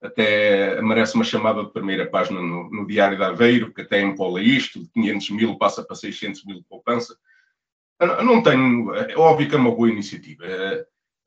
Até 0.01 0.82
merece 0.82 1.15
uma 1.15 1.25
chamada 1.25 1.63
de 1.63 1.71
primeira 1.71 2.07
página 2.09 2.39
no, 2.39 2.69
no 2.69 2.88
Diário 2.88 3.17
de 3.17 3.23
Aveiro, 3.23 3.73
que 3.73 3.82
até 3.82 3.99
empola 3.99 4.41
isto, 4.41 4.80
de 4.80 4.88
500 4.89 5.30
mil 5.32 5.57
passa 5.57 5.84
para 5.84 5.95
600 5.95 6.45
mil 6.45 6.57
de 6.57 6.65
poupança. 6.69 7.17
Não 8.00 8.43
tenho, 8.43 8.93
é 8.93 9.16
óbvio 9.18 9.50
que 9.50 9.56
é 9.56 9.58
uma 9.58 9.74
boa 9.74 9.89
iniciativa. 9.89 10.43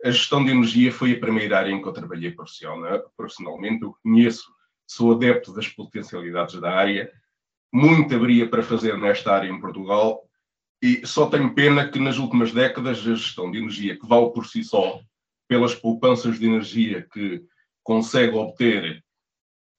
A 0.04 0.10
gestão 0.10 0.44
de 0.44 0.50
energia 0.50 0.92
foi 0.92 1.12
a 1.12 1.20
primeira 1.20 1.58
área 1.58 1.72
em 1.72 1.82
que 1.82 1.88
eu 1.88 1.92
trabalhei 1.92 2.30
profissionalmente. 2.30 3.82
Eu 3.82 3.96
conheço, 4.02 4.52
sou 4.86 5.12
adepto 5.12 5.52
das 5.52 5.68
potencialidades 5.68 6.60
da 6.60 6.70
área. 6.70 7.12
Muito 7.72 8.14
haveria 8.14 8.48
para 8.48 8.62
fazer 8.62 8.96
nesta 8.96 9.32
área 9.32 9.48
em 9.48 9.60
Portugal 9.60 10.22
e 10.82 11.06
só 11.06 11.26
tenho 11.26 11.54
pena 11.54 11.90
que 11.90 11.98
nas 11.98 12.18
últimas 12.18 12.52
décadas 12.52 12.98
a 12.98 13.14
gestão 13.14 13.50
de 13.50 13.58
energia, 13.58 13.98
que 13.98 14.06
vale 14.06 14.30
por 14.32 14.46
si 14.46 14.64
só, 14.64 15.00
pelas 15.46 15.74
poupanças 15.74 16.38
de 16.38 16.46
energia 16.46 17.06
que 17.12 17.42
consegue 17.82 18.34
obter 18.36 19.04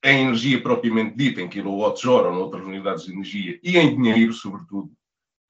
em 0.03 0.27
energia 0.27 0.61
propriamente 0.61 1.15
dita, 1.15 1.41
em 1.41 1.49
quilowatts-hora 1.49 2.29
ou 2.29 2.35
noutras 2.35 2.65
unidades 2.65 3.05
de 3.05 3.13
energia, 3.13 3.59
e 3.63 3.77
em 3.77 3.95
dinheiro, 3.95 4.33
sobretudo, 4.33 4.91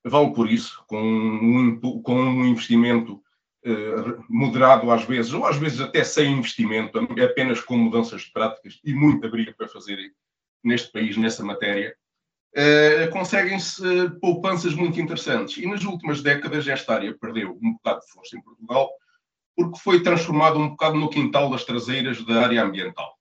vale 0.04 0.34
por 0.34 0.50
isso, 0.50 0.84
com 0.88 1.02
um, 1.02 1.80
com 2.02 2.16
um 2.16 2.46
investimento 2.46 3.22
eh, 3.64 4.18
moderado 4.28 4.90
às 4.90 5.04
vezes, 5.04 5.34
ou 5.34 5.46
às 5.46 5.58
vezes 5.58 5.80
até 5.80 6.04
sem 6.04 6.32
investimento, 6.32 6.98
apenas 7.24 7.62
com 7.62 7.78
mudanças 7.78 8.24
de 8.24 8.32
práticas, 8.32 8.80
e 8.84 8.94
muita 8.94 9.30
briga 9.30 9.54
para 9.56 9.68
fazer 9.68 10.00
neste 10.64 10.92
país, 10.92 11.18
nessa 11.18 11.44
matéria, 11.44 11.96
Uh, 12.54 13.10
conseguem-se 13.12 13.82
poupanças 14.20 14.74
muito 14.74 15.00
interessantes. 15.00 15.56
E 15.58 15.66
nas 15.66 15.86
últimas 15.86 16.22
décadas 16.22 16.68
esta 16.68 16.96
área 16.96 17.18
perdeu 17.18 17.58
um 17.64 17.72
bocado 17.76 18.02
de 18.02 18.12
força 18.12 18.36
em 18.36 18.42
Portugal, 18.42 18.90
porque 19.56 19.80
foi 19.80 20.04
transformada 20.04 20.58
um 20.58 20.72
bocado 20.72 20.98
no 20.98 21.10
quintal 21.10 21.50
das 21.50 21.64
traseiras 21.64 22.22
da 22.26 22.42
área 22.42 22.62
ambiental. 22.62 23.18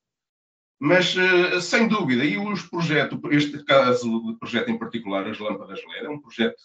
Mas, 0.81 1.15
uh, 1.15 1.61
sem 1.61 1.87
dúvida, 1.87 2.25
e 2.25 2.39
os 2.39 2.63
projetos, 2.63 3.19
este 3.31 3.63
caso 3.65 4.27
de 4.27 4.39
projeto 4.39 4.71
em 4.71 4.79
particular, 4.79 5.27
as 5.27 5.39
lâmpadas 5.39 5.81
LED, 5.87 6.07
é 6.07 6.09
um 6.09 6.21
projeto 6.21 6.57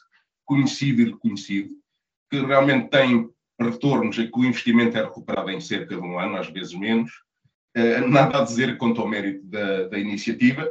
conhecido 0.45 1.01
e 1.01 1.05
reconhecido, 1.05 1.72
que 2.30 2.39
realmente 2.39 2.89
tem 2.89 3.30
retornos 3.59 4.18
e 4.18 4.28
que 4.28 4.39
o 4.39 4.45
investimento 4.45 4.97
é 4.97 5.03
recuperado 5.03 5.51
em 5.51 5.59
cerca 5.59 5.95
de 5.95 6.01
um 6.01 6.18
ano, 6.18 6.38
às 6.38 6.47
vezes 6.47 6.74
menos. 6.74 7.11
Uh, 7.78 8.07
nada 8.07 8.39
a 8.39 8.43
dizer 8.43 8.78
quanto 8.78 9.01
ao 9.01 9.07
mérito 9.07 9.45
da, 9.45 9.89
da 9.89 9.99
iniciativa 9.99 10.66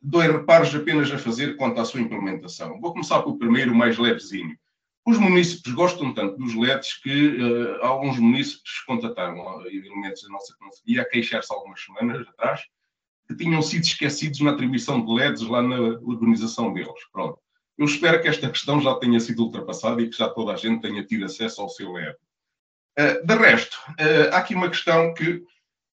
dois 0.00 0.30
reparos 0.30 0.74
apenas 0.74 1.10
a 1.10 1.18
fazer 1.18 1.56
quanto 1.56 1.80
à 1.80 1.84
sua 1.84 2.00
implementação. 2.00 2.80
Vou 2.80 2.92
começar 2.92 3.22
pelo 3.22 3.38
primeiro, 3.38 3.74
mais 3.74 3.98
levezinho. 3.98 4.56
Os 5.06 5.18
municípios 5.18 5.74
gostam 5.74 6.14
tanto 6.14 6.38
dos 6.38 6.54
LEDs 6.54 6.94
que 7.02 7.36
uh, 7.36 7.84
alguns 7.84 8.18
municípios 8.18 8.80
contataram 8.86 9.38
uh, 9.38 9.66
elementos 9.66 10.22
da 10.22 10.30
nossa 10.30 10.56
conselhia 10.56 11.02
a 11.02 11.04
queixar-se 11.04 11.52
algumas 11.52 11.82
semanas 11.82 12.26
atrás 12.28 12.62
que 13.28 13.36
tinham 13.36 13.60
sido 13.60 13.84
esquecidos 13.84 14.40
na 14.40 14.52
atribuição 14.52 15.04
de 15.04 15.12
LEDs 15.12 15.42
lá 15.42 15.62
na 15.62 15.78
urbanização 15.78 16.72
deles. 16.72 17.04
Pronto. 17.12 17.38
Eu 17.76 17.86
espero 17.86 18.20
que 18.22 18.28
esta 18.28 18.48
questão 18.48 18.80
já 18.80 18.94
tenha 18.94 19.20
sido 19.20 19.42
ultrapassada 19.42 20.00
e 20.00 20.08
que 20.08 20.16
já 20.16 20.28
toda 20.28 20.52
a 20.52 20.56
gente 20.56 20.80
tenha 20.80 21.04
tido 21.04 21.24
acesso 21.24 21.60
ao 21.60 21.68
seu 21.68 21.92
LED. 21.92 22.16
Uh, 22.98 23.26
de 23.26 23.34
resto, 23.34 23.76
uh, 23.90 24.32
há 24.32 24.38
aqui 24.38 24.54
uma 24.54 24.70
questão 24.70 25.12
que, 25.12 25.42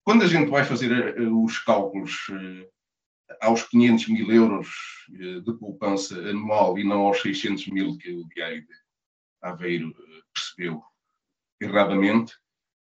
quando 0.03 0.23
a 0.23 0.27
gente 0.27 0.49
vai 0.49 0.65
fazer 0.65 1.21
os 1.21 1.59
cálculos 1.59 2.27
aos 3.41 3.63
500 3.63 4.07
mil 4.09 4.31
euros 4.31 4.67
eh, 5.13 5.39
de 5.39 5.53
poupança 5.53 6.15
anual 6.15 6.77
e 6.77 6.83
não 6.83 7.01
aos 7.01 7.21
600 7.21 7.67
mil 7.67 7.97
que 7.97 8.11
o 8.11 8.27
Diário 8.29 8.65
Aveiro 9.41 9.89
eh, 9.89 10.21
percebeu 10.33 10.81
erradamente, 11.59 12.33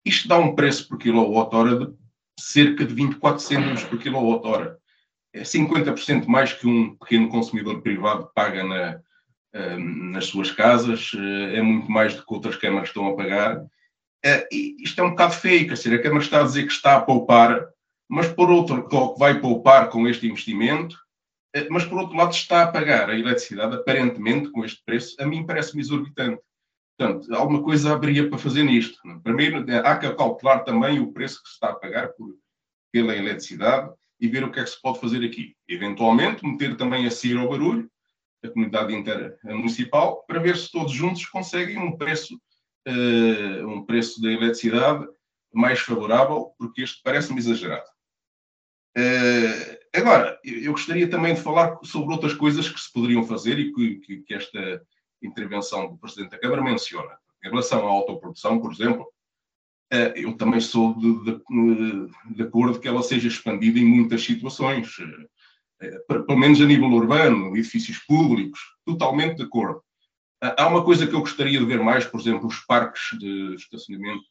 isto 0.05 0.29
dá 0.29 0.39
um 0.39 0.55
preço 0.55 0.89
por 0.89 0.99
quilowatt-hora 0.99 1.87
de 1.87 1.95
cerca 2.39 2.85
de 2.85 2.95
24 2.95 3.41
cêntimos 3.41 3.85
por 3.85 3.99
quilowatt-hora. 3.99 4.79
É 5.33 5.43
50% 5.43 6.27
mais 6.27 6.53
que 6.53 6.67
um 6.67 6.97
pequeno 6.97 7.29
consumidor 7.29 7.83
privado 7.83 8.31
paga 8.35 8.63
na, 8.63 9.01
eh, 9.53 9.77
nas 9.77 10.27
suas 10.27 10.51
casas, 10.51 11.13
é 11.53 11.61
muito 11.61 11.91
mais 11.91 12.15
do 12.15 12.25
que 12.25 12.35
outras 12.35 12.57
câmaras 12.57 12.89
estão 12.89 13.09
a 13.09 13.17
pagar. 13.17 13.65
Isto 14.51 15.01
é 15.01 15.05
um 15.05 15.11
bocado 15.11 15.35
feio, 15.35 15.69
quer 15.69 15.75
dizer, 15.75 15.95
a 15.95 16.03
Câmara 16.03 16.23
está 16.23 16.41
a 16.41 16.45
dizer 16.45 16.67
que 16.67 16.73
está 16.73 16.97
a 16.97 17.01
poupar 17.01 17.67
mas 18.09 18.29
por 18.29 18.51
outro 18.51 18.89
que 18.89 19.19
vai 19.19 19.41
poupar 19.41 19.89
com 19.91 20.07
este 20.07 20.27
investimento, 20.27 20.97
eh, 20.97 21.06
mas 21.71 21.85
por 21.85 21.99
outro 21.99 22.17
lado 22.17 22.33
está 22.33 22.63
a 22.63 22.73
pagar 22.73 23.11
a 23.11 23.19
eletricidade 23.19 23.75
aparentemente 23.75 24.51
com 24.51 24.65
este 24.65 24.83
preço, 24.85 25.17
a 25.21 25.27
mim 25.27 25.47
parece-me 25.47 25.83
exorbitante. 25.83 26.41
Portanto, 26.99 27.35
alguma 27.35 27.63
coisa 27.63 27.93
haveria 27.93 28.29
para 28.29 28.39
fazer 28.39 28.63
nisto. 28.63 28.99
Primeiro, 29.23 29.71
eh, 29.71 29.83
há 29.85 29.99
que 29.99 30.11
calcular 30.15 30.61
também 30.61 30.99
o 30.99 31.13
preço 31.13 31.43
que 31.43 31.49
se 31.49 31.55
está 31.55 31.71
a 31.71 31.75
pagar 31.75 32.09
por, 32.09 32.35
pela 32.91 33.15
eletricidade 33.15 33.93
e 34.19 34.29
ver 34.29 34.45
o 34.45 34.51
que 34.51 34.61
é 34.61 34.65
que 34.65 34.71
se 34.71 34.81
pode 34.81 34.99
fazer 34.99 35.25
aqui. 35.25 35.55
Eventualmente, 35.69 36.45
meter 36.45 36.77
também 36.77 37.07
a 37.07 37.11
CIR 37.11 37.39
ao 37.39 37.51
barulho, 37.51 37.91
a 38.43 38.49
comunidade 38.49 38.95
intermunicipal, 38.95 40.25
para 40.27 40.41
ver 40.41 40.57
se 40.57 40.71
todos 40.71 40.93
juntos 40.93 41.27
conseguem 41.27 41.79
um 41.79 41.97
preço, 41.97 42.41
uh, 42.89 43.67
um 43.69 43.85
preço 43.85 44.21
da 44.23 44.33
eletricidade 44.33 45.07
mais 45.53 45.81
favorável, 45.81 46.55
porque 46.59 46.83
este 46.83 47.03
parece-me 47.03 47.39
exagerado. 47.39 47.87
Uh, 48.97 49.76
agora, 49.97 50.39
eu 50.45 50.73
gostaria 50.73 51.09
também 51.09 51.35
de 51.35 51.41
falar 51.41 51.79
sobre 51.83 52.13
outras 52.13 52.35
coisas 52.35 52.69
que 52.69 52.81
se 52.81 52.93
poderiam 52.93 53.25
fazer 53.25 53.59
e 53.59 53.73
que, 53.73 53.97
que, 53.97 54.17
que 54.23 54.35
esta 54.35 54.83
intervenção 55.23 55.89
do 55.89 55.99
Presidente 55.99 56.31
da 56.31 56.39
Câmara 56.39 56.63
menciona. 56.63 57.17
Em 57.45 57.49
relação 57.49 57.87
à 57.87 57.91
autoprodução, 57.91 58.61
por 58.61 58.73
exemplo, 58.73 59.03
uh, 59.93 60.13
eu 60.15 60.37
também 60.37 60.61
sou 60.61 60.95
de, 60.95 61.25
de, 61.25 62.35
de, 62.35 62.43
acordo 62.43 62.81
que 62.81 62.89
ela 62.89 63.03
seja 63.03 63.29
expandida 63.29 63.79
em 63.79 63.85
muitas 63.85 64.23
situações, 64.23 64.99
uh, 64.99 66.25
pelo 66.27 66.39
menos 66.39 66.61
a 66.61 66.67
nível 66.67 66.89
urbano, 66.89 67.57
edifícios 67.57 67.99
públicos, 67.99 68.61
totalmente 68.85 69.37
de 69.37 69.43
acordo. 69.43 69.83
Há 70.41 70.69
uma 70.69 70.85
coisa 70.85 71.07
que 71.07 71.15
eu 71.15 71.21
gostaria 71.21 71.59
de 71.59 71.65
ver 71.65 71.83
mais, 71.83 72.05
por 72.05 72.21
exemplo, 72.21 72.47
os 72.47 72.61
parques 72.61 73.19
de 73.19 73.55
estacionamento 73.55 74.25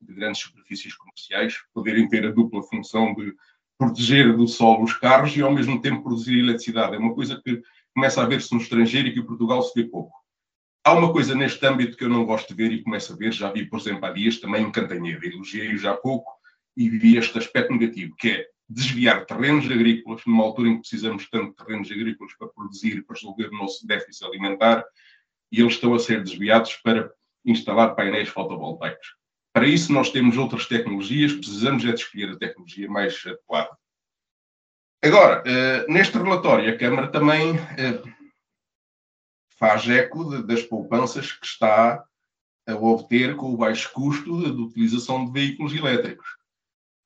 de 0.00 0.12
grandes 0.14 0.42
superfícies 0.42 0.94
comerciais 0.96 1.56
poderem 1.72 2.08
ter 2.08 2.26
a 2.26 2.32
dupla 2.32 2.62
função 2.64 3.14
de 3.14 3.32
proteger 3.82 4.36
do 4.36 4.46
sol 4.46 4.80
os 4.84 4.92
carros 4.94 5.36
e 5.36 5.42
ao 5.42 5.52
mesmo 5.52 5.80
tempo 5.80 6.04
produzir 6.04 6.38
eletricidade. 6.38 6.94
É 6.94 6.98
uma 6.98 7.14
coisa 7.14 7.40
que 7.44 7.60
começa 7.92 8.22
a 8.22 8.26
ver-se 8.26 8.54
no 8.54 8.60
estrangeiro 8.60 9.08
e 9.08 9.12
que 9.12 9.22
Portugal 9.22 9.60
se 9.62 9.72
vê 9.74 9.88
pouco. 9.88 10.16
Há 10.84 10.92
uma 10.92 11.12
coisa 11.12 11.34
neste 11.34 11.64
âmbito 11.66 11.96
que 11.96 12.04
eu 12.04 12.08
não 12.08 12.24
gosto 12.24 12.48
de 12.48 12.54
ver 12.54 12.72
e 12.72 12.82
começo 12.82 13.12
a 13.12 13.16
ver, 13.16 13.32
já 13.32 13.50
vi, 13.50 13.66
por 13.66 13.80
exemplo, 13.80 14.04
há 14.04 14.12
dias 14.12 14.38
também 14.38 14.62
em 14.62 14.70
Cantanhede, 14.70 15.26
elogiei-o 15.26 15.78
já 15.78 15.92
há 15.92 15.96
pouco 15.96 16.30
e 16.76 16.88
vi 16.88 17.16
este 17.16 17.36
aspecto 17.38 17.72
negativo, 17.72 18.14
que 18.16 18.30
é 18.30 18.46
desviar 18.68 19.26
terrenos 19.26 19.66
agrícolas, 19.66 20.22
numa 20.26 20.44
altura 20.44 20.68
em 20.68 20.74
que 20.74 20.80
precisamos 20.80 21.28
tanto 21.28 21.50
de 21.50 21.56
terrenos 21.56 21.90
agrícolas 21.90 22.32
para 22.36 22.48
produzir, 22.48 23.04
para 23.04 23.16
resolver 23.16 23.48
o 23.48 23.58
nosso 23.58 23.86
déficit 23.86 24.24
alimentar, 24.24 24.84
e 25.50 25.60
eles 25.60 25.74
estão 25.74 25.92
a 25.92 25.98
ser 25.98 26.22
desviados 26.22 26.76
para 26.76 27.10
instalar 27.44 27.94
painéis 27.96 28.28
fotovoltaicos. 28.28 29.21
Para 29.52 29.66
isso, 29.66 29.92
nós 29.92 30.10
temos 30.10 30.36
outras 30.36 30.66
tecnologias, 30.66 31.32
precisamos 31.32 31.84
é 31.84 31.92
de 31.92 32.00
escolher 32.00 32.30
a 32.30 32.38
tecnologia 32.38 32.88
mais 32.88 33.22
adequada. 33.26 33.76
Agora, 35.04 35.42
eh, 35.44 35.84
neste 35.88 36.16
relatório, 36.16 36.72
a 36.72 36.78
Câmara 36.78 37.08
também 37.08 37.56
eh, 37.76 38.02
faz 39.58 39.88
eco 39.88 40.42
das 40.42 40.62
poupanças 40.62 41.32
que 41.32 41.44
está 41.44 42.04
a 42.66 42.74
obter 42.74 43.36
com 43.36 43.52
o 43.52 43.56
baixo 43.56 43.92
custo 43.92 44.40
de 44.40 44.62
utilização 44.62 45.26
de 45.26 45.32
veículos 45.32 45.74
elétricos. 45.74 46.28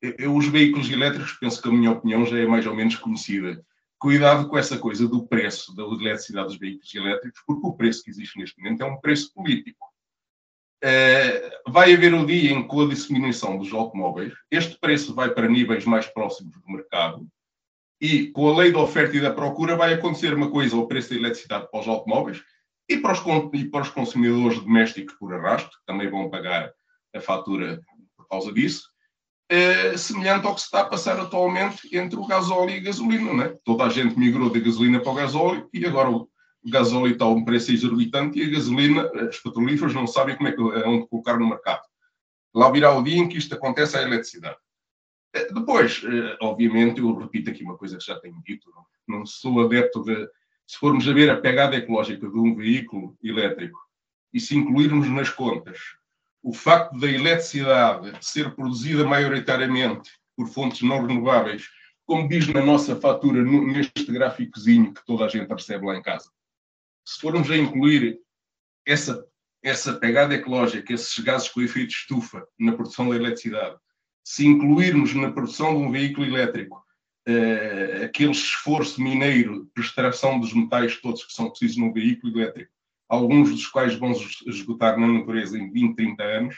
Eu, 0.01 0.37
os 0.37 0.47
veículos 0.47 0.91
elétricos, 0.91 1.33
penso 1.33 1.61
que 1.61 1.69
a 1.69 1.73
minha 1.73 1.91
opinião 1.91 2.25
já 2.27 2.39
é 2.39 2.47
mais 2.47 2.67
ou 2.67 2.75
menos 2.75 2.97
conhecida. 2.97 3.65
Cuidado 3.99 4.47
com 4.49 4.59
essa 4.59 4.79
coisa 4.79 5.09
do 5.09 5.27
preço 5.27 5.75
da 5.75 5.83
eletricidade 5.83 6.49
dos 6.49 6.59
veículos 6.59 6.95
elétricos, 6.95 7.43
porque 7.47 7.67
o 7.67 7.73
preço 7.73 8.05
que 8.05 8.11
existe 8.11 8.39
neste 8.39 8.61
momento 8.61 8.83
é 8.83 8.85
um 8.85 9.01
preço 9.01 9.33
político. 9.33 9.87
Eh, 10.83 11.61
vai 11.67 11.95
haver 11.95 12.13
o 12.15 12.27
dia 12.27 12.53
em 12.53 12.63
que, 12.63 12.69
com 12.69 12.83
a 12.83 12.89
disseminação 12.89 13.57
dos 13.57 13.73
automóveis, 13.73 14.33
este 14.51 14.79
preço 14.79 15.15
vai 15.15 15.31
para 15.31 15.49
níveis 15.49 15.85
mais 15.85 16.07
próximos 16.07 16.55
do 16.61 16.73
mercado 16.73 17.27
e, 18.01 18.27
com 18.29 18.49
a 18.51 18.59
lei 18.59 18.71
da 18.71 18.81
oferta 18.81 19.17
e 19.17 19.21
da 19.21 19.33
procura, 19.33 19.75
vai 19.75 19.95
acontecer 19.95 20.35
uma 20.35 20.51
coisa 20.51 20.77
ao 20.77 20.87
preço 20.87 21.11
da 21.11 21.17
eletricidade 21.17 21.69
para 21.71 21.81
os 21.81 21.89
automóveis 21.89 22.43
e 22.89 22.99
para 22.99 23.13
os, 23.13 23.21
e 23.55 23.65
para 23.65 23.83
os 23.83 23.89
consumidores 23.89 24.61
domésticos 24.61 25.15
por 25.15 25.33
arrasto, 25.35 25.71
que 25.71 25.87
também 25.87 26.11
vão 26.11 26.31
pagar 26.31 26.71
a 27.15 27.21
fatura 27.21 27.81
por 28.17 28.29
causa 28.29 28.53
disso. 28.53 28.85
é, 29.49 29.97
semelhante 29.97 30.47
ao 30.47 30.55
que 30.55 30.61
se 30.61 30.67
está 30.67 30.81
a 30.81 30.87
passar 30.87 31.19
atualmente 31.21 31.97
entre 31.97 32.19
o 32.19 32.27
gasóleo 32.27 32.71
e 32.71 32.79
a 32.79 32.83
gasolina. 32.83 33.33
Não 33.33 33.45
é? 33.45 33.55
Toda 33.65 33.85
a 33.85 33.89
gente 33.89 34.19
migrou 34.19 34.51
da 34.51 34.59
gasolina 34.59 35.01
para 35.01 35.13
o 35.13 35.15
gasóleo 35.15 35.69
e 35.73 35.85
agora 35.87 36.11
o 36.11 36.29
gasóleo 36.71 37.13
está 37.13 37.25
a 37.25 37.31
um 37.31 37.45
preço 37.45 37.73
exorbitante 37.73 38.39
e 38.39 38.45
a 38.45 38.51
gasolina, 38.51 39.11
os 39.29 39.39
petrolíferos 39.39 39.95
não 39.95 40.07
sabem 40.07 40.37
como 40.37 40.49
é 40.49 40.53
que, 40.53 40.61
onde 40.61 41.07
colocar 41.09 41.39
no 41.39 41.49
mercado. 41.49 41.83
Lá 42.55 42.71
virá 42.71 42.93
o 42.93 43.03
dia 43.03 43.19
em 43.19 43.29
que 43.29 43.39
isto 43.39 43.55
acontece 43.55 43.97
à 43.97 44.03
eletricidade. 44.03 44.57
É, 45.33 45.53
depois, 45.53 46.03
é, 46.05 46.39
obviamente, 46.41 47.01
eu 47.01 47.15
repito 47.15 47.51
aqui 47.51 47.63
uma 47.63 47.77
coisa 47.77 47.99
que 47.99 48.05
já 48.05 48.19
tenho 48.19 48.43
dito, 48.45 48.71
não, 48.75 49.19
não 49.19 49.27
sou 49.27 49.61
adepto 49.65 50.03
de, 50.03 50.29
se 50.67 50.79
formos 50.79 51.07
a 51.09 51.13
ver 51.13 51.31
a 51.31 51.37
pegada 51.37 51.77
ecológica 51.77 52.29
de 52.29 52.39
um 52.39 52.55
veículo 52.55 53.17
elétrico 53.23 53.79
e 54.33 54.41
se 54.41 54.57
incluirmos 54.57 55.09
nas 55.09 55.31
contas 55.31 55.79
o 56.43 56.53
facto 56.53 56.99
da 56.99 57.09
eletricidade 57.09 58.13
ser 58.21 58.55
produzida 58.55 59.05
maioritariamente 59.05 60.11
por 60.37 60.49
fontes 60.49 60.83
não 60.83 61.05
renováveis, 61.05 61.69
como 62.05 62.29
diz 62.29 62.47
na 62.47 62.65
nossa 62.65 62.95
fatura, 62.95 63.43
neste 63.43 64.13
gráficozinho 64.13 64.95
que 64.95 65.05
toda 65.05 65.25
a 65.25 65.29
gente 65.29 65.51
recebe 65.51 65.87
lá 65.87 65.97
em 65.97 66.03
casa, 66.03 66.31
se 67.07 67.21
formos 67.21 67.51
a 67.51 67.57
incluir 67.57 68.19
essa, 68.85 69.25
essa 69.63 69.95
pegada 69.95 70.35
ecológica, 70.35 70.93
esses 70.93 71.19
gases 71.21 71.49
com 71.49 71.63
efeito 71.63 71.89
de 71.89 71.95
estufa 71.95 72.47
na 72.59 72.73
produção 72.73 73.09
da 73.09 73.17
eletricidade, 73.17 73.77
se 74.25 74.45
incluirmos 74.45 75.15
na 75.15 75.31
produção 75.31 75.77
de 75.77 75.83
um 75.85 75.91
veículo 75.91 76.27
elétrico 76.27 76.85
uh, 77.29 78.05
aquele 78.05 78.33
esforço 78.33 79.01
mineiro 79.01 79.71
de 79.77 79.83
extração 79.83 80.41
dos 80.41 80.53
metais 80.53 81.01
todos 81.01 81.25
que 81.25 81.33
são 81.33 81.49
precisos 81.49 81.77
num 81.77 81.93
veículo 81.93 82.41
elétrico, 82.41 82.73
alguns 83.09 83.51
dos 83.51 83.67
quais 83.69 83.95
vão 83.95 84.11
esgotar 84.47 84.99
na 84.99 85.07
natureza 85.07 85.57
em 85.57 85.71
20, 85.71 85.95
30 85.95 86.23
anos, 86.25 86.57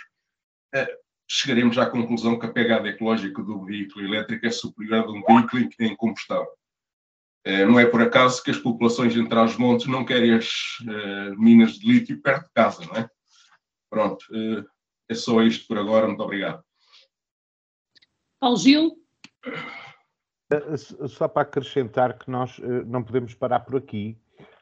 eh, 0.75 0.99
chegaremos 1.29 1.77
à 1.77 1.85
conclusão 1.85 2.39
que 2.39 2.47
a 2.47 2.53
pegada 2.53 2.89
ecológica 2.89 3.43
do 3.43 3.65
veículo 3.67 4.07
elétrico 4.07 4.47
é 4.47 4.51
superior 4.51 5.05
a 5.05 5.11
um 5.11 5.23
veículo 5.23 5.67
em 5.81 5.95
combustão. 5.95 6.47
Eh, 7.45 7.65
não 7.65 7.79
é 7.79 7.87
por 7.87 8.03
acaso 8.03 8.43
que 8.43 8.51
as 8.51 8.59
populações 8.59 9.17
em 9.17 9.29
trás-montes 9.29 9.87
não 9.87 10.05
querem 10.05 10.35
as 10.35 10.49
uh, 10.83 11.39
minas 11.41 11.73
de 11.73 11.87
lítio 11.87 12.21
perto 12.21 12.47
de 12.47 12.53
casa, 12.53 12.85
não 12.87 12.97
é? 12.97 13.09
Pronto, 13.91 14.25
uh, 14.31 14.65
é 15.09 15.15
só 15.15 15.43
isto 15.43 15.67
por 15.67 15.79
agora, 15.79 16.07
muito 16.07 16.23
obrigado. 16.23 16.63
Paulo 18.41 18.57
Gil? 18.57 18.97
Só 21.09 21.29
para 21.29 21.43
acrescentar 21.43 22.19
que 22.19 22.31
nós 22.31 22.59
não 22.87 23.03
podemos 23.03 23.35
parar 23.35 23.61
por 23.61 23.77
aqui, 23.77 24.19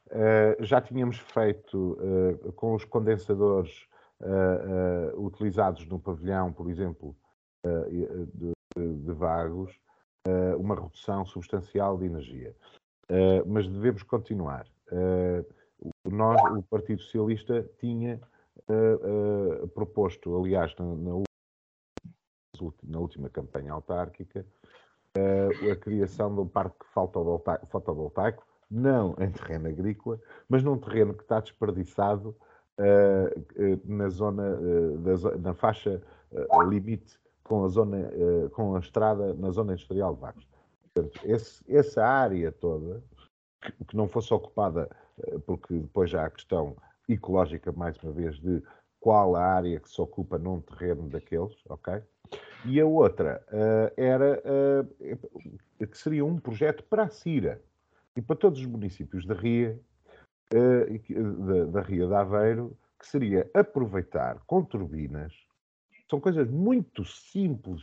Uh, 0.07 0.64
já 0.64 0.81
tínhamos 0.81 1.18
feito 1.18 1.99
uh, 2.01 2.53
com 2.53 2.74
os 2.74 2.85
condensadores 2.85 3.72
uh, 4.20 5.20
utilizados 5.20 5.85
no 5.87 5.99
pavilhão, 5.99 6.53
por 6.53 6.70
exemplo, 6.70 7.16
de, 8.35 8.53
de, 8.77 9.12
Vagos, 9.12 9.72
uma 10.59 10.74
redução 10.74 11.24
substancial 11.24 11.99
de 11.99 12.07
energia. 12.07 12.55
mas 13.47 13.68
devemos 13.68 14.03
continuar. 14.03 14.66
nós, 16.05 16.41
o 16.57 16.62
Partido 16.62 17.03
Socialista, 17.03 17.68
tinha 17.79 18.20
proposto, 19.74 20.37
aliás, 20.37 20.74
na, 20.77 20.85
na, 22.85 22.99
última 22.99 23.29
campanha 23.29 23.72
autárquica, 23.72 24.45
a 25.70 25.77
criação 25.77 26.35
de 26.35 26.41
um 26.41 26.49
parque 26.49 26.85
fotovoltaico 27.70 28.47
não 28.70 29.14
em 29.18 29.31
terreno 29.31 29.68
agrícola, 29.68 30.20
mas 30.49 30.62
num 30.62 30.79
terreno 30.79 31.14
que 31.14 31.22
está 31.22 31.41
desperdiçado 31.41 32.37
uh, 32.79 33.39
uh, 33.39 33.81
na 33.85 34.09
zona, 34.09 34.59
uh, 34.59 34.99
da, 34.99 35.39
na 35.39 35.55
faixa 35.55 36.03
limite 36.68 37.18
com 37.47 37.64
a 37.64 37.68
zona, 37.68 38.11
com 38.53 38.74
a 38.74 38.80
estrada 38.80 39.32
na 39.34 39.51
zona 39.51 39.72
industrial 39.72 40.14
de 40.14 40.20
Vagos. 40.20 40.47
Portanto, 40.92 41.20
esse, 41.24 41.62
essa 41.68 42.05
área 42.05 42.51
toda, 42.51 43.03
que, 43.61 43.84
que 43.84 43.97
não 43.97 44.09
fosse 44.09 44.34
ocupada, 44.34 44.88
porque 45.47 45.74
depois 45.74 46.11
já 46.11 46.22
há 46.22 46.26
a 46.26 46.30
questão 46.30 46.76
ecológica, 47.09 47.70
mais 47.72 47.97
uma 48.03 48.12
vez, 48.12 48.38
de 48.40 48.62
qual 49.01 49.36
a 49.36 49.44
área 49.44 49.78
que 49.78 49.88
se 49.88 50.01
ocupa 50.01 50.38
num 50.38 50.61
terreno 50.61 51.09
daqueles, 51.09 51.57
ok? 51.68 52.03
E 52.64 52.80
a 52.80 52.86
outra 52.86 53.44
era 53.97 54.42
que 55.78 55.97
seria 55.97 56.24
um 56.24 56.38
projeto 56.38 56.82
para 56.84 57.05
a 57.05 57.09
CIRA, 57.09 57.61
e 58.16 58.22
para 58.22 58.34
todos 58.34 58.59
os 58.59 58.66
municípios 58.66 59.26
da 59.26 59.34
Ria, 59.34 59.78
uh, 60.55 61.47
da, 61.47 61.64
da 61.66 61.80
Ria 61.82 62.07
de 62.07 62.14
Aveiro, 62.14 62.76
que 62.99 63.07
seria 63.07 63.49
aproveitar 63.53 64.40
com 64.47 64.64
turbinas, 64.64 65.45
são 66.09 66.20
coisas 66.20 66.48
muito 66.48 67.04
simples 67.04 67.82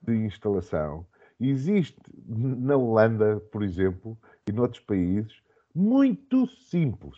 de 0.00 0.14
instalação. 0.14 1.06
Existe 1.40 2.00
na 2.26 2.76
Holanda, 2.76 3.40
por 3.50 3.62
exemplo, 3.62 4.16
e 4.46 4.52
noutros 4.52 4.82
países, 4.84 5.42
muito 5.74 6.46
simples. 6.46 7.16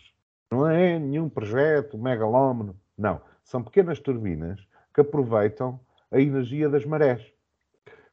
Não 0.51 0.67
é 0.67 0.97
nenhum 0.97 1.29
projeto 1.29 1.97
megalómano. 1.97 2.75
Não. 2.97 3.21
São 3.43 3.63
pequenas 3.63 3.99
turbinas 3.99 4.59
que 4.93 5.01
aproveitam 5.01 5.79
a 6.11 6.19
energia 6.19 6.69
das 6.69 6.85
marés. 6.85 7.21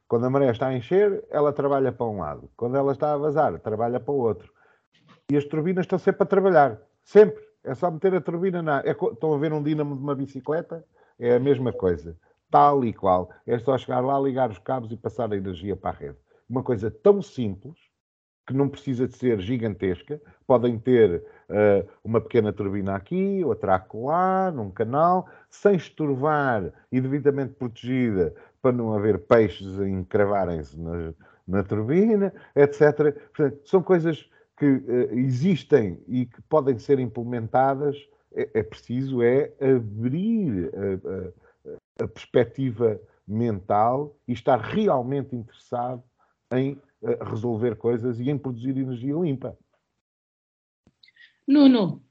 Quando 0.07 0.25
a 0.25 0.29
maré 0.29 0.51
está 0.51 0.67
a 0.67 0.75
encher, 0.75 1.23
ela 1.29 1.51
trabalha 1.51 1.91
para 1.91 2.05
um 2.05 2.19
lado. 2.19 2.49
Quando 2.55 2.77
ela 2.77 2.91
está 2.91 3.13
a 3.13 3.17
vazar, 3.17 3.59
trabalha 3.59 3.99
para 3.99 4.13
o 4.13 4.17
outro. 4.17 4.53
E 5.31 5.35
as 5.35 5.45
turbinas 5.45 5.85
estão 5.85 5.97
sempre 5.97 6.23
a 6.23 6.25
trabalhar. 6.27 6.79
Sempre. 7.03 7.43
É 7.63 7.73
só 7.73 7.89
meter 7.89 8.13
a 8.13 8.21
turbina 8.21 8.61
na. 8.61 8.81
É... 8.81 8.91
Estão 8.91 9.33
a 9.33 9.37
ver 9.37 9.51
um 9.51 9.63
dínamo 9.63 9.95
de 9.95 10.03
uma 10.03 10.13
bicicleta? 10.13 10.85
É 11.19 11.35
a 11.35 11.39
mesma 11.39 11.71
coisa. 11.71 12.17
Tal 12.49 12.85
e 12.85 12.93
qual. 12.93 13.29
É 13.45 13.57
só 13.59 13.77
chegar 13.77 14.01
lá, 14.01 14.19
ligar 14.19 14.49
os 14.49 14.59
cabos 14.59 14.91
e 14.91 14.97
passar 14.97 15.31
a 15.31 15.37
energia 15.37 15.75
para 15.75 15.89
a 15.89 15.99
rede. 15.99 16.17
Uma 16.49 16.63
coisa 16.63 16.91
tão 16.91 17.21
simples 17.21 17.77
que 18.45 18.53
não 18.53 18.69
precisa 18.69 19.07
de 19.07 19.17
ser 19.17 19.39
gigantesca. 19.39 20.21
Podem 20.45 20.77
ter 20.77 21.23
uh, 21.49 21.89
uma 22.03 22.21
pequena 22.21 22.53
turbina 22.53 22.95
aqui, 22.95 23.43
outra 23.43 23.75
acolá, 23.75 24.51
num 24.51 24.69
canal, 24.69 25.27
sem 25.49 25.75
estorvar 25.75 26.71
e 26.91 27.01
devidamente 27.01 27.53
protegida 27.53 28.35
para 28.61 28.71
não 28.71 28.93
haver 28.93 29.19
peixes 29.19 29.79
a 29.79 29.89
encravarem-se 29.89 30.79
na, 30.79 31.13
na, 31.47 31.63
turbina, 31.63 32.31
etc. 32.55 33.13
Portanto, 33.35 33.61
são 33.65 33.81
coisas 33.81 34.29
que 34.57 34.65
uh, 34.65 35.13
existem 35.13 35.99
e 36.07 36.27
que 36.27 36.41
podem 36.43 36.77
ser 36.77 36.99
implementadas. 36.99 37.97
É, 38.35 38.59
é 38.59 38.63
preciso 38.63 39.21
é 39.21 39.53
abrir 39.61 40.69
a, 40.75 42.01
a, 42.01 42.03
a, 42.03 42.07
perspectiva 42.07 42.99
mental 43.25 44.15
e 44.27 44.33
estar 44.33 44.59
realmente 44.59 45.35
interessado 45.35 46.03
em 46.51 46.73
uh, 47.01 47.23
resolver 47.23 47.75
coisas 47.75 48.19
e 48.19 48.29
em 48.29 48.37
produzir 48.37 48.77
energia 48.77 49.15
limpa. 49.15 49.57
Nuno, 51.47 52.05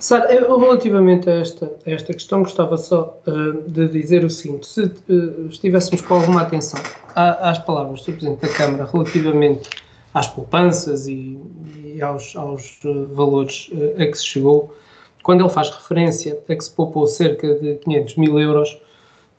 Sara, 0.00 0.32
eu, 0.32 0.58
relativamente 0.58 1.28
a 1.28 1.34
esta, 1.34 1.66
a 1.86 1.90
esta 1.90 2.14
questão, 2.14 2.42
gostava 2.42 2.78
só 2.78 3.22
uh, 3.26 3.70
de 3.70 3.86
dizer 3.88 4.24
o 4.24 4.30
seguinte: 4.30 4.66
se 4.66 4.84
uh, 4.84 5.46
estivéssemos 5.48 6.00
com 6.00 6.14
alguma 6.14 6.40
atenção 6.40 6.80
às 7.14 7.58
palavras 7.58 8.00
do 8.00 8.12
Presidente 8.12 8.40
da 8.40 8.48
Câmara 8.48 8.88
relativamente 8.90 9.68
às 10.14 10.26
poupanças 10.26 11.06
e, 11.06 11.38
aos, 12.02 12.34
aos 12.36 12.78
uh, 12.84 13.06
valores 13.14 13.70
a 13.98 14.06
que 14.06 14.14
se 14.14 14.26
chegou, 14.26 14.74
quando 15.22 15.40
ele 15.40 15.50
faz 15.50 15.70
referência 15.70 16.38
a 16.48 16.54
que 16.54 16.64
se 16.64 16.70
poupou 16.70 17.06
cerca 17.06 17.54
de 17.54 17.76
500 17.76 18.16
mil 18.16 18.40
euros, 18.40 18.80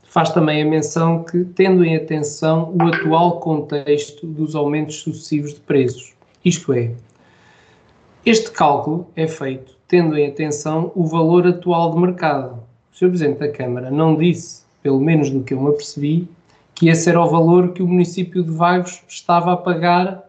faz 0.03 0.30
também 0.30 0.62
a 0.62 0.66
menção 0.66 1.24
que, 1.24 1.43
tendo 1.43 1.84
em 1.84 1.95
atenção 1.95 2.76
o 2.80 2.88
atual 2.88 3.39
contexto 3.39 4.28
dos 4.28 4.55
aumentos 4.55 4.97
sucessivos 4.97 5.53
de 5.53 5.59
preços. 5.62 6.14
Isto 6.43 6.74
é, 6.74 6.91
este 8.26 8.51
cálculo 8.51 9.07
é 9.16 9.28
feito 9.28 9.82
tendo 9.91 10.18
em 10.18 10.26
atenção 10.26 10.89
o 10.95 11.05
valor 11.05 11.45
atual 11.45 11.91
de 11.91 11.99
mercado. 11.99 12.64
O 12.93 12.95
Sr. 12.95 13.09
Presidente 13.09 13.39
da 13.39 13.51
Câmara 13.51 13.91
não 13.91 14.16
disse, 14.16 14.64
pelo 14.82 15.01
menos 15.01 15.30
do 15.30 15.43
que 15.43 15.53
eu 15.53 15.62
me 15.62 15.68
apercebi, 15.68 16.30
que 16.74 16.88
esse 16.88 17.09
era 17.09 17.22
o 17.22 17.30
valor 17.30 17.74
que 17.74 17.84
o 17.84 17.88
município 17.88 18.41
de 18.41 18.51
Vagos 18.51 19.03
estava 19.05 19.51
a 19.51 19.57
pagar 19.57 20.24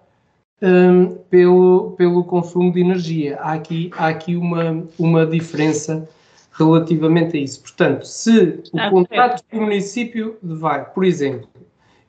um, 0.62 1.16
pelo, 1.28 1.94
pelo 1.98 2.24
consumo 2.24 2.72
de 2.72 2.80
energia. 2.80 3.36
Há 3.40 3.52
aqui, 3.52 3.90
há 3.96 4.08
aqui 4.08 4.36
uma, 4.36 4.86
uma 4.98 5.26
diferença 5.26 6.08
relativamente 6.52 7.36
a 7.36 7.40
isso. 7.40 7.60
Portanto, 7.62 8.06
se 8.06 8.62
o 8.72 8.78
ah, 8.78 8.90
contrato 8.90 9.42
do 9.50 9.60
município 9.60 10.36
de 10.42 10.54
Vagos, 10.54 10.92
por 10.94 11.04
exemplo, 11.04 11.48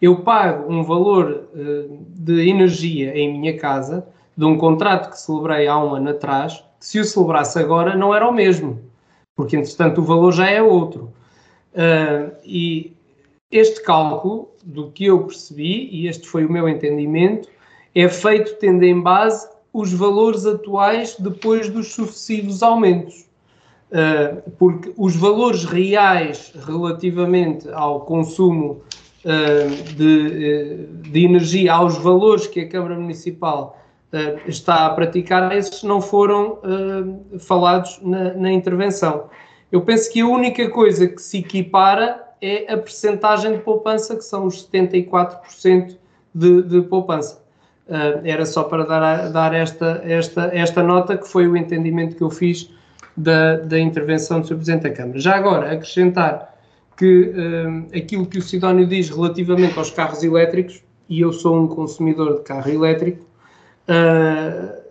eu 0.01 0.17
pago 0.17 0.71
um 0.71 0.83
valor 0.83 1.47
uh, 1.55 2.05
de 2.09 2.47
energia 2.47 3.17
em 3.17 3.39
minha 3.39 3.57
casa, 3.57 4.05
de 4.35 4.45
um 4.45 4.57
contrato 4.57 5.09
que 5.09 5.19
celebrei 5.19 5.67
há 5.67 5.81
um 5.81 5.95
ano 5.95 6.09
atrás, 6.09 6.63
se 6.79 6.99
o 6.99 7.05
celebrasse 7.05 7.57
agora 7.57 7.95
não 7.95 8.13
era 8.13 8.27
o 8.27 8.33
mesmo, 8.33 8.79
porque 9.35 9.55
entretanto 9.55 10.01
o 10.01 10.03
valor 10.03 10.31
já 10.33 10.49
é 10.49 10.61
outro. 10.61 11.13
Uh, 11.73 12.35
e 12.43 12.93
este 13.49 13.81
cálculo, 13.81 14.49
do 14.63 14.91
que 14.91 15.05
eu 15.05 15.23
percebi, 15.25 15.89
e 15.91 16.07
este 16.07 16.27
foi 16.27 16.45
o 16.45 16.51
meu 16.51 16.67
entendimento, 16.67 17.47
é 17.95 18.07
feito 18.07 18.55
tendo 18.55 18.83
em 18.83 18.99
base 18.99 19.47
os 19.71 19.91
valores 19.93 20.45
atuais 20.45 21.15
depois 21.17 21.69
dos 21.69 21.93
sucessivos 21.93 22.61
aumentos. 22.61 23.25
uh, 23.91 24.51
porque 24.57 24.93
os 24.97 25.15
valores 25.15 25.65
reais 25.65 26.51
relativamente 26.65 27.69
ao 27.69 28.01
consumo 28.01 28.81
uh, 29.23 29.93
de, 29.95 30.87
de, 31.09 31.25
energia, 31.25 31.73
aos 31.73 31.97
valores 31.97 32.47
que 32.47 32.61
a 32.61 32.69
Câmara 32.69 32.95
Municipal 32.95 33.79
está 34.45 34.85
a 34.85 34.89
praticar, 34.91 35.51
esses 35.57 35.81
não 35.81 35.99
foram 35.99 36.59
falados 37.39 37.99
na, 38.03 38.35
na 38.35 38.51
intervenção. 38.51 39.27
Eu 39.71 39.81
penso 39.81 40.11
que 40.13 40.21
a 40.21 40.27
única 40.27 40.69
coisa 40.69 41.07
que 41.07 41.19
se 41.19 41.39
equipara 41.39 42.23
é 42.39 42.71
a 42.71 42.77
percentagem 42.77 43.53
de 43.53 43.63
poupança, 43.63 44.15
que 44.15 44.23
são 44.23 44.45
os 44.45 44.69
74% 44.69 45.97
de, 46.35 46.61
de 46.61 46.81
poupança. 46.83 47.42
Uh, 47.87 48.21
era 48.23 48.45
só 48.45 48.63
para 48.63 48.85
dar, 48.85 49.29
dar 49.29 49.53
esta, 49.53 50.01
esta, 50.05 50.49
esta 50.53 50.81
nota, 50.81 51.17
que 51.17 51.27
foi 51.27 51.47
o 51.47 51.57
entendimento 51.57 52.15
que 52.15 52.23
eu 52.23 52.29
fiz 52.29 52.69
da, 53.15 53.57
da 53.57 53.79
intervenção 53.79 54.39
do 54.39 54.47
Sr. 54.47 54.55
Presidente 54.55 54.83
da 54.83 54.91
Câmara. 54.91 55.19
Já 55.19 55.35
agora, 55.35 55.71
acrescentar 55.71 56.53
que 56.95 57.33
uh, 57.35 57.97
aquilo 57.97 58.25
que 58.25 58.37
o 58.37 58.41
Sidónio 58.41 58.87
diz 58.87 59.09
relativamente 59.09 59.77
aos 59.77 59.89
carros 59.89 60.23
elétricos, 60.23 60.81
e 61.09 61.21
eu 61.21 61.33
sou 61.33 61.59
um 61.59 61.67
consumidor 61.67 62.35
de 62.37 62.41
carro 62.43 62.69
elétrico, 62.69 63.25
uh, 63.89 64.83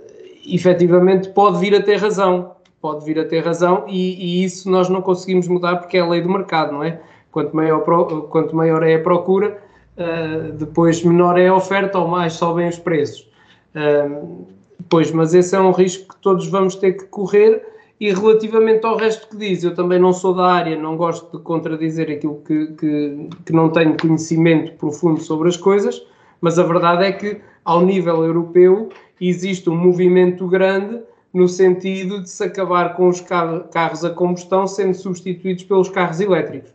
efetivamente 0.47 1.31
pode 1.31 1.59
vir 1.59 1.75
a 1.75 1.83
ter 1.83 1.97
razão, 1.97 2.57
pode 2.81 3.05
vir 3.05 3.19
a 3.19 3.25
ter 3.25 3.45
razão, 3.45 3.85
e, 3.89 4.41
e 4.41 4.45
isso 4.45 4.71
nós 4.71 4.89
não 4.89 5.01
conseguimos 5.01 5.49
mudar 5.49 5.77
porque 5.77 5.97
é 5.97 6.01
a 6.01 6.09
lei 6.09 6.21
do 6.21 6.29
mercado, 6.29 6.73
não 6.73 6.85
é? 6.85 7.01
Quanto 7.31 7.57
maior, 7.57 7.81
quanto 8.29 8.55
maior 8.55 8.83
é 8.83 8.97
a 8.97 9.01
procura, 9.01 9.57
uh, 9.97 10.53
depois 10.53 11.03
menor 11.03 11.39
é 11.39 11.49
a 11.49 11.55
oferta 11.55 11.99
ou 11.99 12.09
mais 12.09 12.35
sobem 12.35 12.69
os 12.69 12.79
preços. 12.79 13.29
Uh, 13.75 14.47
pois, 14.89 15.11
mas 15.11 15.35
esse 15.35 15.55
é 15.55 15.61
um 15.61 15.73
risco 15.73 16.15
que 16.15 16.21
todos 16.21 16.47
vamos 16.47 16.75
ter 16.75 16.93
que 16.93 17.05
correr. 17.07 17.67
E 18.01 18.13
relativamente 18.13 18.85
ao 18.85 18.97
resto 18.97 19.29
que 19.29 19.37
diz, 19.37 19.63
eu 19.63 19.75
também 19.75 19.99
não 19.99 20.13
sou 20.13 20.35
da 20.35 20.47
área, 20.47 20.77
não 20.77 20.97
gosto 20.97 21.37
de 21.37 21.43
contradizer 21.45 22.11
aquilo 22.11 22.43
que, 22.45 22.67
que, 22.73 23.29
que 23.47 23.53
não 23.53 23.71
tenho 23.71 23.97
conhecimento 23.97 24.73
profundo 24.73 25.21
sobre 25.21 25.49
as 25.49 25.57
coisas, 25.57 26.05
mas 26.41 26.59
a 26.59 26.65
verdade 26.65 27.05
é 27.05 27.13
que, 27.13 27.41
ao 27.65 27.87
nível 27.87 28.25
europeu, 28.25 28.89
existe 29.21 29.71
um 29.71 29.77
movimento 29.77 30.49
grande 30.49 31.01
no 31.33 31.47
sentido 31.47 32.21
de 32.21 32.29
se 32.29 32.43
acabar 32.43 32.95
com 32.97 33.09
os 33.09 33.21
carros 33.21 34.05
a 34.05 34.11
combustão 34.11 34.67
sendo 34.67 34.95
substituídos 34.95 35.63
pelos 35.65 35.89
carros 35.89 36.21
elétricos. 36.21 36.73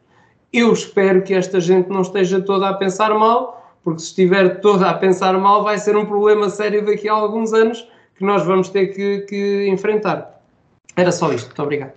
Eu 0.52 0.72
espero 0.72 1.24
que 1.24 1.34
esta 1.34 1.60
gente 1.60 1.90
não 1.90 2.02
esteja 2.02 2.42
toda 2.42 2.70
a 2.70 2.74
pensar 2.74 3.14
mal, 3.14 3.76
porque 3.84 4.00
se 4.00 4.08
estiver 4.08 4.62
toda 4.62 4.90
a 4.90 4.94
pensar 4.94 5.38
mal, 5.38 5.64
vai 5.64 5.78
ser 5.78 5.96
um 5.96 6.06
problema 6.06 6.50
sério 6.50 6.86
daqui 6.86 7.08
a 7.08 7.14
alguns 7.14 7.54
anos 7.54 7.88
que 8.16 8.26
nós 8.26 8.44
vamos 8.44 8.70
ter 8.70 8.88
que, 8.88 9.20
que 9.22 9.68
enfrentar. 9.68 10.42
Era 10.96 11.12
só 11.12 11.32
isto. 11.32 11.48
Muito 11.48 11.64
obrigado. 11.64 11.94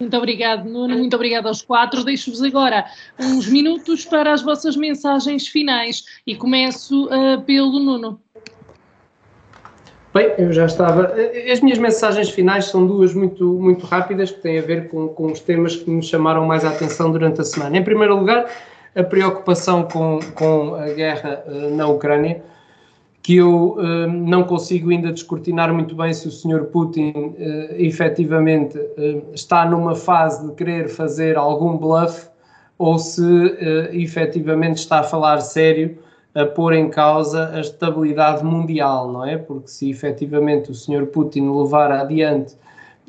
Muito 0.00 0.16
obrigado, 0.16 0.64
Nuno. 0.68 0.96
Muito 0.96 1.14
obrigado 1.14 1.46
aos 1.46 1.62
quatro. 1.62 2.04
Deixo-vos 2.04 2.42
agora 2.42 2.84
uns 3.18 3.48
minutos 3.48 4.04
para 4.04 4.32
as 4.32 4.42
vossas 4.42 4.76
mensagens 4.76 5.48
finais 5.48 6.04
e 6.26 6.36
começo 6.36 7.06
uh, 7.06 7.40
pelo 7.42 7.78
Nuno. 7.80 8.20
Bem, 10.18 10.32
eu 10.36 10.52
já 10.52 10.66
estava. 10.66 11.14
As 11.52 11.60
minhas 11.60 11.78
mensagens 11.78 12.28
finais 12.28 12.64
são 12.64 12.84
duas 12.84 13.14
muito, 13.14 13.44
muito 13.44 13.86
rápidas, 13.86 14.32
que 14.32 14.40
têm 14.40 14.58
a 14.58 14.62
ver 14.62 14.88
com, 14.88 15.06
com 15.06 15.26
os 15.26 15.38
temas 15.38 15.76
que 15.76 15.88
me 15.88 16.02
chamaram 16.02 16.44
mais 16.44 16.64
a 16.64 16.70
atenção 16.70 17.12
durante 17.12 17.40
a 17.40 17.44
semana. 17.44 17.76
Em 17.76 17.84
primeiro 17.84 18.16
lugar, 18.16 18.46
a 18.96 19.04
preocupação 19.04 19.84
com, 19.84 20.18
com 20.34 20.74
a 20.74 20.86
guerra 20.86 21.44
uh, 21.46 21.72
na 21.72 21.86
Ucrânia, 21.86 22.42
que 23.22 23.36
eu 23.36 23.76
uh, 23.78 24.08
não 24.08 24.42
consigo 24.42 24.90
ainda 24.90 25.12
descortinar 25.12 25.72
muito 25.72 25.94
bem 25.94 26.12
se 26.12 26.26
o 26.26 26.32
Sr. 26.32 26.64
Putin 26.64 27.12
uh, 27.12 27.74
efetivamente 27.76 28.76
uh, 28.76 29.22
está 29.32 29.64
numa 29.64 29.94
fase 29.94 30.48
de 30.48 30.52
querer 30.54 30.88
fazer 30.88 31.36
algum 31.36 31.76
bluff 31.76 32.26
ou 32.76 32.98
se 32.98 33.22
uh, 33.22 33.88
efetivamente 33.92 34.78
está 34.78 34.98
a 34.98 35.04
falar 35.04 35.38
sério 35.42 35.96
a 36.38 36.46
pôr 36.46 36.72
em 36.72 36.88
causa 36.88 37.50
a 37.52 37.60
estabilidade 37.60 38.44
mundial, 38.44 39.10
não 39.10 39.26
é? 39.26 39.36
Porque 39.36 39.66
se 39.66 39.90
efetivamente 39.90 40.70
o 40.70 40.74
Sr. 40.74 41.06
Putin 41.06 41.50
levar 41.50 41.90
adiante 41.90 42.54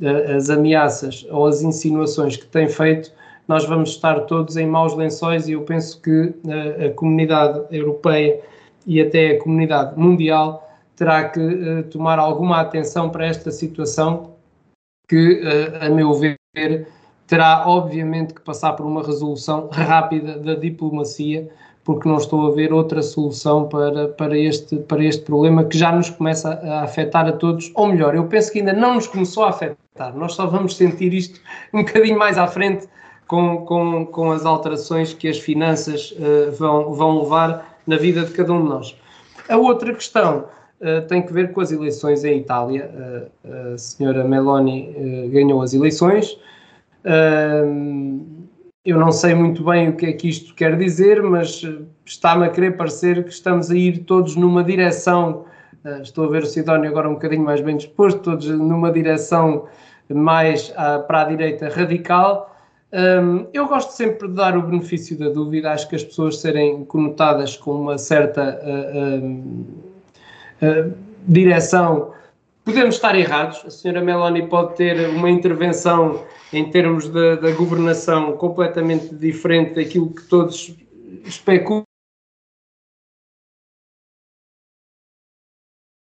uh, 0.02 0.36
as 0.36 0.50
ameaças 0.50 1.28
ou 1.30 1.46
as 1.46 1.62
insinuações 1.62 2.36
que 2.36 2.48
tem 2.48 2.68
feito, 2.68 3.12
nós 3.48 3.66
vamos 3.66 3.92
estar 3.92 4.22
todos 4.22 4.58
em 4.58 4.66
maus 4.66 4.96
lençóis 4.96 5.48
e 5.48 5.52
eu 5.52 5.62
penso 5.62 6.02
que 6.02 6.10
uh, 6.10 6.88
a 6.88 6.94
comunidade 6.96 7.62
europeia 7.70 8.42
e 8.88 9.00
até 9.00 9.32
a 9.32 9.40
comunidade 9.40 9.96
mundial 9.96 10.68
terá 10.96 11.30
que 11.30 11.40
uh, 11.40 11.84
tomar 11.84 12.18
alguma 12.18 12.60
atenção 12.60 13.12
para 13.12 13.28
esta 13.28 13.52
situação 13.52 14.32
que, 15.08 15.42
a 15.82 15.90
meu 15.90 16.14
ver, 16.14 16.38
terá 17.26 17.68
obviamente 17.68 18.32
que 18.32 18.42
passar 18.42 18.74
por 18.74 18.86
uma 18.86 19.04
resolução 19.04 19.68
rápida 19.72 20.38
da 20.38 20.54
diplomacia 20.54 21.50
porque 21.84 22.08
não 22.08 22.18
estou 22.18 22.48
a 22.48 22.56
ver 22.56 22.72
outra 22.74 23.02
solução 23.02 23.68
para, 23.68 24.10
para, 24.10 24.38
este, 24.38 24.78
para 24.78 25.04
este 25.04 25.24
problema 25.24 25.64
que 25.64 25.78
já 25.78 25.92
nos 25.92 26.10
começa 26.10 26.54
a 26.64 26.84
afetar 26.84 27.28
a 27.28 27.32
todos, 27.32 27.72
ou 27.76 27.88
melhor, 27.88 28.16
eu 28.16 28.26
penso 28.26 28.52
que 28.52 28.60
ainda 28.60 28.74
não 28.74 28.96
nos 28.96 29.08
começou 29.08 29.44
a 29.44 29.50
afetar, 29.50 30.16
nós 30.16 30.34
só 30.34 30.46
vamos 30.46 30.76
sentir 30.76 31.14
isto 31.14 31.40
um 31.74 31.84
bocadinho 31.84 32.18
mais 32.18 32.38
à 32.38 32.48
frente 32.48 32.88
com, 33.28 33.66
com, 33.66 34.06
com 34.06 34.32
as 34.32 34.46
alterações 34.46 35.14
que 35.14 35.28
as 35.28 35.40
finanças 35.40 36.12
uh, 36.12 36.52
vão, 36.58 36.94
vão 36.94 37.22
levar 37.24 37.78
na 37.86 37.98
vida 37.98 38.24
de 38.24 38.32
cada 38.32 38.52
um 38.54 38.64
de 38.64 38.70
nós. 38.70 38.96
A 39.48 39.58
outra 39.58 39.94
questão 39.94 40.46
uh, 40.82 41.08
tem 41.08 41.22
que 41.22 41.32
ver 41.32 41.52
com 41.54 41.62
as 41.62 41.72
eleições 41.72 42.24
em 42.24 42.38
Itália. 42.40 42.90
Uh, 43.44 43.74
a 43.74 43.78
senhora 43.78 44.24
Meloni 44.24 45.30
ganhou 45.32 45.62
as 45.62 45.74
eleições 45.74 46.38
eu 48.86 48.98
não 48.98 49.12
sei 49.12 49.36
muito 49.36 49.64
bem 49.64 49.90
o 49.90 49.96
que 49.96 50.06
é 50.06 50.14
que 50.14 50.30
isto 50.30 50.54
quer 50.56 50.78
dizer, 50.78 51.22
mas 51.22 51.62
eh, 51.64 51.82
está-me 52.06 52.46
a 52.46 52.50
querer 52.50 52.78
parecer 52.78 53.24
que 53.24 53.32
estamos 53.32 53.70
a 53.70 53.76
ir 53.76 54.00
todos 54.00 54.36
numa 54.36 54.64
direção. 54.64 55.46
Uh, 55.84 56.02
estou 56.02 56.26
a 56.26 56.30
ver 56.30 56.44
o 56.44 56.46
Sidónio 56.46 56.90
agora 56.90 57.10
um 57.10 57.14
bocadinho 57.14 57.44
mais 57.44 57.62
bem 57.62 57.78
disposto, 57.78 58.20
todos 58.20 58.48
numa 58.48 58.92
direção 58.92 59.68
mais 60.10 60.70
uh, 60.70 61.06
para 61.08 61.22
a 61.22 61.24
direita 61.26 61.70
radical. 61.70 62.56
Um, 62.92 63.46
eu 63.54 63.68
gosto 63.68 63.92
sempre 63.92 64.28
de 64.28 64.34
dar 64.34 64.58
o 64.58 64.64
benefício 64.64 65.18
da 65.18 65.30
dúvida, 65.30 65.72
acho 65.72 65.88
que 65.88 65.96
as 65.96 66.04
pessoas 66.04 66.40
serem 66.40 66.84
conotadas 66.86 67.56
com 67.56 67.72
uma 67.72 67.98
certa 67.98 68.60
uh, 68.64 69.84
direção. 71.28 72.12
Podemos 72.70 72.96
estar 72.96 73.16
errados, 73.16 73.66
a 73.66 73.72
senhora 73.72 74.00
Meloni 74.00 74.48
pode 74.48 74.76
ter 74.76 75.10
uma 75.10 75.28
intervenção 75.28 76.24
em 76.54 76.70
termos 76.70 77.10
da, 77.10 77.36
da 77.36 77.52
governação 77.52 78.38
completamente 78.38 79.16
diferente 79.16 79.74
daquilo 79.74 80.14
que 80.14 80.22
todos 80.28 80.78
especulam. 81.26 81.82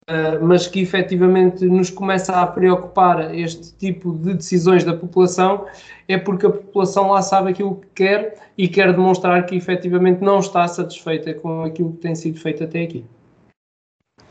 Uh, 0.10 0.44
mas 0.44 0.68
que 0.68 0.82
efetivamente 0.82 1.64
nos 1.64 1.90
começa 1.90 2.42
a 2.42 2.46
preocupar 2.46 3.34
este 3.34 3.74
tipo 3.78 4.12
de 4.18 4.34
decisões 4.34 4.84
da 4.84 4.94
população, 4.94 5.66
é 6.06 6.18
porque 6.18 6.46
a 6.46 6.50
população 6.50 7.12
lá 7.12 7.22
sabe 7.22 7.52
aquilo 7.52 7.78
que 7.78 7.88
quer 7.96 8.52
e 8.58 8.68
quer 8.68 8.92
demonstrar 8.92 9.46
que 9.46 9.56
efetivamente 9.56 10.22
não 10.22 10.40
está 10.40 10.68
satisfeita 10.68 11.34
com 11.34 11.64
aquilo 11.64 11.94
que 11.94 12.00
tem 12.00 12.14
sido 12.14 12.38
feito 12.38 12.62
até 12.62 12.84
aqui. 12.84 13.06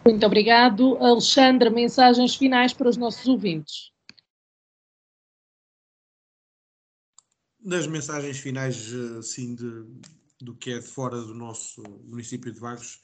Muito 0.05 0.26
obrigado. 0.26 0.96
Alexandre, 0.98 1.70
mensagens 1.70 2.34
finais 2.34 2.72
para 2.72 2.88
os 2.88 2.96
nossos 2.96 3.26
ouvintes. 3.26 3.90
das 7.62 7.86
mensagens 7.86 8.38
finais, 8.38 8.92
assim, 9.18 9.55
de, 9.55 9.84
do 10.40 10.55
que 10.57 10.72
é 10.72 10.78
de 10.78 10.86
fora 10.86 11.20
do 11.20 11.34
nosso 11.34 11.82
município 12.05 12.53
de 12.53 12.59
Vagos, 12.59 13.01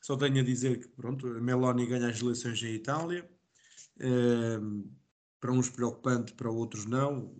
só 0.00 0.16
tenho 0.16 0.40
a 0.40 0.44
dizer 0.44 0.78
que, 0.78 0.88
pronto, 0.88 1.26
a 1.26 1.40
Meloni 1.40 1.86
ganha 1.86 2.08
as 2.08 2.20
eleições 2.20 2.62
em 2.62 2.74
Itália, 2.74 3.28
eh, 3.98 4.58
para 5.40 5.52
uns 5.52 5.68
preocupante, 5.68 6.32
para 6.34 6.50
outros 6.50 6.86
não. 6.86 7.34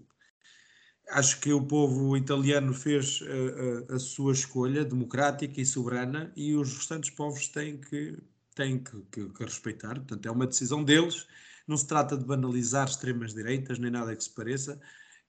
Acho 1.11 1.40
que 1.40 1.52
o 1.52 1.64
povo 1.64 2.16
italiano 2.16 2.74
fez 2.74 3.20
a, 3.22 3.92
a, 3.92 3.96
a 3.96 3.98
sua 4.00 4.32
escolha 4.32 4.84
democrática 4.84 5.61
e 5.61 5.66
soberana 5.66 6.32
e 6.34 6.57
os 6.57 6.74
restantes 6.74 7.11
povos 7.11 7.46
têm 7.46 7.80
que, 7.80 8.18
têm 8.57 8.82
que, 8.82 9.00
que, 9.12 9.28
que 9.28 9.44
respeitar. 9.44 9.94
Portanto, 9.94 10.26
é 10.26 10.30
uma 10.30 10.46
decisão 10.46 10.82
deles. 10.82 11.26
Não 11.68 11.76
se 11.76 11.86
trata 11.86 12.16
de 12.16 12.24
banalizar 12.24 12.88
extremas 12.88 13.32
direitas, 13.32 13.78
nem 13.78 13.90
nada 13.90 14.16
que 14.16 14.24
se 14.24 14.30
pareça. 14.30 14.80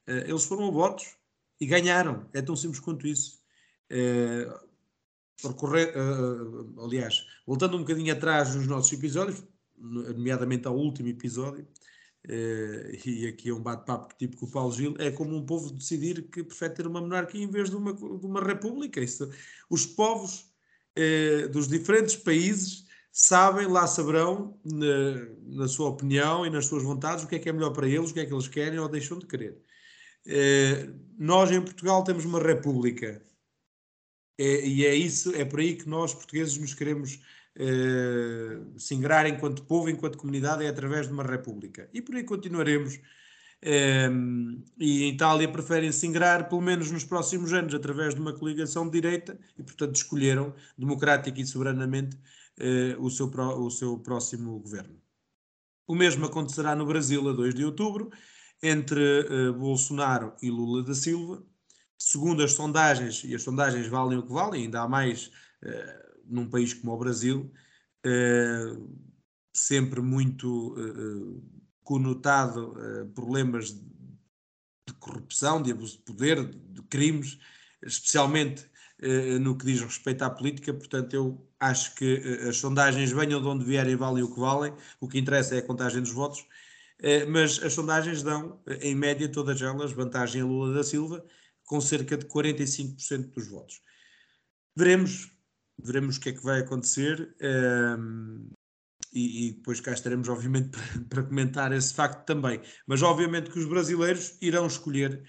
Uh, 0.07 0.23
eles 0.25 0.45
foram 0.45 0.67
a 0.67 0.71
votos, 0.71 1.15
e 1.59 1.65
ganharam. 1.65 2.28
É 2.34 2.41
tão 2.41 2.55
simples 2.55 2.80
quanto 2.80 3.05
isso. 3.05 3.39
É, 3.89 4.47
correr, 5.57 5.93
uh, 5.95 6.86
aliás, 6.86 7.25
voltando 7.45 7.78
um 7.78 7.82
bocadinho 7.82 8.13
atrás 8.13 8.55
nos 8.55 8.65
nossos 8.65 8.91
episódios, 8.93 9.43
nomeadamente 9.78 10.67
ao 10.67 10.75
último 10.75 11.09
episódio, 11.09 11.67
e 13.05 13.28
aqui 13.28 13.49
é 13.49 13.53
um 13.53 13.61
bate-papo 13.61 14.13
tipo 14.17 14.36
com 14.36 14.47
o 14.47 14.51
Paulo 14.51 14.73
Gil, 14.73 14.95
é 14.97 15.09
como 15.11 15.36
um 15.36 15.45
povo 15.45 15.71
decidir 15.71 16.23
que 16.23 16.43
prefere 16.43 16.73
ter 16.73 16.88
uma 16.88 16.99
monarquia 16.99 17.41
em 17.41 17.49
vez 17.49 17.69
de 17.69 17.75
uma, 17.78 17.93
de 17.93 18.25
uma 18.25 18.43
república. 18.43 18.99
Isso, 18.99 19.30
os 19.69 19.86
povos 19.86 20.51
dos 21.53 21.67
diferentes 21.69 22.17
países 22.17 22.86
sabem, 23.18 23.65
lá 23.65 23.88
saberão, 23.88 24.59
na, 24.63 25.57
na, 25.61 25.68
sua 25.68 25.89
opinião 25.89 26.45
e 26.45 26.51
nas 26.51 26.68
suas 26.68 26.84
vontades, 26.84 27.24
o 27.24 27.28
que 27.28 27.36
é 27.36 27.39
que 27.39 27.49
é 27.49 27.51
melhor 27.51 27.72
para 27.72 27.88
eles, 27.88 28.11
o 28.11 28.13
que 28.13 28.20
é 28.20 28.26
que 28.28 28.34
eles 28.34 28.47
querem 28.47 28.78
ou 28.78 28.88
deixam 28.88 29.18
de 29.18 29.26
querer. 29.26 29.57
Eh, 30.28 30.89
nós 31.18 31.49
em 31.51 31.59
Portugal 31.59 32.03
temos 32.03 32.26
uma 32.26 32.39
república 32.39 33.20
é, 34.38 34.68
e 34.68 34.86
é 34.86 34.93
isso, 34.93 35.34
é 35.36 35.43
por 35.43 35.59
aí 35.59 35.76
que 35.76 35.89
nós 35.89 36.13
portugueses 36.13 36.57
nos 36.59 36.76
queremos 36.76 37.20
eh, 37.55 38.59
singrar 38.78 39.26
enquanto 39.26 39.63
povo, 39.65 39.89
enquanto 39.89 40.18
comunidade, 40.18 40.63
é 40.63 40.70
através 40.70 41.07
de 41.07 41.13
uma 41.13 41.24
república. 41.24 41.89
E 41.93 42.01
por 42.03 42.15
aí 42.15 42.24
continuaremos. 42.24 42.99
Um, 44.11 44.63
e 44.78 45.05
em 45.05 45.13
Itália 45.13 45.51
preferem 45.51 45.91
singrar, 45.91 46.47
pelo 46.47 46.61
menos 46.61 46.91
nos 46.91 47.03
próximos 47.03 47.51
anos, 47.51 47.74
através 47.74 48.13
de 48.13 48.22
uma 48.22 48.32
coligação 48.32 48.86
de 48.86 49.01
direita 49.01 49.39
e, 49.57 49.63
portanto, 49.63 49.95
escolheram 49.95 50.53
democrática 50.78 51.41
e 51.41 51.45
soberanamente 51.47 52.15
uh, 52.60 53.03
o, 53.03 53.10
seu, 53.10 53.28
o 53.28 53.70
seu 53.70 53.97
próximo 53.99 54.60
governo. 54.60 54.99
O 55.88 55.95
mesmo 55.95 56.26
acontecerá 56.26 56.76
no 56.76 56.86
Brasil 56.86 57.28
a 57.30 57.34
2 57.34 57.55
de 57.55 57.66
outubro, 57.66 58.12
entre 58.62 59.22
uh, 59.22 59.53
Bolsonaro 59.53 60.36
e 60.41 60.49
Lula 60.49 60.84
da 60.84 60.93
Silva. 60.93 61.43
Segundo 61.97 62.43
as 62.43 62.53
sondagens, 62.53 63.24
e 63.24 63.34
as 63.34 63.43
sondagens 63.43 63.88
valem 63.88 64.18
o 64.18 64.24
que 64.24 64.34
valem, 64.34 64.64
ainda 64.64 64.82
há 64.82 64.88
mais 64.88 65.28
uh, 65.64 66.24
num 66.26 66.49
país 66.49 66.74
como 66.74 66.93
o 66.93 66.97
Brasil, 66.97 67.51
sempre 69.53 70.01
muito 70.01 70.76
conotado 71.84 72.74
problemas 73.14 73.72
de 73.72 74.93
corrupção, 74.99 75.62
de 75.62 75.72
abuso 75.72 75.97
de 75.97 76.03
poder, 76.03 76.45
de 76.45 76.82
crimes, 76.84 77.38
especialmente 77.82 78.70
no 79.39 79.57
que 79.57 79.65
diz 79.65 79.81
respeito 79.81 80.23
à 80.23 80.29
política, 80.29 80.73
portanto, 80.73 81.13
eu 81.13 81.47
acho 81.59 81.95
que 81.95 82.21
eh, 82.23 82.49
as 82.49 82.57
sondagens 82.57 83.11
venham 83.11 83.41
de 83.41 83.47
onde 83.47 83.65
vierem, 83.65 83.95
valem 83.95 84.23
o 84.23 84.33
que 84.33 84.39
valem, 84.39 84.73
o 84.99 85.07
que 85.07 85.17
interessa 85.17 85.55
é 85.55 85.59
a 85.59 85.65
contagem 85.65 86.01
dos 86.01 86.11
votos, 86.11 86.45
eh, 86.99 87.25
mas 87.25 87.61
as 87.63 87.73
sondagens 87.73 88.23
dão, 88.23 88.61
em 88.81 88.95
média, 88.95 89.29
todas 89.31 89.61
elas, 89.61 89.91
vantagem 89.91 90.41
a 90.41 90.45
Lula 90.45 90.73
da 90.73 90.83
Silva, 90.83 91.23
com 91.63 91.81
cerca 91.81 92.17
de 92.17 92.25
45% 92.25 93.33
dos 93.33 93.47
votos. 93.47 93.81
Veremos, 94.75 95.31
veremos 95.81 96.17
o 96.17 96.19
que 96.19 96.29
é 96.29 96.33
que 96.33 96.43
vai 96.43 96.59
acontecer. 96.59 97.35
Um, 97.99 98.49
e, 99.13 99.53
depois 99.53 99.79
cá 99.81 99.91
estaremos, 99.93 100.29
obviamente, 100.29 100.69
para, 100.77 101.01
para, 101.09 101.23
comentar 101.23 101.71
esse 101.71 101.93
facto 101.93 102.25
também. 102.25 102.61
Mas, 102.85 103.01
obviamente, 103.01 103.49
que 103.49 103.59
os 103.59 103.65
brasileiros 103.65 104.37
irão 104.41 104.67
escolher 104.67 105.23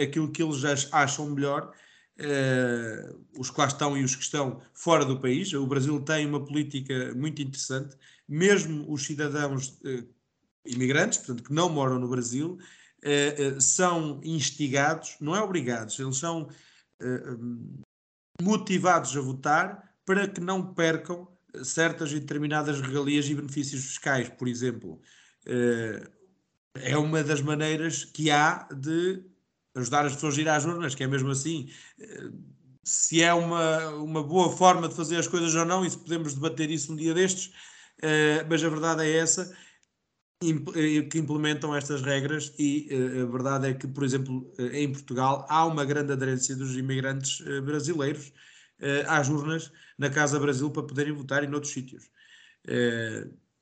aquilo 0.00 0.30
que 0.30 0.42
eles 0.42 0.62
acham 0.92 1.30
melhor 1.30 1.74
uh, 2.20 3.24
os 3.38 3.50
que 3.50 3.60
lá 3.60 3.66
estão 3.66 3.96
e 3.96 4.04
os 4.04 4.14
que 4.14 4.22
estão 4.22 4.60
fora 4.72 5.04
do 5.04 5.20
país. 5.20 5.52
O 5.52 5.66
Brasil 5.66 6.00
tem 6.00 6.26
uma 6.26 6.44
política 6.44 7.14
muito 7.14 7.42
interessante, 7.42 7.96
mesmo 8.28 8.90
os 8.90 9.04
cidadãos 9.04 9.68
uh, 9.84 10.06
imigrantes, 10.64 11.18
portanto, 11.18 11.42
que 11.44 11.52
não 11.52 11.68
moram 11.68 11.98
no 11.98 12.08
Brasil, 12.08 12.58
uh, 12.58 13.60
são 13.60 14.20
instigados, 14.22 15.16
não 15.20 15.34
é 15.34 15.40
obrigados, 15.40 15.98
eles 15.98 16.16
são 16.16 16.48
motivados 18.40 19.14
a 19.14 19.20
votar 19.20 19.94
para 20.06 20.26
que 20.26 20.40
não 20.40 20.72
percam 20.72 21.28
certas 21.62 22.12
e 22.12 22.20
determinadas 22.20 22.80
regalias 22.80 23.26
e 23.26 23.34
benefícios 23.34 23.84
fiscais, 23.84 24.28
por 24.30 24.48
exemplo. 24.48 24.98
É 26.74 26.96
uma 26.96 27.22
das 27.22 27.42
maneiras 27.42 28.04
que 28.04 28.30
há 28.30 28.66
de 28.72 29.22
ajudar 29.74 30.06
as 30.06 30.14
pessoas 30.14 30.38
a 30.38 30.40
ir 30.40 30.48
às 30.48 30.64
urnas, 30.64 30.94
que 30.94 31.04
é 31.04 31.06
mesmo 31.06 31.30
assim. 31.30 31.68
Se 32.82 33.22
é 33.22 33.32
uma, 33.32 33.88
uma 33.96 34.22
boa 34.22 34.54
forma 34.54 34.88
de 34.88 34.94
fazer 34.94 35.16
as 35.16 35.26
coisas 35.26 35.54
ou 35.54 35.64
não, 35.64 35.84
e 35.84 35.90
se 35.90 35.98
podemos 35.98 36.34
debater 36.34 36.70
isso 36.70 36.92
um 36.92 36.96
dia 36.96 37.14
destes, 37.14 37.46
uh, 37.46 38.46
mas 38.48 38.62
a 38.62 38.68
verdade 38.68 39.02
é 39.02 39.16
essa, 39.16 39.56
eh, 40.42 41.02
que 41.02 41.18
implementam 41.18 41.74
estas 41.74 42.02
regras 42.02 42.52
e 42.58 42.88
a 43.22 43.24
verdade 43.24 43.68
é 43.68 43.74
que, 43.74 43.86
por 43.86 44.04
exemplo, 44.04 44.52
em 44.58 44.92
Portugal 44.92 45.46
há 45.48 45.64
uma 45.64 45.86
grande 45.86 46.12
aderência 46.12 46.54
dos 46.54 46.76
imigrantes 46.76 47.40
brasileiros 47.62 48.30
às 49.06 49.28
urnas 49.30 49.72
na 49.96 50.10
Casa 50.10 50.38
Brasil 50.38 50.70
para 50.70 50.82
poderem 50.82 51.14
votar 51.14 51.42
e 51.44 51.46
noutros 51.46 51.72
sítios. 51.72 52.10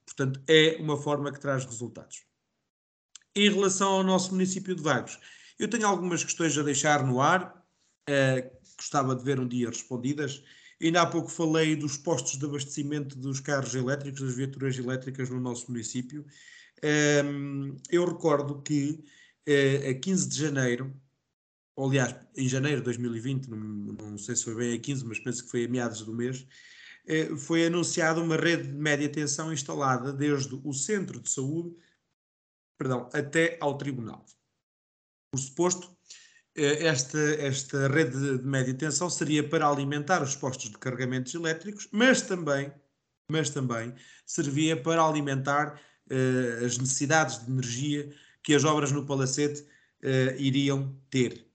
portanto, 0.04 0.42
é 0.48 0.76
uma 0.80 0.96
forma 0.96 1.30
que 1.30 1.38
traz 1.38 1.64
resultados. 1.64 2.24
Em 3.36 3.48
relação 3.48 3.92
ao 3.92 4.02
nosso 4.02 4.32
município 4.32 4.74
de 4.74 4.82
Vagos, 4.82 5.20
eu 5.58 5.68
tenho 5.68 5.86
algumas 5.86 6.24
questões 6.24 6.56
a 6.56 6.62
deixar 6.62 7.04
no 7.04 7.20
ar, 7.20 7.64
uh, 8.08 8.76
gostava 8.76 9.14
de 9.14 9.24
ver 9.24 9.38
um 9.38 9.46
dia 9.46 9.68
respondidas. 9.68 10.42
Ainda 10.80 11.02
há 11.02 11.06
pouco 11.06 11.28
falei 11.28 11.76
dos 11.76 11.96
postos 11.96 12.38
de 12.38 12.44
abastecimento 12.44 13.16
dos 13.16 13.38
carros 13.40 13.74
elétricos, 13.74 14.20
das 14.20 14.34
viaturas 14.34 14.76
elétricas 14.76 15.30
no 15.30 15.40
nosso 15.40 15.70
município. 15.70 16.26
Um, 16.82 16.86
ehm, 16.88 17.76
eu 17.90 18.04
recordo 18.04 18.60
que 18.62 19.04
uh, 19.48 19.90
a 19.90 19.94
15 19.94 20.28
de 20.28 20.36
janeiro, 20.36 20.92
ou, 21.76 21.88
aliás, 21.88 22.16
em 22.36 22.48
janeiro 22.48 22.78
de 22.78 22.84
2020, 22.86 23.46
não, 23.48 23.58
não, 23.58 24.18
sei 24.18 24.34
se 24.34 24.44
foi 24.44 24.56
bem 24.56 24.74
a 24.74 24.80
15, 24.80 25.04
mas 25.04 25.20
penso 25.20 25.44
que 25.44 25.50
foi 25.50 25.64
a 25.66 25.68
meados 25.68 26.02
do 26.02 26.12
mês, 26.12 26.44
uh, 27.06 27.36
foi 27.36 27.66
anunciada 27.66 28.20
uma 28.20 28.36
rede 28.36 28.64
de 28.64 28.74
média 28.74 29.08
tensão 29.08 29.52
instalada 29.52 30.12
desde 30.12 30.60
o 30.64 30.72
centro 30.72 31.20
de 31.20 31.30
saúde 31.30 31.76
perdão, 32.82 33.08
até 33.12 33.56
ao 33.60 33.78
tribunal. 33.78 34.26
Por 35.32 35.40
suposto, 35.40 35.96
eh, 36.54 36.86
esta, 36.86 37.18
esta 37.18 37.88
rede 37.88 38.38
de 38.38 38.46
média 38.46 38.74
tensão 38.74 39.08
seria 39.08 39.42
para 39.48 39.66
alimentar 39.66 40.22
os 40.22 40.36
postos 40.36 40.68
de 40.68 40.76
carregamentos 40.76 41.34
elétricos, 41.34 41.88
mas 41.90 42.20
também, 42.20 42.70
mas 43.30 43.48
também 43.48 43.94
servia 44.26 44.76
para 44.76 45.02
alimentar 45.02 45.80
uh, 46.10 46.66
as 46.66 46.76
necessidades 46.76 47.42
de 47.42 47.50
energia 47.50 48.14
que 48.42 48.54
as 48.54 48.62
obras 48.64 48.92
no 48.92 49.06
Palacete 49.06 49.62
uh, 49.62 50.36
iriam 50.36 50.94
ter. 51.08 51.46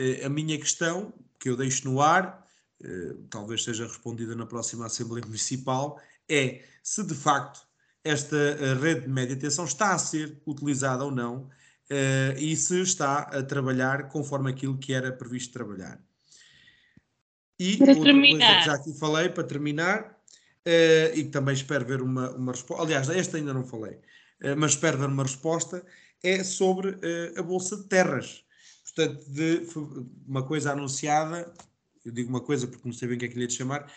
Uh, 0.00 0.24
a 0.24 0.30
minha 0.30 0.58
questão, 0.58 1.12
que 1.38 1.50
eu 1.50 1.56
deixo 1.56 1.86
no 1.90 2.00
ar, 2.00 2.46
talvez 3.30 3.64
seja 3.64 3.86
respondida 3.86 4.34
na 4.34 4.46
próxima 4.46 4.86
Assembleia 4.86 5.24
Municipal, 5.26 6.00
é 6.28 6.64
se 6.82 7.02
de 7.04 7.14
facto 7.14 7.60
esta 8.02 8.74
rede 8.80 9.02
de 9.02 9.08
média 9.08 9.36
tensão 9.36 9.66
está 9.66 9.92
a 9.92 9.98
ser 9.98 10.40
utilizada 10.46 11.04
ou 11.04 11.10
não 11.10 11.50
uh, 11.90 12.38
e 12.38 12.56
se 12.56 12.80
está 12.80 13.20
a 13.20 13.42
trabalhar 13.42 14.08
conforme 14.08 14.50
aquilo 14.50 14.78
que 14.78 14.92
era 14.92 15.12
previsto 15.12 15.52
trabalhar. 15.52 16.00
E 17.58 17.76
para 17.76 17.88
outra 17.88 18.04
terminar. 18.04 18.46
coisa 18.46 18.58
que 18.58 18.66
já 18.66 18.74
aqui 18.74 18.98
falei, 18.98 19.28
para 19.28 19.44
terminar, 19.44 20.02
uh, 20.66 21.14
e 21.14 21.24
que 21.24 21.30
também 21.30 21.54
espero 21.54 21.86
ver 21.86 22.02
uma, 22.02 22.30
uma 22.32 22.52
resposta, 22.52 22.82
aliás, 22.82 23.08
esta 23.08 23.36
ainda 23.36 23.54
não 23.54 23.64
falei, 23.64 23.94
uh, 24.42 24.56
mas 24.56 24.72
espero 24.72 24.98
ver 24.98 25.08
uma 25.08 25.22
resposta, 25.22 25.84
é 26.22 26.42
sobre 26.42 26.98
a 27.36 27.42
Bolsa 27.42 27.76
de 27.76 27.84
Terras. 27.84 28.42
Portanto, 28.84 29.30
de 29.30 29.66
uma 30.26 30.42
coisa 30.42 30.72
anunciada, 30.72 31.52
eu 32.04 32.10
digo 32.10 32.30
uma 32.30 32.40
coisa 32.40 32.66
porque 32.66 32.88
não 32.88 32.94
sei 32.94 33.06
bem 33.06 33.16
o 33.16 33.20
que 33.20 33.26
é 33.26 33.28
que 33.28 33.34
lhe 33.36 33.42
ia 33.42 33.50
chamar, 33.50 33.92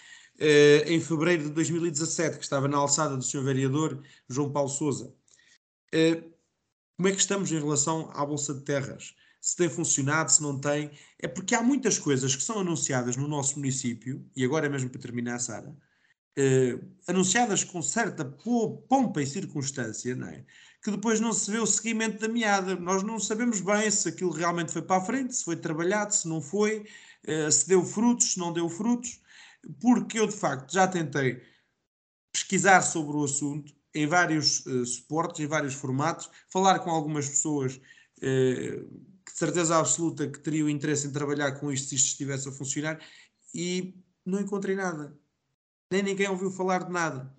em 0.85 0.99
fevereiro 0.99 1.43
de 1.43 1.49
2017, 1.51 2.37
que 2.37 2.43
estava 2.43 2.67
na 2.67 2.77
alçada 2.77 3.15
do 3.15 3.23
Sr. 3.23 3.41
Vereador 3.41 4.03
João 4.27 4.51
Paulo 4.51 4.69
Souza. 4.69 5.13
Como 6.99 7.07
é 7.07 7.13
que 7.13 7.21
estamos 7.21 7.49
em 7.49 7.57
relação 7.57 8.11
à 8.13 8.25
Bolsa 8.25 8.53
de 8.53 8.59
Terras? 8.59 9.15
Se 9.39 9.55
tem 9.55 9.69
funcionado, 9.69 10.33
se 10.33 10.43
não 10.43 10.59
tem. 10.59 10.91
É 11.17 11.29
porque 11.29 11.55
há 11.55 11.63
muitas 11.63 11.97
coisas 11.97 12.35
que 12.35 12.43
são 12.43 12.59
anunciadas 12.59 13.15
no 13.15 13.25
nosso 13.25 13.55
município, 13.55 14.29
e 14.35 14.43
agora 14.43 14.65
é 14.65 14.69
mesmo 14.69 14.89
para 14.89 14.99
terminar, 14.99 15.39
Sara, 15.39 15.73
eh, 16.37 16.77
anunciadas 17.07 17.63
com 17.63 17.81
certa 17.81 18.25
pompa 18.25 19.21
e 19.21 19.25
circunstância, 19.25 20.13
não 20.13 20.27
é? 20.27 20.43
que 20.83 20.91
depois 20.91 21.21
não 21.21 21.31
se 21.31 21.49
vê 21.49 21.59
o 21.59 21.65
seguimento 21.65 22.19
da 22.19 22.27
meada. 22.27 22.75
Nós 22.75 23.01
não 23.01 23.17
sabemos 23.17 23.61
bem 23.61 23.89
se 23.89 24.09
aquilo 24.09 24.31
realmente 24.31 24.73
foi 24.73 24.81
para 24.81 25.01
a 25.01 25.05
frente, 25.05 25.33
se 25.33 25.45
foi 25.45 25.55
trabalhado, 25.55 26.13
se 26.13 26.27
não 26.27 26.41
foi, 26.41 26.85
eh, 27.23 27.49
se 27.49 27.65
deu 27.65 27.81
frutos, 27.85 28.33
se 28.33 28.39
não 28.39 28.51
deu 28.51 28.67
frutos, 28.67 29.21
porque 29.79 30.19
eu 30.19 30.27
de 30.27 30.35
facto 30.35 30.73
já 30.73 30.85
tentei 30.85 31.41
pesquisar 32.33 32.81
sobre 32.81 33.15
o 33.15 33.23
assunto 33.23 33.78
em 33.93 34.07
vários 34.07 34.65
uh, 34.65 34.85
suportes, 34.85 35.39
em 35.39 35.47
vários 35.47 35.73
formatos, 35.73 36.29
falar 36.49 36.79
com 36.79 36.89
algumas 36.89 37.27
pessoas 37.27 37.79
uh, 38.17 39.09
de 39.25 39.37
certeza 39.37 39.77
absoluta 39.77 40.27
que 40.27 40.39
teriam 40.39 40.69
interesse 40.69 41.07
em 41.07 41.11
trabalhar 41.11 41.53
com 41.59 41.71
isto 41.71 41.89
se 41.89 41.95
isto 41.95 42.07
estivesse 42.07 42.49
a 42.49 42.51
funcionar 42.51 42.99
e 43.53 43.95
não 44.25 44.39
encontrei 44.39 44.75
nada. 44.75 45.17
Nem 45.91 46.03
ninguém 46.03 46.27
ouviu 46.27 46.51
falar 46.51 46.83
de 46.83 46.91
nada. 46.91 47.33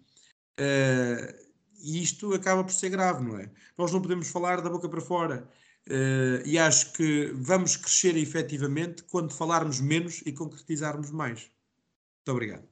Uh, 0.58 1.50
e 1.82 2.02
isto 2.02 2.34
acaba 2.34 2.62
por 2.62 2.72
ser 2.72 2.90
grave, 2.90 3.24
não 3.24 3.38
é? 3.38 3.50
Nós 3.76 3.92
não 3.92 4.02
podemos 4.02 4.28
falar 4.28 4.60
da 4.60 4.68
boca 4.68 4.88
para 4.88 5.00
fora. 5.00 5.48
Uh, 5.86 6.46
e 6.46 6.58
acho 6.58 6.92
que 6.92 7.32
vamos 7.34 7.76
crescer 7.76 8.16
efetivamente 8.16 9.02
quando 9.04 9.32
falarmos 9.32 9.80
menos 9.80 10.22
e 10.26 10.32
concretizarmos 10.32 11.10
mais. 11.10 11.40
Muito 11.40 12.32
obrigado. 12.32 12.69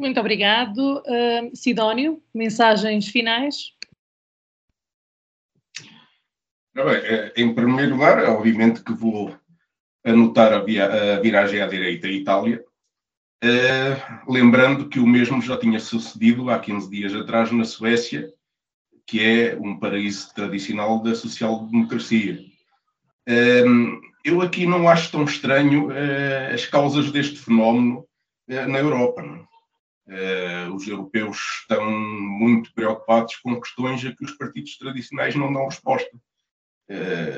Muito 0.00 0.18
obrigado. 0.18 1.02
Uh, 1.06 1.54
Sidónio, 1.54 2.22
mensagens 2.34 3.06
finais? 3.08 3.74
Eh, 6.74 7.32
em 7.36 7.54
primeiro 7.54 7.92
lugar, 7.92 8.24
obviamente 8.30 8.82
que 8.82 8.94
vou 8.94 9.36
anotar 10.02 10.54
a, 10.54 10.60
via, 10.60 10.86
a 11.16 11.20
viragem 11.20 11.60
à 11.60 11.66
direita 11.66 12.08
em 12.08 12.16
Itália, 12.16 12.64
Uh, 13.42 14.30
lembrando 14.30 14.86
que 14.90 15.00
o 15.00 15.06
mesmo 15.06 15.40
já 15.40 15.56
tinha 15.56 15.80
sucedido 15.80 16.50
há 16.50 16.58
15 16.58 16.90
dias 16.90 17.14
atrás 17.14 17.50
na 17.50 17.64
Suécia, 17.64 18.30
que 19.06 19.18
é 19.24 19.56
um 19.58 19.78
paraíso 19.78 20.34
tradicional 20.34 21.02
da 21.02 21.14
social-democracia. 21.14 22.38
Uh, 23.26 23.98
eu 24.22 24.42
aqui 24.42 24.66
não 24.66 24.86
acho 24.86 25.10
tão 25.10 25.24
estranho 25.24 25.88
uh, 25.88 26.52
as 26.52 26.66
causas 26.66 27.10
deste 27.10 27.38
fenómeno 27.38 28.06
na 28.46 28.78
Europa. 28.78 29.22
Os 30.74 30.86
europeus 30.88 31.38
estão 31.60 31.90
muito 31.90 32.72
preocupados 32.74 33.36
com 33.36 33.60
questões 33.60 34.04
a 34.04 34.12
que 34.14 34.24
os 34.24 34.32
partidos 34.32 34.76
tradicionais 34.76 35.34
não 35.34 35.52
dão 35.52 35.66
resposta. 35.66 36.10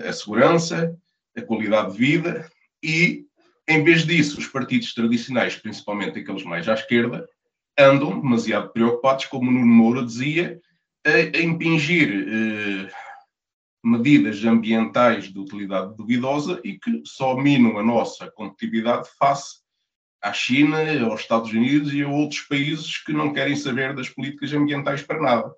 a 0.09 0.13
segurança, 0.13 0.97
a 1.37 1.43
qualidade 1.43 1.93
de 1.93 1.99
vida 1.99 2.51
e 2.83 3.27
em 3.69 3.85
vez 3.85 4.05
disso, 4.05 4.39
os 4.39 4.47
partidos 4.47 4.93
tradicionais, 4.93 5.57
principalmente 5.57 6.19
aqueles 6.19 6.43
mais 6.43 6.69
à 6.69 6.75
esquerda, 6.75 7.29
andam 7.79 8.21
demasiado 8.21 8.71
preocupados, 8.73 9.27
como 9.27 9.51
o 9.51 9.53
Nuno 9.53 9.67
Moura 9.67 10.05
dizia, 10.05 10.61
a, 11.07 11.11
a 11.11 11.41
impingir 11.41 12.27
eh, 12.29 12.93
medidas 13.83 14.45
ambientais 14.45 15.33
de 15.33 15.39
utilidade 15.39 15.97
duvidosa 15.97 16.61
e 16.65 16.79
que 16.79 17.03
só 17.05 17.37
minam 17.37 17.79
a 17.79 17.83
nossa 17.83 18.31
competitividade 18.31 19.09
face 19.19 19.62
à 20.23 20.33
China, 20.33 20.79
aos 21.05 21.21
Estados 21.21 21.51
Unidos 21.53 21.93
e 21.93 22.03
a 22.03 22.09
outros 22.09 22.41
países 22.43 22.99
que 22.99 23.13
não 23.13 23.33
querem 23.33 23.57
saber 23.57 23.95
das 23.95 24.09
políticas 24.09 24.53
ambientais 24.53 25.03
para 25.03 25.21
nada. 25.21 25.53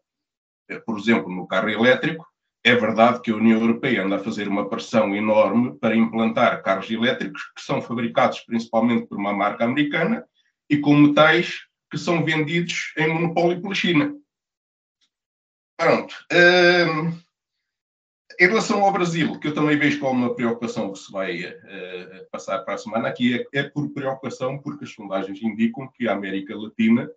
Eh, 0.69 0.79
por 0.79 0.99
exemplo, 0.99 1.31
no 1.31 1.47
carro 1.47 1.69
elétrico, 1.69 2.27
é 2.65 2.75
verdade 2.75 3.21
que 3.21 3.31
a 3.31 3.37
União 3.37 3.61
Europeia 3.61 4.05
anda 4.05 4.17
a 4.17 4.25
fazer 4.25 4.49
uma 4.49 4.69
pressão 4.69 5.15
enorme 5.15 5.79
para 5.79 5.95
implantar 5.95 6.63
carros 6.63 6.91
elétricos 6.91 7.43
que 7.55 7.61
são 7.61 7.83
fabricados 7.83 8.41
principalmente 8.41 9.07
por 9.07 9.19
uma 9.19 9.35
marca 9.35 9.65
americana 9.65 10.25
e 10.71 10.79
com 10.79 10.97
metais 10.97 11.67
que 11.91 11.99
são 11.99 12.25
vendidos 12.25 12.93
em 12.97 13.07
monopólio 13.07 13.61
pela 13.61 13.75
China. 13.75 14.15
Pronto. 15.77 16.15
Um, 16.33 17.24
em 18.39 18.47
relação 18.47 18.83
ao 18.83 18.93
Brasil, 18.93 19.39
que 19.39 19.49
eu 19.49 19.55
também 19.55 19.79
vejo 19.79 20.01
como 20.01 20.13
uma 20.13 20.35
preocupação 20.35 20.93
que 20.93 20.99
se 20.99 21.11
vai 21.11 21.45
uh, 21.45 22.31
passar 22.31 22.61
para 22.61 22.75
a 22.75 22.79
semana, 22.79 23.09
aqui 23.09 23.47
é, 23.53 23.61
é, 23.61 23.63
por 23.65 23.91
preocupação, 23.91 24.59
porque 24.59 24.85
as 24.85 24.93
sondagens 24.93 25.43
indicam 25.43 25.89
que 25.89 26.09
a 26.09 26.13
América 26.13 26.57
Latina, 26.57 27.11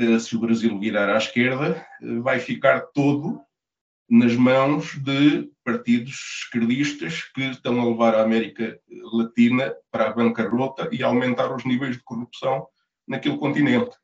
uh, 0.00 0.20
se 0.20 0.36
o 0.36 0.40
Brasil 0.40 0.78
virar 0.78 1.08
à 1.08 1.18
esquerda, 1.18 1.86
uh, 2.02 2.22
vai 2.22 2.38
ficar 2.38 2.80
todo 2.92 3.40
nas 4.08 4.34
mãos 4.34 4.98
de 4.98 5.48
partidos 5.64 6.42
esquerdistas 6.42 7.22
que 7.32 7.42
estão 7.42 7.80
a 7.80 7.84
levar 7.84 8.14
a 8.16 8.22
América 8.22 8.78
Latina 9.12 9.72
para 9.90 10.08
a 10.08 10.12
bancarrota 10.12 10.88
e 10.90 11.02
aumentar 11.02 11.54
os 11.54 11.64
níveis 11.64 11.96
de 11.96 12.02
corrupção 12.02 12.66
naquele 13.06 13.38
continente. 13.38 13.96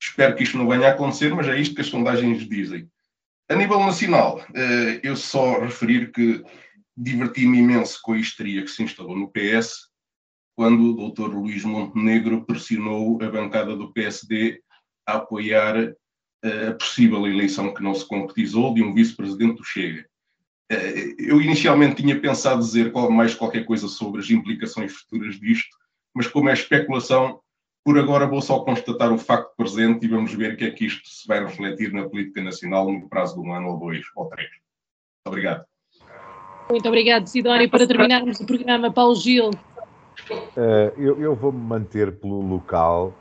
Espero 0.00 0.36
que 0.36 0.42
isto 0.42 0.58
não 0.58 0.68
venha 0.68 0.88
a 0.88 0.90
acontecer, 0.90 1.34
mas 1.34 1.48
é 1.48 1.58
isto 1.58 1.74
que 1.74 1.80
as 1.80 1.86
sondagens 1.86 2.46
dizem. 2.46 2.90
A 3.52 3.54
nível 3.54 3.80
nacional, 3.80 4.42
eh, 4.54 5.00
eu 5.02 5.14
só 5.14 5.60
referir 5.60 6.10
que 6.10 6.42
diverti-me 6.96 7.58
imenso 7.58 8.00
com 8.02 8.14
a 8.14 8.18
histeria 8.18 8.62
que 8.62 8.70
se 8.70 8.82
instalou 8.82 9.14
no 9.14 9.30
PS 9.30 9.90
quando 10.56 10.90
o 10.90 10.94
doutor 10.94 11.34
Luís 11.34 11.62
Montenegro 11.62 12.46
pressionou 12.46 13.22
a 13.22 13.28
bancada 13.28 13.76
do 13.76 13.92
PSD 13.92 14.58
a 15.06 15.16
apoiar 15.16 15.94
a 16.42 16.72
possível 16.72 17.26
eleição 17.26 17.74
que 17.74 17.82
não 17.82 17.94
se 17.94 18.08
concretizou 18.08 18.72
de 18.72 18.82
um 18.82 18.94
vice-presidente 18.94 19.56
do 19.56 19.64
Chega. 19.64 20.06
Eh, 20.70 21.14
eu 21.18 21.38
inicialmente 21.42 22.02
tinha 22.02 22.18
pensado 22.18 22.62
dizer 22.62 22.90
mais 23.10 23.34
qualquer 23.34 23.66
coisa 23.66 23.86
sobre 23.86 24.22
as 24.22 24.30
implicações 24.30 24.94
futuras 24.94 25.38
disto, 25.38 25.76
mas 26.14 26.26
como 26.26 26.48
é 26.48 26.54
especulação, 26.54 27.38
por 27.84 27.98
agora 27.98 28.26
vou 28.26 28.40
só 28.40 28.60
constatar 28.60 29.12
o 29.12 29.18
facto 29.18 29.54
presente 29.56 30.06
e 30.06 30.08
vamos 30.08 30.32
ver 30.34 30.54
o 30.54 30.56
que 30.56 30.64
é 30.64 30.70
que 30.70 30.86
isto 30.86 31.08
se 31.08 31.26
vai 31.26 31.42
refletir 31.44 31.92
na 31.92 32.08
política 32.08 32.42
nacional 32.42 32.90
no 32.90 33.08
prazo 33.08 33.34
de 33.34 33.48
um 33.48 33.52
ano 33.52 33.70
ou 33.70 33.78
dois 33.78 34.04
ou 34.14 34.26
três. 34.26 34.50
Obrigado. 35.26 35.64
Muito 36.70 36.88
obrigado, 36.88 37.26
Sidónio. 37.26 37.68
Para 37.68 37.86
terminarmos 37.86 38.40
o 38.40 38.46
programa, 38.46 38.92
Paulo 38.92 39.16
Gil. 39.16 39.50
Uh, 40.30 40.92
eu, 40.96 41.20
eu 41.20 41.34
vou-me 41.34 41.58
manter 41.58 42.12
pelo 42.12 42.40
local 42.40 43.14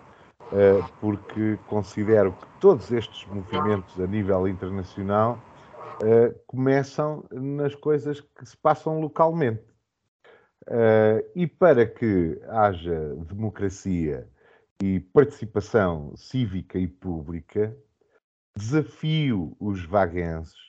eh, 0.53 0.83
porque 0.99 1.57
considero 1.67 2.33
que 2.33 2.45
todos 2.59 2.91
estes 2.91 3.25
movimentos 3.27 3.97
a 3.97 4.05
nível 4.05 4.45
internacional 4.49 5.39
eh, 6.03 6.35
começam 6.45 7.23
nas 7.31 7.73
coisas 7.73 8.19
que 8.19 8.45
se 8.45 8.57
passam 8.57 8.99
localmente. 8.99 9.63
E 11.35 11.47
para 11.47 11.87
que 11.87 12.39
haja 12.47 13.15
democracia 13.27 14.27
e 14.81 14.99
participação 14.99 16.15
cívica 16.15 16.79
e 16.79 16.87
pública, 16.87 17.77
desafio 18.55 19.55
os 19.59 19.85
vaguenses 19.85 20.59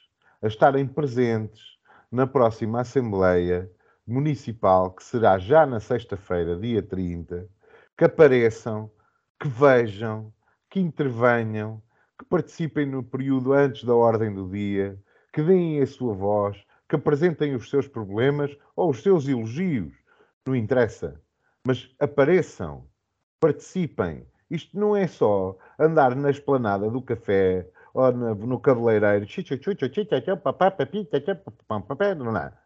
a 0.42 0.48
estarem 0.48 0.86
presentes 0.86 1.78
na 2.10 2.26
próxima 2.26 2.80
Assembleia 2.80 3.70
Municipal, 4.06 4.90
que 4.92 5.02
será 5.02 5.38
já 5.38 5.64
na 5.64 5.80
sexta-feira, 5.80 6.56
dia 6.56 6.82
30, 6.82 7.48
que 7.96 8.04
apareçam 8.04 8.90
que 9.40 9.48
vejam, 9.48 10.32
que 10.70 10.78
intervenham, 10.78 11.82
que 12.18 12.24
participem 12.26 12.86
no 12.86 13.02
período 13.02 13.52
antes 13.52 13.82
da 13.82 13.94
ordem 13.94 14.32
do 14.32 14.48
dia, 14.48 14.96
que 15.32 15.42
deem 15.42 15.80
a 15.80 15.86
sua 15.86 16.14
voz, 16.14 16.62
que 16.88 16.94
apresentem 16.94 17.54
os 17.54 17.68
seus 17.68 17.88
problemas 17.88 18.56
ou 18.76 18.90
os 18.90 19.02
seus 19.02 19.26
elogios. 19.26 19.92
Não 20.46 20.54
interessa. 20.54 21.20
Mas 21.66 21.92
apareçam, 21.98 22.86
participem. 23.42 24.24
Isto 24.48 24.78
não 24.78 24.94
é 24.94 25.08
só 25.08 25.58
andar 25.76 26.14
na 26.14 26.30
esplanada 26.30 26.88
do 26.88 27.02
café 27.02 27.68
ou 27.92 28.12
no 28.12 28.60
cabeleireiro. 28.60 29.26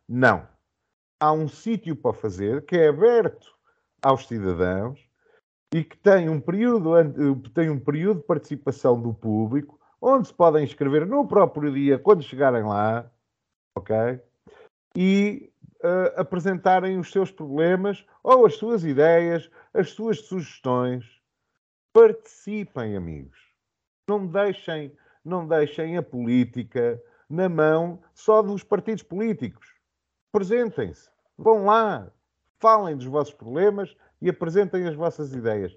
Não. 0.07 0.47
Há 1.19 1.33
um 1.33 1.49
sítio 1.49 1.97
para 1.97 2.13
fazer 2.13 2.67
que 2.67 2.77
é 2.77 2.89
aberto 2.89 3.57
aos 4.03 4.27
cidadãos 4.27 5.01
e 5.75 5.83
que 5.83 5.97
tem 5.97 6.29
um 6.29 6.39
período, 6.39 6.93
tem 7.55 7.71
um 7.71 7.81
período 7.81 8.21
de 8.21 8.27
participação 8.27 9.01
do 9.01 9.15
público, 9.15 9.81
onde 10.01 10.29
se 10.29 10.35
podem 10.35 10.63
inscrever 10.63 11.07
no 11.07 11.27
próprio 11.27 11.73
dia, 11.73 11.99
quando 11.99 12.23
chegarem 12.23 12.63
lá, 12.63 13.11
ok? 13.75 14.21
E 14.95 15.51
uh, 15.83 16.21
apresentarem 16.21 16.99
os 16.99 17.11
seus 17.11 17.31
problemas 17.31 18.05
ou 18.23 18.47
as 18.47 18.57
suas 18.57 18.85
ideias, 18.85 19.51
as 19.77 19.91
suas 19.91 20.21
sugestões. 20.21 21.05
Participem, 21.93 22.97
amigos. 22.97 23.39
Não 24.09 24.27
deixem, 24.27 24.97
não 25.25 25.47
deixem 25.47 25.97
a 25.97 26.03
política 26.03 27.01
na 27.29 27.49
mão 27.49 28.03
só 28.15 28.43
dos 28.43 28.63
partidos 28.63 29.03
políticos. 29.03 29.75
Apresentem-se, 30.33 31.11
vão 31.37 31.67
lá, 31.67 32.11
falem 32.59 32.97
dos 32.97 33.07
vossos 33.07 33.35
problemas 33.35 33.95
e 34.21 34.31
apresentem 34.31 34.87
as 34.87 34.95
vossas 34.95 35.35
ideias. 35.35 35.77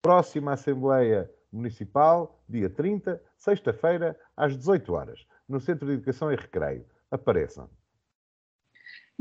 Próxima 0.00 0.52
Assembleia 0.52 1.30
Municipal, 1.52 2.40
dia 2.48 2.70
30, 2.70 3.22
sexta-feira, 3.36 4.18
às 4.36 4.56
18 4.56 4.92
horas, 4.92 5.26
no 5.48 5.60
Centro 5.60 5.86
de 5.86 5.94
Educação 5.94 6.32
e 6.32 6.36
Recreio. 6.36 6.84
Apareçam. 7.10 7.68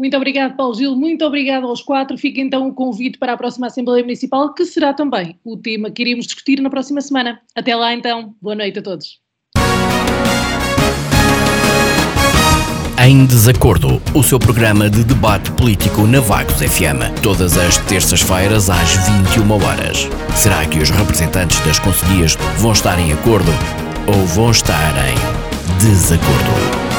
Muito 0.01 0.17
obrigado, 0.17 0.55
Paulo 0.55 0.73
Gil. 0.73 0.95
Muito 0.95 1.23
obrigado 1.23 1.67
aos 1.67 1.83
quatro. 1.83 2.17
Fica 2.17 2.41
então 2.41 2.67
o 2.67 2.73
convite 2.73 3.19
para 3.19 3.33
a 3.33 3.37
próxima 3.37 3.67
Assembleia 3.67 4.03
Municipal, 4.03 4.51
que 4.51 4.65
será 4.65 4.95
também 4.95 5.39
o 5.45 5.55
tema 5.55 5.91
que 5.91 6.01
iremos 6.01 6.25
discutir 6.25 6.59
na 6.59 6.71
próxima 6.71 6.99
semana. 7.01 7.39
Até 7.55 7.75
lá, 7.75 7.93
então. 7.93 8.33
Boa 8.41 8.55
noite 8.55 8.79
a 8.79 8.81
todos. 8.81 9.21
Em 12.99 13.27
Desacordo, 13.27 14.01
o 14.15 14.23
seu 14.23 14.39
programa 14.39 14.89
de 14.89 15.03
debate 15.03 15.51
político 15.51 16.07
na 16.07 16.19
Vagos 16.19 16.55
FM, 16.55 17.21
todas 17.21 17.55
as 17.55 17.77
terças-feiras 17.85 18.71
às 18.71 18.95
21 19.35 19.51
horas. 19.51 20.07
Será 20.35 20.65
que 20.65 20.79
os 20.79 20.89
representantes 20.89 21.59
das 21.59 21.77
conselhias 21.77 22.35
vão 22.57 22.71
estar 22.71 22.97
em 22.97 23.13
acordo 23.13 23.51
ou 24.07 24.25
vão 24.25 24.49
estar 24.49 24.93
em 25.07 25.77
desacordo? 25.77 26.90